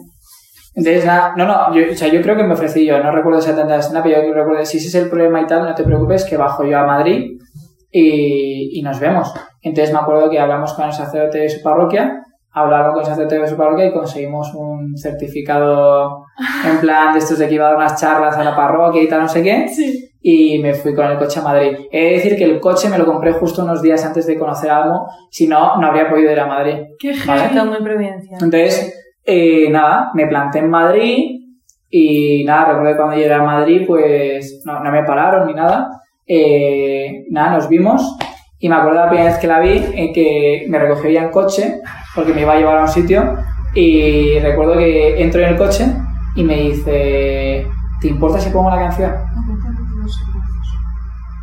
Entonces, 0.74 1.04
nada, 1.04 1.34
no, 1.36 1.46
no, 1.46 1.74
yo, 1.74 1.90
o 1.90 1.94
sea, 1.94 2.08
yo 2.08 2.20
creo 2.22 2.36
que 2.36 2.44
me 2.44 2.52
ofrecí 2.52 2.84
yo, 2.84 3.02
no 3.02 3.10
recuerdo 3.10 3.38
exactamente 3.38 3.74
la 3.74 3.80
escena, 3.80 4.02
pero 4.02 4.22
yo 4.22 4.34
recuerdo, 4.34 4.64
si 4.64 4.76
ese 4.76 4.88
es 4.88 4.94
el 4.94 5.08
problema 5.08 5.40
y 5.40 5.46
tal, 5.46 5.64
no 5.64 5.74
te 5.74 5.84
preocupes, 5.84 6.24
que 6.24 6.36
bajo 6.36 6.64
yo 6.64 6.78
a 6.78 6.86
Madrid 6.86 7.38
y, 7.90 8.78
y 8.78 8.82
nos 8.82 9.00
vemos. 9.00 9.32
Entonces 9.62 9.92
me 9.92 10.00
acuerdo 10.00 10.28
que 10.28 10.38
hablamos 10.38 10.74
con 10.74 10.84
el 10.84 10.92
sacerdote 10.92 11.38
de 11.38 11.48
su 11.48 11.62
parroquia, 11.62 12.22
hablamos 12.52 12.92
con 12.92 13.00
el 13.00 13.06
sacerdote 13.06 13.38
de 13.38 13.46
su 13.46 13.56
parroquia 13.56 13.86
y 13.86 13.92
conseguimos 13.92 14.52
un 14.54 14.96
certificado 14.98 16.25
en 16.68 16.78
plan 16.80 17.12
de 17.12 17.18
estos 17.20 17.38
de 17.38 17.48
que 17.48 17.54
iba 17.54 17.66
a 17.66 17.68
dar 17.70 17.76
unas 17.76 18.00
charlas 18.00 18.36
a 18.36 18.44
la 18.44 18.54
parroquia 18.56 19.02
y 19.02 19.08
tal, 19.08 19.22
no 19.22 19.28
sé 19.28 19.42
qué, 19.42 19.68
Sí. 19.68 20.08
y 20.22 20.58
me 20.58 20.74
fui 20.74 20.94
con 20.94 21.06
el 21.06 21.18
coche 21.18 21.40
a 21.40 21.42
Madrid. 21.42 21.76
He 21.90 22.04
de 22.04 22.10
decir 22.12 22.36
que 22.36 22.44
el 22.44 22.60
coche 22.60 22.88
me 22.88 22.98
lo 22.98 23.06
compré 23.06 23.32
justo 23.32 23.62
unos 23.62 23.80
días 23.82 24.04
antes 24.04 24.26
de 24.26 24.38
conocer 24.38 24.70
a 24.70 24.82
Almo, 24.82 25.06
si 25.30 25.46
no, 25.46 25.76
no 25.80 25.86
habría 25.86 26.08
podido 26.10 26.30
ir 26.32 26.40
a 26.40 26.46
Madrid. 26.46 26.74
Qué 26.98 27.12
Vale. 27.26 27.64
Muy 27.64 27.82
providencial. 27.82 28.34
Entonces, 28.42 29.02
eh, 29.24 29.68
nada, 29.70 30.10
me 30.14 30.26
planté 30.26 30.58
en 30.60 30.70
Madrid 30.70 31.40
y 31.90 32.44
nada, 32.44 32.66
recuerdo 32.72 32.90
que 32.92 32.96
cuando 32.96 33.16
llegué 33.16 33.32
a 33.34 33.42
Madrid, 33.42 33.82
pues 33.86 34.62
no, 34.64 34.80
no 34.82 34.90
me 34.90 35.04
pararon 35.04 35.46
ni 35.46 35.54
nada. 35.54 35.88
Eh, 36.26 37.24
nada, 37.30 37.52
nos 37.52 37.68
vimos 37.68 38.16
y 38.58 38.68
me 38.68 38.74
acuerdo 38.74 38.98
la 39.00 39.08
primera 39.08 39.30
vez 39.30 39.38
que 39.38 39.46
la 39.46 39.60
vi, 39.60 39.80
eh, 39.94 40.12
que 40.12 40.66
me 40.68 40.78
recogió 40.78 41.08
ya 41.10 41.22
en 41.22 41.30
coche 41.30 41.80
porque 42.14 42.32
me 42.32 42.40
iba 42.42 42.54
a 42.54 42.56
llevar 42.58 42.78
a 42.78 42.82
un 42.82 42.88
sitio 42.88 43.36
y 43.74 44.38
recuerdo 44.40 44.76
que 44.76 45.22
entro 45.22 45.40
en 45.42 45.50
el 45.50 45.56
coche 45.56 45.84
y 46.36 46.44
me 46.44 46.54
dice, 46.54 47.66
¿te 48.00 48.08
importa 48.08 48.38
si 48.38 48.50
pongo 48.50 48.70
la 48.70 48.76
canción? 48.78 49.12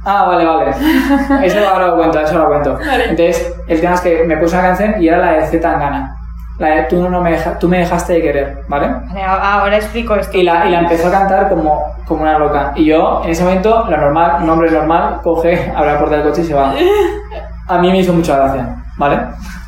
Ah, 0.06 0.26
vale, 0.28 0.46
vale. 0.46 0.72
Eso 1.46 1.60
ahora 1.68 1.88
lo 1.88 1.96
cuento, 1.96 2.20
eso 2.20 2.38
lo 2.38 2.48
cuento. 2.48 2.78
Vale. 2.78 3.04
Entonces, 3.12 3.54
el 3.68 3.80
tema 3.80 3.94
es 3.94 4.02
que 4.02 4.24
me 4.26 4.36
puse 4.38 4.56
una 4.58 4.68
canción 4.68 5.02
y 5.02 5.08
era 5.08 5.18
la 5.18 5.32
de 5.34 5.48
Z 5.48 5.62
Tangana. 5.62 6.16
La 6.60 6.68
de 6.68 6.84
tú, 6.84 7.10
no 7.10 7.22
me 7.22 7.32
deja- 7.32 7.58
tú 7.58 7.68
me 7.70 7.80
dejaste 7.80 8.14
de 8.14 8.22
querer, 8.22 8.64
¿vale? 8.68 8.88
Vale, 9.08 9.24
ahora 9.24 9.76
explico 9.78 10.14
esto. 10.16 10.38
Y 10.38 10.44
la, 10.44 10.66
y 10.68 10.72
la 10.72 10.80
empezó 10.82 11.08
a 11.08 11.12
cantar 11.12 11.50
como, 11.50 11.82
como 12.06 12.22
una 12.24 12.38
loca. 12.38 12.74
Y 12.76 12.86
yo, 12.86 13.22
en 13.24 13.32
ese 13.32 13.44
momento, 13.44 13.86
lo 13.90 13.98
normal, 13.98 14.44
un 14.44 14.50
hombre 14.50 14.70
normal, 14.72 15.22
coge, 15.24 15.72
abre 15.76 15.94
la 15.94 15.98
puerta 16.00 16.18
del 16.18 16.26
coche 16.30 16.42
y 16.42 16.46
se 16.46 16.54
va. 16.54 16.74
A 17.70 17.78
mí 17.78 17.90
me 17.90 18.00
hizo 18.00 18.12
mucha 18.14 18.36
gracia, 18.36 18.76
¿vale? 18.98 19.20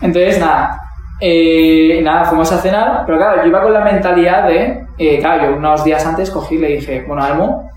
Entonces, 0.02 0.38
nada. 0.40 0.82
Eh, 1.22 2.02
nada, 2.04 2.26
fuimos 2.26 2.52
a 2.52 2.58
cenar, 2.58 3.04
pero 3.06 3.18
claro, 3.18 3.42
yo 3.42 3.48
iba 3.48 3.62
con 3.62 3.74
la 3.74 3.84
mentalidad 3.84 4.48
de, 4.48 4.86
eh, 4.98 5.20
claro, 5.20 5.52
yo 5.52 5.58
unos 5.58 5.84
días 5.84 6.06
antes 6.06 6.30
cogí 6.30 6.56
y 6.56 6.60
le 6.60 6.68
dije, 6.68 7.04
bueno, 7.08 7.24
Almo, 7.24 7.70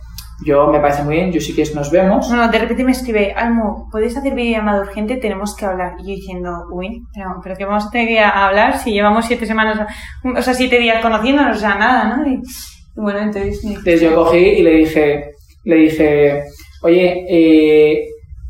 yo 0.45 0.69
me 0.69 0.79
parece 0.81 1.03
muy 1.03 1.17
bien, 1.17 1.33
yo 1.33 1.41
sí 1.41 1.55
que 1.55 1.65
nos 1.75 1.91
vemos. 1.91 2.31
No, 2.31 2.37
no, 2.37 2.49
de 2.49 2.59
repente 2.59 2.85
me 2.85 2.93
escribe, 2.93 3.33
Almo, 3.37 3.89
¿podéis 3.91 4.17
hacer 4.17 4.35
videollamada 4.35 4.83
urgente? 4.83 5.17
Tenemos 5.17 5.57
que 5.57 5.67
hablar. 5.67 5.95
Y 5.99 6.03
yo 6.03 6.15
diciendo, 6.15 6.65
uy, 6.71 7.03
pero, 7.13 7.41
pero 7.43 7.57
que 7.57 7.65
vamos 7.65 7.87
a 7.87 7.91
tener 7.91 8.09
que 8.09 8.21
hablar 8.21 8.79
si 8.79 8.93
llevamos 8.93 9.27
siete 9.27 9.47
semanas, 9.47 9.81
o 10.25 10.43
sea, 10.43 10.55
siete 10.55 10.79
días 10.79 11.03
conociéndonos, 11.03 11.57
o 11.57 11.61
sea, 11.61 11.75
nada, 11.75 12.17
¿no? 12.17 12.27
Y, 12.27 12.35
y 12.35 13.01
bueno, 13.01 13.19
entonces 13.21 13.65
Entonces 13.65 14.01
yo 14.01 14.15
cogí 14.15 14.39
y 14.39 14.63
le 14.63 14.71
dije, 14.77 15.31
le 15.65 15.77
dije, 15.77 16.45
oye, 16.83 17.27
eh, 17.29 18.05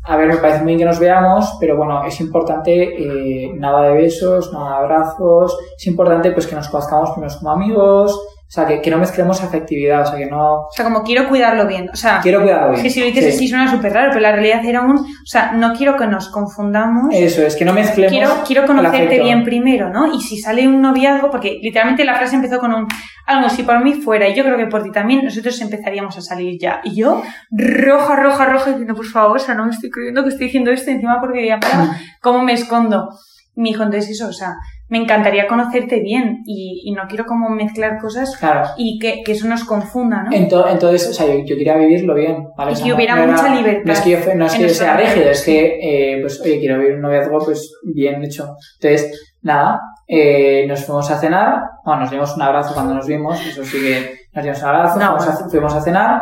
a 0.09 0.17
ver, 0.17 0.27
me 0.27 0.37
parece 0.37 0.63
muy 0.63 0.69
bien 0.69 0.79
que 0.79 0.85
nos 0.85 0.97
veamos, 0.97 1.55
pero 1.59 1.77
bueno, 1.77 2.03
es 2.03 2.19
importante 2.19 2.73
eh, 2.73 3.53
nada 3.53 3.83
de 3.83 3.93
besos, 3.93 4.51
nada 4.51 4.71
de 4.71 4.75
abrazos, 4.77 5.55
es 5.77 5.85
importante 5.85 6.31
pues 6.31 6.47
que 6.47 6.55
nos 6.55 6.67
conozcamos 6.67 7.11
primero 7.11 7.31
como 7.37 7.51
amigos, 7.51 8.19
o 8.49 8.51
sea, 8.51 8.65
que, 8.65 8.81
que 8.81 8.89
no 8.89 8.97
mezclemos 8.97 9.43
afectividad, 9.43 10.01
o 10.01 10.05
sea, 10.07 10.17
que 10.17 10.25
no... 10.25 10.61
O 10.63 10.71
sea, 10.71 10.83
como 10.83 11.03
quiero 11.03 11.29
cuidarlo 11.29 11.67
bien. 11.67 11.87
O 11.93 11.95
sea, 11.95 12.19
Quiero 12.19 12.41
cuidarlo 12.41 12.71
bien. 12.71 12.81
que 12.81 12.89
si 12.89 12.99
lo 12.99 13.05
dices 13.05 13.25
Sí. 13.25 13.29
así 13.35 13.47
suena 13.47 13.69
súper 13.69 13.93
raro, 13.93 14.09
pero 14.09 14.21
la 14.21 14.31
realidad 14.31 14.65
era 14.65 14.81
un... 14.81 14.97
O 14.97 15.25
sea, 15.25 15.51
no 15.51 15.73
quiero 15.75 15.95
que 15.95 16.07
nos 16.07 16.29
confundamos. 16.29 17.13
Eso, 17.13 17.43
es 17.43 17.55
que 17.55 17.63
no 17.63 17.73
mezclemos 17.73 18.39
quiero, 18.47 18.65
conocerte 18.65 19.19
bien 19.21 19.43
primero, 19.43 19.91
¿no? 19.91 20.11
Y 20.11 20.19
si 20.19 20.39
sale 20.39 20.67
un 20.67 20.81
noviazgo, 20.81 21.29
porque 21.29 21.59
literalmente 21.61 22.03
la 22.03 22.15
frase 22.15 22.37
empezó 22.37 22.57
con 22.57 22.73
un 22.73 22.87
algo 23.27 23.47
si 23.49 23.61
por 23.61 23.83
mí 23.83 23.93
fuera, 23.93 24.27
y 24.27 24.33
yo 24.33 24.43
creo 24.43 24.57
que 24.57 24.65
por 24.65 24.81
ti 24.81 24.91
también, 24.91 25.23
nosotros 25.23 25.61
empezaríamos 25.61 26.17
a 26.17 26.21
salir 26.21 26.57
ya. 26.59 26.81
Y 26.83 26.95
yo, 26.95 27.21
roja, 27.51 28.15
roja, 28.15 28.45
roja, 28.47 28.71
diciendo, 28.71 28.95
por 28.95 29.05
favor, 29.05 29.37
o 29.37 29.39
sea, 29.39 29.53
no 29.53 29.65
me 29.65 29.71
estoy 29.71 29.91
creyendo 29.91 30.23
que 30.23 30.29
estoy 30.29 30.47
diciendo 30.47 30.71
esto, 30.71 30.89
encima 30.89 31.19
porque 31.21 31.45
ya 31.45 31.59
para, 31.59 31.95
¿cómo 32.19 32.41
me 32.41 32.53
escondo? 32.53 33.09
Y 33.55 33.61
me 33.61 33.69
dijo, 33.69 33.83
entonces 33.83 34.09
eso, 34.09 34.27
o 34.27 34.33
sea, 34.33 34.55
me 34.89 34.97
encantaría 34.97 35.47
conocerte 35.47 35.99
bien, 36.01 36.41
y, 36.45 36.81
y 36.83 36.91
no 36.91 37.03
quiero 37.07 37.25
como 37.25 37.49
mezclar 37.49 37.99
cosas 37.99 38.35
Claro. 38.37 38.67
y 38.75 38.97
que, 38.99 39.21
que 39.23 39.33
eso 39.33 39.47
nos 39.47 39.63
confunda, 39.63 40.23
¿no? 40.23 40.31
Ento- 40.31 40.65
Entonces, 40.69 41.07
o 41.09 41.13
sea, 41.13 41.27
yo, 41.27 41.39
yo 41.45 41.55
quería 41.55 41.77
vivirlo 41.77 42.15
bien, 42.15 42.47
¿vale? 42.57 42.71
Y 42.71 42.73
O 42.73 42.75
sea, 42.77 42.83
que 42.85 42.89
no- 42.89 42.95
hubiera 42.95 43.15
no 43.15 43.31
mucha 43.31 43.53
libertad 43.55 43.83
No 43.85 43.93
es 43.93 44.01
que 44.01 44.09
yo, 44.09 44.17
no 44.35 44.45
es 44.45 44.53
que 44.55 44.61
yo 44.63 44.69
sea 44.69 44.97
rígido, 44.97 45.29
es 45.29 45.45
que, 45.45 45.79
eh, 46.15 46.21
pues, 46.21 46.41
oye, 46.41 46.59
quiero 46.59 46.79
vivir 46.79 46.95
un 46.95 47.01
noviazgo, 47.01 47.37
pues, 47.45 47.71
bien 47.83 48.23
hecho. 48.23 48.55
Entonces, 48.81 49.35
nada, 49.43 49.79
eh, 50.07 50.65
nos 50.67 50.83
fuimos 50.85 51.09
a 51.11 51.17
cenar, 51.19 51.61
bueno, 51.85 52.01
nos 52.01 52.11
dimos 52.11 52.35
un 52.35 52.41
abrazo 52.41 52.73
cuando 52.73 52.95
nos 52.95 53.05
vimos, 53.07 53.39
eso 53.45 53.63
sí 53.63 53.77
que 53.79 54.15
nos 54.33 54.43
dimos 54.43 54.61
un 54.63 54.67
abrazo, 54.69 54.95
fuimos, 54.99 55.27
a, 55.27 55.49
fuimos 55.49 55.73
a 55.75 55.81
cenar, 55.81 56.21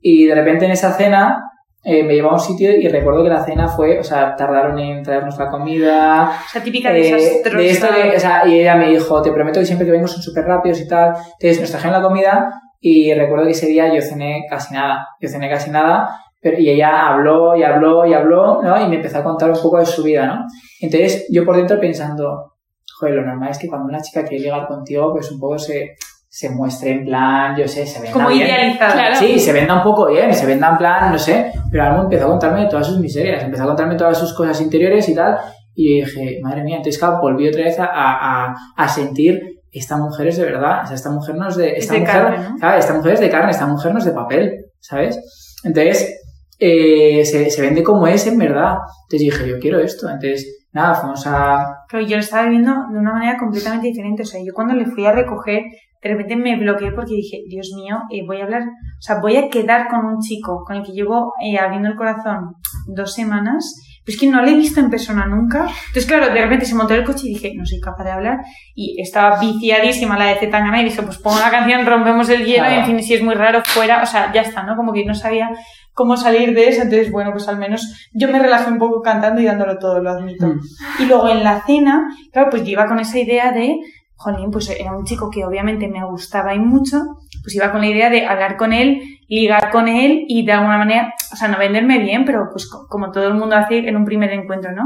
y 0.00 0.26
de 0.26 0.34
repente 0.34 0.64
en 0.64 0.70
esa 0.70 0.92
cena, 0.92 1.42
eh, 1.82 2.02
me 2.02 2.14
llevó 2.14 2.30
a 2.30 2.34
un 2.34 2.40
sitio 2.40 2.70
y 2.76 2.86
recuerdo 2.88 3.22
que 3.22 3.30
la 3.30 3.42
cena 3.42 3.66
fue, 3.66 3.98
o 3.98 4.04
sea, 4.04 4.36
tardaron 4.36 4.78
en 4.78 5.02
traernos 5.02 5.38
la 5.38 5.48
comida, 5.48 6.30
O 6.46 6.48
sea, 6.50 6.62
típica 6.62 6.94
eh, 6.94 7.02
desastrosa. 7.02 7.56
de 7.56 7.70
esto 7.70 7.86
que, 7.94 8.16
o 8.16 8.20
sea, 8.20 8.46
y 8.46 8.60
ella 8.60 8.76
me 8.76 8.90
dijo, 8.90 9.22
te 9.22 9.32
prometo 9.32 9.60
que 9.60 9.66
siempre 9.66 9.86
que 9.86 9.92
vengo 9.92 10.06
son 10.06 10.22
súper 10.22 10.44
rápidos 10.44 10.80
y 10.80 10.86
tal. 10.86 11.14
Entonces 11.14 11.60
nos 11.60 11.70
trajeron 11.70 12.02
la 12.02 12.06
comida 12.06 12.50
y 12.80 13.14
recuerdo 13.14 13.46
que 13.46 13.52
ese 13.52 13.66
día 13.66 13.92
yo 13.94 14.02
cené 14.02 14.44
casi 14.50 14.74
nada. 14.74 15.06
Yo 15.20 15.28
cené 15.30 15.48
casi 15.48 15.70
nada, 15.70 16.20
pero, 16.40 16.58
y 16.58 16.68
ella 16.68 17.08
habló 17.08 17.56
y 17.56 17.62
habló 17.62 18.04
y 18.04 18.12
habló, 18.12 18.62
¿no? 18.62 18.78
Y 18.78 18.86
me 18.86 18.96
empezó 18.96 19.18
a 19.18 19.24
contar 19.24 19.50
un 19.50 19.60
poco 19.62 19.78
de 19.78 19.86
su 19.86 20.02
vida, 20.02 20.26
¿no? 20.26 20.44
Entonces 20.82 21.28
yo 21.30 21.46
por 21.46 21.56
dentro 21.56 21.80
pensando, 21.80 22.56
joder, 22.98 23.14
lo 23.14 23.24
normal 23.24 23.52
es 23.52 23.58
que 23.58 23.68
cuando 23.68 23.88
una 23.88 24.02
chica 24.02 24.24
quiere 24.24 24.44
llegar 24.44 24.66
contigo, 24.68 25.12
pues 25.12 25.30
un 25.32 25.40
poco 25.40 25.58
se, 25.58 25.96
se 26.32 26.48
muestre 26.48 26.92
en 26.92 27.04
plan, 27.04 27.56
yo 27.56 27.66
sé, 27.66 27.84
se 27.84 27.98
venda 28.00 28.12
como 28.12 28.28
bien. 28.28 28.46
idealizada. 28.46 28.92
Claro. 28.92 29.16
Sí, 29.16 29.40
se 29.40 29.52
venda 29.52 29.74
un 29.74 29.82
poco 29.82 30.06
bien, 30.06 30.32
se 30.32 30.46
venda 30.46 30.68
en 30.70 30.76
plan, 30.78 31.10
no 31.10 31.18
sé, 31.18 31.50
pero 31.72 31.82
Almo 31.82 32.02
empezó 32.04 32.26
a 32.26 32.28
contarme 32.28 32.66
todas 32.66 32.86
sus 32.86 33.00
miserias, 33.00 33.42
empezó 33.42 33.64
a 33.64 33.66
contarme 33.66 33.96
todas 33.96 34.16
sus 34.16 34.32
cosas 34.32 34.60
interiores 34.60 35.08
y 35.08 35.14
tal, 35.16 35.38
y 35.74 35.98
yo 35.98 36.06
dije, 36.06 36.38
madre 36.40 36.62
mía, 36.62 36.76
entonces 36.76 37.00
claro, 37.00 37.18
volví 37.20 37.48
otra 37.48 37.64
vez 37.64 37.80
a, 37.80 37.88
a, 37.90 38.54
a 38.76 38.88
sentir, 38.88 39.40
esta 39.72 39.96
mujer 39.96 40.28
es 40.28 40.36
de 40.36 40.44
verdad, 40.44 40.84
o 40.84 40.86
sea, 40.86 40.94
esta 40.94 41.10
mujer 41.10 41.34
no 41.34 41.48
es 41.48 41.56
de... 41.56 41.72
Es 41.72 41.78
Esta 41.84 41.94
de 41.94 42.00
mujer, 42.00 42.14
carne, 42.22 42.48
¿no? 42.48 42.56
claro, 42.58 42.78
esta 42.78 42.94
mujer 42.94 43.12
es 43.14 43.20
de 43.20 43.30
carne, 43.30 43.50
esta 43.50 43.66
mujer 43.66 43.92
no 43.92 43.98
es 43.98 44.04
de 44.04 44.12
papel, 44.12 44.66
¿sabes? 44.78 45.58
Entonces, 45.64 46.16
eh, 46.60 47.24
se, 47.24 47.50
se 47.50 47.60
vende 47.60 47.82
como 47.82 48.06
es 48.06 48.24
en 48.26 48.38
verdad. 48.38 48.74
Entonces 49.04 49.20
dije, 49.20 49.48
yo 49.48 49.58
quiero 49.58 49.80
esto, 49.80 50.06
entonces, 50.08 50.66
nada, 50.72 50.94
fuimos 50.94 51.26
a... 51.26 51.79
Pero 51.90 52.06
yo 52.06 52.16
lo 52.16 52.22
estaba 52.22 52.44
viviendo 52.44 52.72
de 52.90 52.98
una 52.98 53.12
manera 53.12 53.38
completamente 53.38 53.88
diferente. 53.88 54.22
O 54.22 54.26
sea, 54.26 54.40
yo 54.44 54.52
cuando 54.54 54.74
le 54.74 54.86
fui 54.86 55.04
a 55.06 55.12
recoger, 55.12 55.64
de 56.02 56.08
repente 56.08 56.36
me 56.36 56.56
bloqueé 56.58 56.92
porque 56.92 57.14
dije, 57.14 57.38
Dios 57.48 57.70
mío, 57.76 57.98
eh, 58.10 58.24
voy 58.26 58.40
a 58.40 58.44
hablar, 58.44 58.62
o 58.62 59.02
sea, 59.02 59.20
voy 59.20 59.36
a 59.36 59.48
quedar 59.48 59.88
con 59.88 60.06
un 60.06 60.20
chico 60.20 60.64
con 60.64 60.76
el 60.76 60.82
que 60.82 60.92
llevo 60.92 61.32
eh, 61.42 61.58
abriendo 61.58 61.88
el 61.88 61.96
corazón 61.96 62.54
dos 62.86 63.12
semanas. 63.12 63.82
Pero 64.04 64.14
es 64.14 64.18
que 64.20 64.26
no 64.28 64.40
le 64.42 64.52
he 64.52 64.56
visto 64.56 64.80
en 64.80 64.90
persona 64.90 65.26
nunca. 65.26 65.60
Entonces, 65.60 66.06
claro, 66.06 66.32
de 66.32 66.40
repente 66.40 66.64
se 66.64 66.74
montó 66.74 66.94
el 66.94 67.04
coche 67.04 67.22
y 67.26 67.34
dije, 67.34 67.52
no 67.54 67.64
soy 67.66 67.80
capaz 67.80 68.04
de 68.04 68.10
hablar. 68.12 68.38
Y 68.74 69.00
estaba 69.00 69.38
viciadísima 69.38 70.18
la 70.18 70.26
de 70.26 70.36
Zetangana 70.36 70.80
y 70.80 70.84
dije, 70.84 71.02
pues 71.02 71.18
pongo 71.18 71.38
la 71.38 71.50
canción, 71.50 71.84
rompemos 71.86 72.28
el 72.30 72.44
hielo 72.44 72.64
y 72.64 72.68
en 72.68 72.74
Claro. 72.76 72.86
fin, 72.86 73.02
si 73.02 73.14
es 73.14 73.22
muy 73.22 73.34
raro, 73.34 73.62
fuera. 73.64 74.02
O 74.02 74.06
sea, 74.06 74.32
ya 74.32 74.40
está, 74.42 74.62
¿no? 74.62 74.74
Como 74.76 74.92
que 74.92 75.04
no 75.04 75.14
sabía 75.14 75.50
cómo 75.92 76.16
salir 76.16 76.54
de 76.54 76.68
eso. 76.68 76.82
Entonces, 76.82 77.10
bueno, 77.12 77.30
pues 77.32 77.46
al 77.48 77.58
menos 77.58 78.08
yo 78.14 78.28
me 78.28 78.38
relajé 78.38 78.70
un 78.70 78.78
poco 78.78 79.02
cantando 79.02 79.40
y 79.40 79.44
dándolo 79.44 79.78
todo, 79.78 80.00
lo 80.00 80.10
admito. 80.10 80.46
Mm. 80.46 80.60
Y 81.00 81.04
luego 81.06 81.28
en 81.28 81.44
la 81.44 81.62
cena, 81.66 82.08
claro, 82.32 82.48
pues 82.50 82.62
yo 82.64 82.70
iba 82.70 82.86
con 82.86 83.00
esa 83.00 83.18
idea 83.18 83.52
de, 83.52 83.76
jolín, 84.14 84.50
pues 84.50 84.68
era 84.70 84.96
un 84.96 85.04
chico 85.04 85.30
que 85.30 85.44
obviamente 85.44 85.88
me 85.88 86.04
gustaba 86.04 86.54
y 86.54 86.58
mucho, 86.58 87.00
pues 87.42 87.54
iba 87.54 87.72
con 87.72 87.80
la 87.80 87.86
idea 87.88 88.10
de 88.10 88.26
hablar 88.26 88.56
con 88.56 88.72
él, 88.72 89.00
ligar 89.28 89.70
con 89.70 89.88
él 89.88 90.24
y 90.28 90.44
de 90.44 90.52
alguna 90.52 90.78
manera, 90.78 91.14
o 91.32 91.36
sea, 91.36 91.48
no 91.48 91.58
venderme 91.58 91.98
bien, 91.98 92.24
pero 92.24 92.48
pues 92.52 92.68
co- 92.68 92.86
como 92.88 93.10
todo 93.10 93.28
el 93.28 93.34
mundo 93.34 93.56
hace 93.56 93.78
en 93.88 93.96
un 93.96 94.04
primer 94.04 94.30
encuentro, 94.32 94.72
¿no? 94.72 94.84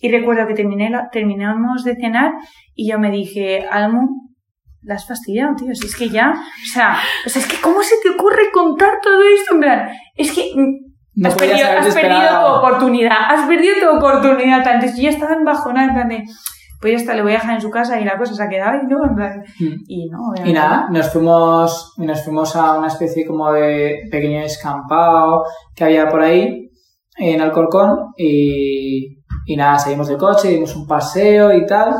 Y 0.00 0.10
recuerdo 0.12 0.46
que 0.46 0.54
terminé 0.54 0.90
la- 0.90 1.08
terminamos 1.10 1.82
de 1.84 1.96
cenar 1.96 2.32
y 2.74 2.90
yo 2.90 2.98
me 2.98 3.10
dije, 3.10 3.66
Almu, 3.70 4.06
la 4.82 4.94
has 4.94 5.06
fastidiado, 5.08 5.56
tío, 5.56 5.74
si 5.74 5.86
es 5.86 5.96
que 5.96 6.08
ya, 6.08 6.30
o 6.32 6.72
sea, 6.72 6.96
o 7.26 7.28
sea, 7.28 7.42
es 7.42 7.48
que 7.48 7.60
¿cómo 7.60 7.82
se 7.82 7.96
te 8.02 8.10
ocurre 8.10 8.50
contar 8.52 9.00
todo 9.02 9.20
esto? 9.22 9.54
En 9.54 9.60
plan, 9.60 9.88
es 10.14 10.30
que 10.32 10.52
mm, 10.54 10.76
No 11.16 11.28
has, 11.28 11.34
perdido, 11.34 11.66
haberte 11.66 11.88
has 11.88 11.94
perdido 11.94 12.20
tu 12.40 12.46
oportunidad, 12.58 13.16
has 13.28 13.46
perdido 13.48 13.74
tu 13.80 13.96
oportunidad. 13.96 14.68
Antes 14.68 14.96
yo 14.96 15.02
ya 15.02 15.10
estaba 15.10 15.34
en 15.34 15.44
bajona, 15.44 15.84
en 15.84 15.94
plan 15.94 16.08
de, 16.08 16.22
pues 16.80 16.92
ya 16.92 16.98
está, 16.98 17.14
le 17.14 17.22
voy 17.22 17.32
a 17.32 17.36
dejar 17.36 17.54
en 17.54 17.60
su 17.60 17.70
casa 17.70 18.00
y 18.00 18.04
la 18.04 18.16
cosa 18.16 18.34
se 18.34 18.42
ha 18.42 18.48
quedado 18.48 18.76
y 18.82 18.86
no, 18.86 19.04
en 19.04 19.14
plan, 19.14 19.42
Mm. 19.60 19.82
y 19.88 20.08
no, 20.10 20.18
Y 20.44 20.52
nada, 20.52 20.88
nos 20.90 21.10
fuimos, 21.12 21.94
nos 21.98 22.22
fuimos 22.24 22.54
a 22.56 22.78
una 22.78 22.86
especie 22.88 23.26
como 23.26 23.52
de 23.52 24.02
pequeño 24.10 24.40
escampado 24.40 25.44
que 25.74 25.84
había 25.84 26.08
por 26.08 26.22
ahí 26.22 26.70
en 27.16 27.40
Alcorcón 27.40 27.96
y, 28.16 29.18
y 29.46 29.56
nada, 29.56 29.78
salimos 29.78 30.06
del 30.08 30.18
coche, 30.18 30.48
dimos 30.48 30.76
un 30.76 30.86
paseo 30.86 31.52
y 31.52 31.66
tal. 31.66 31.94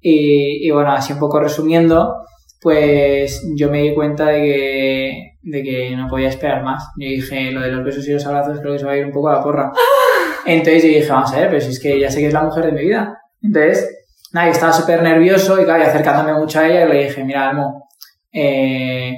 Y, 0.00 0.66
y 0.66 0.70
bueno, 0.70 0.92
así 0.92 1.12
un 1.12 1.18
poco 1.20 1.38
resumiendo, 1.40 2.14
pues 2.60 3.42
yo 3.56 3.70
me 3.70 3.82
di 3.82 3.94
cuenta 3.94 4.26
de 4.26 4.40
que, 4.42 5.12
de 5.42 5.62
que 5.62 5.96
no 5.96 6.08
podía 6.08 6.28
esperar 6.28 6.62
más. 6.62 6.84
Yo 6.96 7.06
dije, 7.08 7.50
lo 7.50 7.60
de 7.60 7.72
los 7.72 7.84
besos 7.84 8.06
y 8.08 8.12
los 8.12 8.24
abrazos 8.26 8.60
creo 8.60 8.72
que 8.72 8.78
se 8.78 8.86
va 8.86 8.92
a 8.92 8.96
ir 8.96 9.06
un 9.06 9.12
poco 9.12 9.28
a 9.28 9.34
la 9.34 9.42
porra. 9.42 9.72
Entonces 10.46 10.82
yo 10.82 10.88
dije, 10.88 11.08
vamos 11.10 11.32
a 11.32 11.36
ver, 11.40 11.48
pero 11.48 11.60
si 11.60 11.70
es 11.70 11.80
que 11.80 11.98
ya 12.00 12.10
sé 12.10 12.20
que 12.20 12.26
es 12.28 12.32
la 12.32 12.42
mujer 12.44 12.66
de 12.66 12.72
mi 12.72 12.82
vida. 12.82 13.16
Entonces, 13.42 14.01
nada, 14.32 14.46
yo 14.46 14.52
estaba 14.52 14.72
súper 14.72 15.02
nervioso 15.02 15.60
y 15.60 15.64
claro, 15.64 15.82
y 15.82 15.86
acercándome 15.86 16.38
mucho 16.38 16.60
a 16.60 16.66
ella 16.66 16.84
y 16.84 16.88
le 16.88 17.04
dije, 17.04 17.24
mira, 17.24 17.50
Almo, 17.50 17.88
eh, 18.32 19.14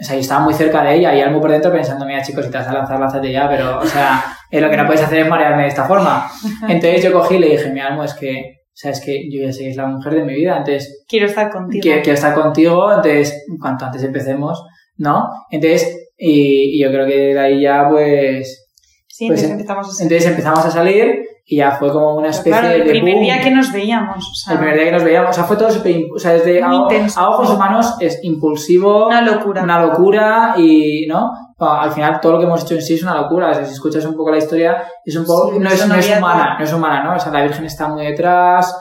o 0.00 0.04
sea, 0.04 0.16
yo 0.16 0.20
estaba 0.20 0.44
muy 0.44 0.54
cerca 0.54 0.82
de 0.82 0.96
ella 0.96 1.14
y 1.14 1.20
Almo 1.20 1.40
por 1.40 1.50
dentro 1.50 1.72
pensando, 1.72 2.04
mira, 2.04 2.22
chicos, 2.22 2.44
si 2.44 2.50
te 2.50 2.58
vas 2.58 2.68
a 2.68 2.72
lanzar, 2.72 2.98
lánzate 2.98 3.30
ya, 3.30 3.48
pero, 3.48 3.78
o 3.78 3.86
sea, 3.86 4.24
eh, 4.50 4.60
lo 4.60 4.70
que 4.70 4.76
no 4.76 4.86
puedes 4.86 5.02
hacer 5.02 5.20
es 5.20 5.28
marearme 5.28 5.62
de 5.62 5.68
esta 5.68 5.84
forma. 5.84 6.30
Entonces 6.68 7.02
yo 7.02 7.12
cogí 7.12 7.36
y 7.36 7.38
le 7.38 7.50
dije, 7.50 7.70
mira, 7.70 7.88
Almo, 7.88 8.04
es 8.04 8.14
que, 8.14 8.60
o 8.66 8.76
sea, 8.76 8.90
es 8.90 9.00
que 9.00 9.28
yo 9.30 9.46
ya 9.46 9.52
sé 9.52 9.64
que 9.64 9.70
es 9.70 9.76
la 9.76 9.86
mujer 9.86 10.14
de 10.14 10.24
mi 10.24 10.34
vida, 10.34 10.56
entonces 10.56 11.04
quiero 11.08 11.26
estar 11.26 11.50
contigo. 11.50 11.82
quiero, 11.82 12.02
quiero 12.02 12.14
estar 12.14 12.34
contigo, 12.34 12.90
entonces, 12.90 13.44
cuanto 13.60 13.84
antes 13.84 14.02
empecemos, 14.02 14.64
¿no? 14.96 15.28
Entonces, 15.50 16.10
y, 16.16 16.76
y 16.76 16.82
yo 16.82 16.90
creo 16.90 17.06
que 17.06 17.34
de 17.34 17.38
ahí 17.38 17.62
ya, 17.62 17.88
pues, 17.88 18.66
sí, 19.08 19.28
pues, 19.28 19.42
entonces 19.42 19.50
empezamos 19.50 19.88
a 19.88 19.92
ser. 19.92 20.04
entonces 20.04 20.30
empezamos 20.30 20.64
a 20.64 20.70
salir 20.70 21.23
y 21.46 21.56
ya 21.58 21.72
fue 21.72 21.92
como 21.92 22.14
una 22.16 22.28
especie 22.28 22.52
claro, 22.58 22.74
el 22.74 22.84
de 22.84 22.90
primer 22.90 23.14
boom. 23.14 23.24
día 23.24 23.40
que 23.42 23.50
nos 23.50 23.70
veíamos, 23.72 24.16
o 24.16 24.34
sea, 24.34 24.52
El 24.54 24.58
primer 24.60 24.76
día 24.76 24.84
que 24.86 24.92
nos 24.92 25.04
veíamos, 25.04 25.30
o 25.30 25.32
sea, 25.34 25.44
fue 25.44 25.56
todo 25.56 25.70
súper, 25.70 25.92
impu- 25.94 26.16
o 26.16 26.18
sea, 26.18 26.32
desde 26.32 26.62
a, 26.62 26.72
intenso. 26.72 27.20
a 27.20 27.28
ojos 27.30 27.50
humanos 27.50 27.94
es 28.00 28.18
impulsivo, 28.22 29.06
una 29.08 29.20
locura. 29.20 29.62
una 29.62 29.82
locura 29.84 30.54
y, 30.56 31.06
¿no? 31.06 31.30
Al 31.58 31.90
final 31.92 32.18
todo 32.20 32.32
lo 32.32 32.38
que 32.38 32.44
hemos 32.46 32.64
hecho 32.64 32.74
en 32.74 32.82
sí 32.82 32.94
es 32.94 33.02
una 33.02 33.14
locura, 33.20 33.50
o 33.50 33.54
sea, 33.54 33.64
si 33.64 33.72
escuchas 33.74 34.04
un 34.06 34.16
poco 34.16 34.30
la 34.30 34.38
historia, 34.38 34.84
es 35.04 35.16
un 35.16 35.24
poco, 35.26 35.52
Sí, 35.52 35.58
no, 35.58 35.68
es, 35.70 35.86
no 35.88 35.94
es 35.94 36.16
humana, 36.18 36.56
no 36.58 36.64
es 36.64 36.72
humana, 36.72 37.04
¿no? 37.04 37.14
O 37.16 37.20
sea, 37.20 37.30
la 37.32 37.42
Virgen 37.42 37.64
está 37.66 37.88
muy 37.88 38.04
detrás, 38.06 38.74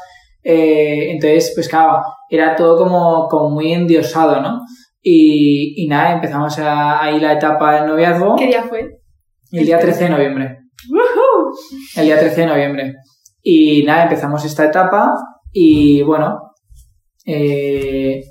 eh, 0.44 1.12
entonces, 1.12 1.52
pues 1.56 1.68
claro, 1.70 2.02
era 2.30 2.56
todo 2.56 2.78
como, 2.78 3.28
como 3.28 3.50
muy 3.50 3.74
endiosado, 3.74 4.42
¿no? 4.42 4.62
Y, 5.02 5.84
y 5.84 5.88
nada, 5.88 6.14
empezamos 6.14 6.58
a- 6.60 7.04
ahí 7.04 7.20
la 7.20 7.34
etapa 7.34 7.76
del 7.76 7.88
noviazgo 7.88 8.36
¿Qué 8.38 8.48
día 8.48 8.64
fue? 8.64 8.90
el 9.52 9.66
día 9.66 9.78
13 9.80 10.06
de 10.06 10.10
noviembre. 10.10 10.58
El 11.96 12.06
día 12.06 12.20
13 12.20 12.42
de 12.42 12.48
noviembre. 12.48 12.94
Y 13.42 13.84
nada, 13.84 14.04
empezamos 14.04 14.44
esta 14.46 14.66
etapa 14.66 15.12
y 15.52 16.02
bueno, 16.02 16.40
eh, 17.26 18.22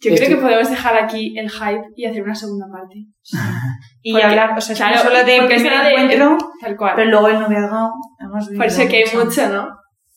Yo 0.00 0.14
creo 0.14 0.28
que 0.28 0.36
podemos 0.36 0.68
dejar 0.70 0.96
aquí 0.96 1.36
el 1.38 1.50
hype 1.50 1.84
y 1.96 2.04
hacer 2.04 2.22
una 2.22 2.34
segunda 2.34 2.66
parte. 2.70 2.94
y 4.02 4.12
Porque- 4.12 4.26
hablar, 4.26 4.56
o 4.56 4.60
sea, 4.60 4.76
claro, 4.76 4.98
solo 5.02 5.18
de 5.18 5.38
primer 5.38 5.60
será 5.60 5.82
de- 5.82 5.90
encuentro, 5.90 6.38
Tal 6.60 6.76
cual. 6.76 6.92
pero 6.96 7.10
luego 7.10 7.28
el 7.28 7.40
noviazgo 7.40 7.90
hemos 8.20 8.48
Por 8.48 8.66
eso 8.66 8.88
que 8.88 8.96
hay 9.04 9.16
mucho, 9.16 9.48
¿no? 9.48 9.68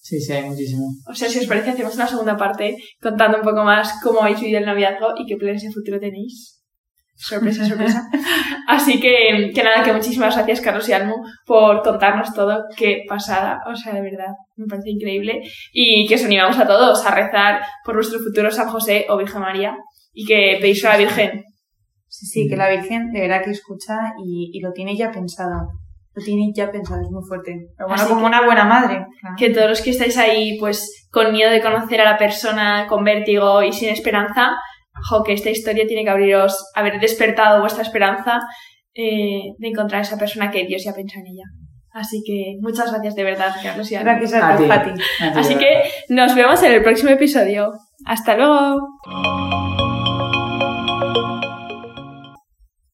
sí, 0.02 0.20
sí, 0.20 0.34
hay 0.34 0.44
muchísimo. 0.50 0.86
O 1.08 1.14
sea, 1.14 1.30
si 1.30 1.40
os 1.40 1.46
parece, 1.48 1.72
hacemos 1.72 1.96
una 1.96 2.08
segunda 2.08 2.36
parte 2.38 2.76
contando 3.02 3.38
un 3.38 3.44
poco 3.44 3.64
más 3.64 4.00
cómo 4.04 4.22
habéis 4.22 4.40
vivido 4.40 4.60
el 4.60 4.66
noviazgo 4.66 5.08
y 5.18 5.26
qué 5.26 5.36
planes 5.38 5.64
de 5.64 5.72
futuro 5.72 6.00
tenéis. 6.00 6.59
Sorpresa, 7.22 7.66
sorpresa. 7.66 8.10
Así 8.68 9.00
que, 9.00 9.52
que 9.54 9.62
nada, 9.64 9.84
que 9.84 9.92
muchísimas 9.92 10.36
gracias, 10.36 10.62
Carlos 10.62 10.88
y 10.88 10.94
Almu, 10.94 11.16
por 11.46 11.82
contarnos 11.82 12.34
todo. 12.34 12.64
Qué 12.78 13.04
pasada. 13.10 13.60
O 13.68 13.76
sea, 13.76 13.94
de 13.94 14.02
verdad, 14.02 14.34
me 14.56 14.66
parece 14.68 14.92
increíble. 14.92 15.42
Y 15.74 16.08
que 16.08 16.16
os 16.16 16.24
animamos 16.24 16.58
a 16.58 16.66
todos 16.66 17.06
a 17.06 17.14
rezar 17.14 17.62
por 17.84 17.96
nuestro 17.96 18.20
futuro 18.20 18.50
San 18.50 18.70
José 18.70 19.06
o 19.10 19.18
Virgen 19.18 19.42
María. 19.42 19.76
Y 20.14 20.26
que 20.26 20.58
pedís 20.62 20.84
a 20.86 20.90
la 20.94 20.98
Virgen. 20.98 21.44
Sí, 22.08 22.26
sí, 22.26 22.48
que 22.50 22.56
la 22.56 22.70
Virgen 22.70 23.12
de 23.12 23.20
verdad 23.22 23.44
que 23.44 23.52
escucha 23.52 23.96
y, 24.26 24.52
y 24.54 24.62
lo 24.62 24.72
tiene 24.72 24.96
ya 24.96 25.12
pensado. 25.12 25.68
Lo 26.16 26.24
tiene 26.24 26.52
ya 26.56 26.72
pensado, 26.72 27.02
es 27.02 27.12
muy 27.12 27.24
fuerte. 27.28 27.54
Pero 27.78 27.88
bueno, 27.88 28.02
Así 28.02 28.10
como 28.10 28.22
que- 28.22 28.28
una 28.28 28.46
buena 28.46 28.64
madre. 28.66 29.06
claro. 29.20 29.36
Que 29.38 29.50
todos 29.50 29.70
los 29.70 29.82
que 29.82 29.90
estáis 29.92 30.18
ahí, 30.18 30.58
pues, 30.58 31.08
con 31.12 31.32
miedo 31.34 31.52
de 31.52 31.62
conocer 31.62 32.00
a 32.02 32.06
la 32.12 32.18
persona, 32.18 32.88
con 32.88 33.04
vértigo 33.04 33.62
y 33.62 33.72
sin 33.74 33.90
esperanza, 33.90 34.56
jo, 35.08 35.24
que 35.24 35.34
esta 35.34 35.50
historia 35.50 35.86
tiene 35.88 36.04
que 36.04 36.10
abriros, 36.10 36.66
haber 36.76 37.00
despertado 37.00 37.62
vuestra 37.62 37.84
esperanza 37.84 38.40
eh, 38.94 39.54
de 39.58 39.68
encontrar 39.68 40.00
a 40.00 40.04
esa 40.04 40.18
persona 40.18 40.52
que 40.52 40.66
Dios 40.66 40.84
ya 40.84 40.94
piensa 40.94 41.20
en 41.20 41.28
ella. 41.28 41.46
Así 41.92 42.22
que 42.26 42.58
muchas 42.62 42.92
gracias 42.92 43.16
de 43.16 43.24
verdad, 43.24 43.56
Carlos 43.62 43.92
y 43.92 43.96
Ana. 43.96 44.18
Gracias 44.18 44.42
A 44.42 44.54
a 44.54 44.58
ti. 44.58 44.64
Pati. 44.66 44.92
Así 45.36 45.56
que 45.56 45.84
nos 46.10 46.36
vemos 46.36 46.62
en 46.64 46.74
el 46.74 46.84
próximo 46.84 47.10
episodio. 47.10 47.72
Hasta 48.06 48.38
luego. 48.38 48.80